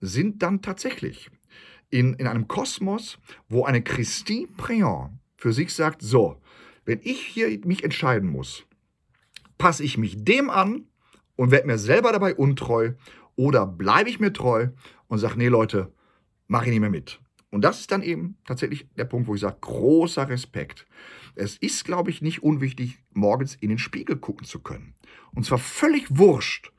sind 0.00 0.42
dann 0.42 0.62
tatsächlich 0.62 1.30
in, 1.90 2.14
in 2.14 2.26
einem 2.26 2.48
Kosmos, 2.48 3.18
wo 3.48 3.64
eine 3.64 3.82
Christine 3.82 4.48
Préant 4.56 5.10
für 5.36 5.52
sich 5.52 5.72
sagt, 5.74 6.02
so, 6.02 6.40
wenn 6.84 7.00
ich 7.02 7.20
hier 7.20 7.48
mich 7.64 7.84
entscheiden 7.84 8.28
muss, 8.28 8.64
passe 9.58 9.84
ich 9.84 9.98
mich 9.98 10.24
dem 10.24 10.50
an 10.50 10.86
und 11.36 11.50
werde 11.50 11.66
mir 11.66 11.78
selber 11.78 12.12
dabei 12.12 12.34
untreu 12.34 12.92
oder 13.36 13.66
bleibe 13.66 14.10
ich 14.10 14.20
mir 14.20 14.32
treu 14.32 14.68
und 15.08 15.18
sage, 15.18 15.38
nee 15.38 15.48
Leute, 15.48 15.92
mache 16.48 16.64
ich 16.64 16.70
nicht 16.70 16.80
mehr 16.80 16.90
mit. 16.90 17.20
Und 17.50 17.62
das 17.62 17.80
ist 17.80 17.92
dann 17.92 18.02
eben 18.02 18.38
tatsächlich 18.46 18.88
der 18.96 19.04
Punkt, 19.04 19.28
wo 19.28 19.34
ich 19.34 19.42
sage, 19.42 19.58
großer 19.60 20.28
Respekt. 20.28 20.86
Es 21.34 21.56
ist, 21.58 21.84
glaube 21.84 22.10
ich, 22.10 22.22
nicht 22.22 22.42
unwichtig, 22.42 22.98
morgens 23.12 23.54
in 23.54 23.68
den 23.68 23.78
Spiegel 23.78 24.16
gucken 24.16 24.46
zu 24.46 24.60
können. 24.60 24.94
Und 25.34 25.44
zwar 25.44 25.58
völlig 25.58 26.06
wurscht, 26.16 26.72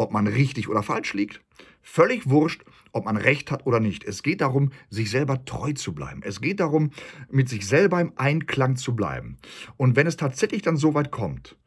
ob 0.00 0.12
man 0.12 0.26
richtig 0.26 0.70
oder 0.70 0.82
falsch 0.82 1.12
liegt. 1.12 1.42
Völlig 1.82 2.28
wurscht, 2.28 2.64
ob 2.92 3.04
man 3.04 3.18
recht 3.18 3.50
hat 3.50 3.66
oder 3.66 3.80
nicht. 3.80 4.02
Es 4.02 4.22
geht 4.22 4.40
darum, 4.40 4.70
sich 4.88 5.10
selber 5.10 5.44
treu 5.44 5.74
zu 5.74 5.94
bleiben. 5.94 6.22
Es 6.24 6.40
geht 6.40 6.60
darum, 6.60 6.90
mit 7.30 7.50
sich 7.50 7.66
selber 7.66 8.00
im 8.00 8.12
Einklang 8.16 8.76
zu 8.76 8.96
bleiben. 8.96 9.36
Und 9.76 9.96
wenn 9.96 10.06
es 10.06 10.16
tatsächlich 10.16 10.62
dann 10.62 10.78
so 10.78 10.94
weit 10.94 11.10
kommt, 11.10 11.58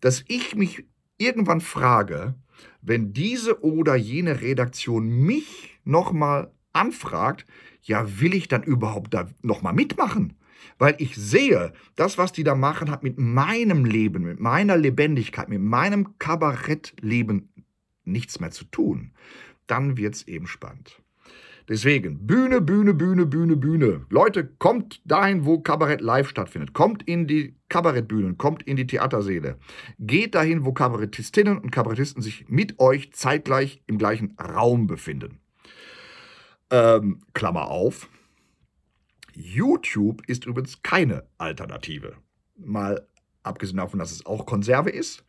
dass 0.00 0.24
ich 0.28 0.54
mich 0.56 0.86
irgendwann 1.18 1.60
frage, 1.60 2.34
wenn 2.80 3.12
diese 3.12 3.62
oder 3.62 3.96
jene 3.96 4.40
Redaktion 4.40 5.06
mich 5.06 5.78
nochmal 5.84 6.52
anfragt, 6.72 7.44
ja, 7.82 8.18
will 8.18 8.34
ich 8.34 8.48
dann 8.48 8.62
überhaupt 8.62 9.12
da 9.12 9.28
nochmal 9.42 9.74
mitmachen? 9.74 10.38
Weil 10.78 10.96
ich 10.98 11.16
sehe, 11.16 11.74
das, 11.96 12.16
was 12.16 12.32
die 12.32 12.44
da 12.44 12.54
machen, 12.54 12.90
hat 12.90 13.02
mit 13.02 13.18
meinem 13.18 13.84
Leben, 13.84 14.24
mit 14.24 14.40
meiner 14.40 14.78
Lebendigkeit, 14.78 15.50
mit 15.50 15.60
meinem 15.60 16.18
Kabarettleben 16.18 17.50
nichts 18.04 18.40
mehr 18.40 18.50
zu 18.50 18.64
tun. 18.64 19.12
Dann 19.66 19.96
wird 19.96 20.14
es 20.14 20.28
eben 20.28 20.46
spannend. 20.46 21.00
Deswegen, 21.66 22.26
Bühne, 22.26 22.60
Bühne, 22.60 22.92
Bühne, 22.92 23.24
Bühne, 23.24 23.56
Bühne. 23.56 24.04
Leute, 24.10 24.46
kommt 24.46 25.00
dahin, 25.06 25.46
wo 25.46 25.60
Kabarett 25.60 26.02
live 26.02 26.28
stattfindet. 26.28 26.74
Kommt 26.74 27.02
in 27.04 27.26
die 27.26 27.56
Kabarettbühnen, 27.70 28.36
kommt 28.36 28.62
in 28.64 28.76
die 28.76 28.86
Theatersäle. 28.86 29.58
Geht 29.98 30.34
dahin, 30.34 30.66
wo 30.66 30.72
Kabarettistinnen 30.72 31.56
und 31.56 31.70
Kabarettisten 31.70 32.22
sich 32.22 32.46
mit 32.48 32.78
euch 32.80 33.14
zeitgleich 33.14 33.82
im 33.86 33.96
gleichen 33.96 34.36
Raum 34.38 34.86
befinden. 34.86 35.40
Ähm, 36.70 37.22
Klammer 37.32 37.70
auf. 37.70 38.10
YouTube 39.32 40.22
ist 40.26 40.44
übrigens 40.44 40.82
keine 40.82 41.24
Alternative. 41.38 42.16
Mal 42.56 43.08
abgesehen 43.42 43.78
davon, 43.78 43.98
dass 43.98 44.12
es 44.12 44.26
auch 44.26 44.44
Konserve 44.44 44.90
ist. 44.90 45.24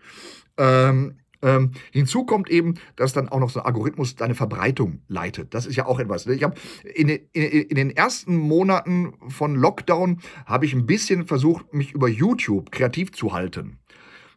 Ähm, 0.57 1.17
ähm, 1.45 1.71
hinzu 1.91 2.25
kommt 2.25 2.49
eben, 2.49 2.73
dass 2.95 3.13
dann 3.13 3.29
auch 3.29 3.39
noch 3.39 3.51
so 3.51 3.59
ein 3.59 3.65
Algorithmus 3.67 4.15
deine 4.15 4.33
Verbreitung 4.33 5.01
leitet. 5.07 5.53
Das 5.53 5.67
ist 5.67 5.75
ja 5.75 5.85
auch 5.85 5.99
etwas. 5.99 6.25
Ne? 6.25 6.33
Ich 6.33 6.43
habe 6.43 6.55
in, 6.95 7.07
in, 7.07 7.21
in, 7.33 7.75
den 7.75 7.91
ersten 7.91 8.35
Monaten 8.35 9.13
von 9.29 9.55
Lockdown 9.55 10.19
habe 10.45 10.65
ich 10.65 10.73
ein 10.73 10.87
bisschen 10.87 11.25
versucht, 11.25 11.73
mich 11.73 11.91
über 11.91 12.09
YouTube 12.09 12.71
kreativ 12.71 13.11
zu 13.11 13.33
halten. 13.33 13.77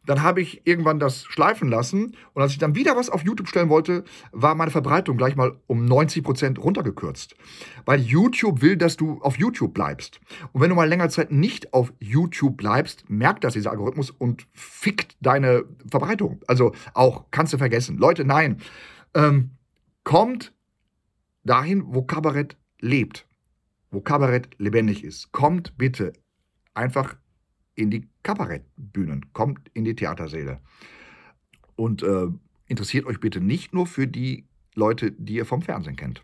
Dann 0.09 0.23
habe 0.23 0.41
ich 0.41 0.67
irgendwann 0.67 0.99
das 0.99 1.27
schleifen 1.27 1.69
lassen 1.69 2.17
und 2.33 2.41
als 2.41 2.53
ich 2.53 2.59
dann 2.59 2.75
wieder 2.75 2.97
was 2.97 3.11
auf 3.11 3.23
YouTube 3.25 3.47
stellen 3.47 3.69
wollte, 3.69 4.05
war 4.33 4.55
meine 4.55 4.71
Verbreitung 4.71 5.19
gleich 5.19 5.37
mal 5.37 5.61
um 5.67 5.85
90 5.85 6.25
Prozent 6.25 6.59
runtergekürzt. 6.59 7.37
Weil 7.85 8.01
YouTube 8.01 8.63
will, 8.63 8.79
dass 8.79 8.97
du 8.97 9.21
auf 9.21 9.37
YouTube 9.37 9.75
bleibst. 9.75 10.19
Und 10.53 10.63
wenn 10.63 10.71
du 10.71 10.77
mal 10.77 10.89
länger 10.89 11.11
Zeit 11.11 11.31
nicht 11.31 11.75
auf 11.75 11.93
YouTube 12.01 12.57
bleibst, 12.57 13.05
merkt 13.11 13.45
das 13.45 13.53
dieser 13.53 13.71
Algorithmus 13.71 14.11
und 14.11 14.47
fickt 14.55 15.15
deine 15.21 15.65
Verbreitung. 15.91 16.41
Also 16.47 16.73
auch 16.95 17.27
kannst 17.31 17.53
du 17.53 17.59
vergessen. 17.59 17.99
Leute, 17.99 18.25
nein. 18.25 18.63
Ähm, 19.13 19.51
kommt 20.05 20.55
dahin, 21.45 21.85
wo 21.87 22.01
Kabarett 22.01 22.57
lebt. 22.81 23.27
Wo 23.91 24.01
Kabarett 24.01 24.49
lebendig 24.57 25.05
ist. 25.05 25.33
Kommt 25.33 25.77
bitte 25.77 26.15
einfach 26.73 27.17
in 27.79 27.91
die 27.91 28.09
Kabarettbühnen, 28.25 29.33
kommt 29.33 29.71
in 29.73 29.85
die 29.85 29.95
Theatersäle. 29.95 30.61
Und 31.77 32.03
äh, 32.03 32.27
interessiert 32.67 33.07
euch 33.07 33.21
bitte 33.21 33.41
nicht 33.41 33.73
nur 33.73 33.87
für 33.87 34.09
die 34.09 34.45
Leute, 34.75 35.13
die 35.13 35.35
ihr 35.35 35.47
vom 35.47 35.63
Fernsehen 35.63 35.97
kennt. 35.97 36.23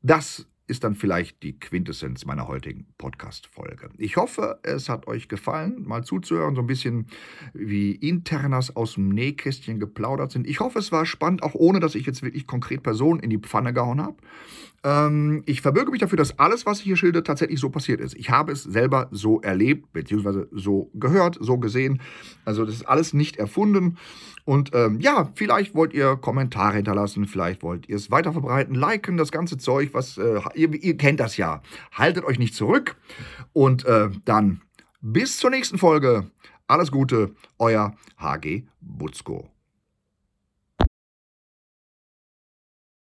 Das 0.00 0.46
ist 0.68 0.84
dann 0.84 0.94
vielleicht 0.94 1.42
die 1.42 1.58
Quintessenz 1.58 2.24
meiner 2.24 2.48
heutigen 2.48 2.86
Podcast-Folge. 2.98 3.90
Ich 3.98 4.16
hoffe, 4.16 4.58
es 4.62 4.88
hat 4.88 5.06
euch 5.06 5.28
gefallen, 5.28 5.84
mal 5.86 6.02
zuzuhören, 6.02 6.54
so 6.54 6.62
ein 6.62 6.66
bisschen 6.66 7.06
wie 7.52 7.92
Internas 7.92 8.74
aus 8.74 8.94
dem 8.94 9.10
Nähkästchen 9.10 9.78
geplaudert 9.78 10.32
sind. 10.32 10.46
Ich 10.46 10.60
hoffe, 10.60 10.78
es 10.78 10.90
war 10.90 11.06
spannend, 11.06 11.42
auch 11.42 11.54
ohne, 11.54 11.78
dass 11.78 11.94
ich 11.94 12.06
jetzt 12.06 12.22
wirklich 12.22 12.46
konkret 12.46 12.82
Personen 12.82 13.20
in 13.20 13.30
die 13.30 13.38
Pfanne 13.38 13.72
gehauen 13.72 14.00
habe. 14.00 14.16
Ähm, 14.84 15.42
ich 15.46 15.62
verbürge 15.62 15.90
mich 15.90 16.00
dafür, 16.00 16.16
dass 16.16 16.38
alles, 16.38 16.66
was 16.66 16.78
ich 16.78 16.84
hier 16.84 16.96
schilde, 16.96 17.22
tatsächlich 17.22 17.60
so 17.60 17.70
passiert 17.70 18.00
ist. 18.00 18.14
Ich 18.14 18.30
habe 18.30 18.52
es 18.52 18.62
selber 18.62 19.08
so 19.10 19.40
erlebt, 19.40 19.92
beziehungsweise 19.92 20.48
so 20.52 20.90
gehört, 20.94 21.38
so 21.40 21.58
gesehen. 21.58 22.00
Also 22.44 22.64
das 22.64 22.76
ist 22.76 22.88
alles 22.88 23.12
nicht 23.12 23.36
erfunden. 23.36 23.98
Und 24.44 24.70
ähm, 24.74 25.00
ja, 25.00 25.30
vielleicht 25.34 25.74
wollt 25.74 25.92
ihr 25.92 26.16
Kommentare 26.16 26.76
hinterlassen, 26.76 27.26
vielleicht 27.26 27.62
wollt 27.62 27.88
ihr 27.88 27.96
es 27.96 28.10
weiterverbreiten, 28.10 28.74
liken, 28.74 29.16
das 29.16 29.32
ganze 29.32 29.58
Zeug, 29.58 29.90
was 29.92 30.18
äh, 30.18 30.40
ihr, 30.54 30.72
ihr, 30.72 30.96
kennt 30.96 31.18
das 31.18 31.36
ja. 31.36 31.62
Haltet 31.92 32.24
euch 32.24 32.38
nicht 32.38 32.54
zurück. 32.54 32.96
Und 33.52 33.84
äh, 33.86 34.10
dann 34.24 34.60
bis 35.00 35.38
zur 35.38 35.50
nächsten 35.50 35.78
Folge. 35.78 36.30
Alles 36.68 36.90
Gute, 36.90 37.34
euer 37.58 37.94
HG 38.18 38.64
Butzko. 38.80 39.55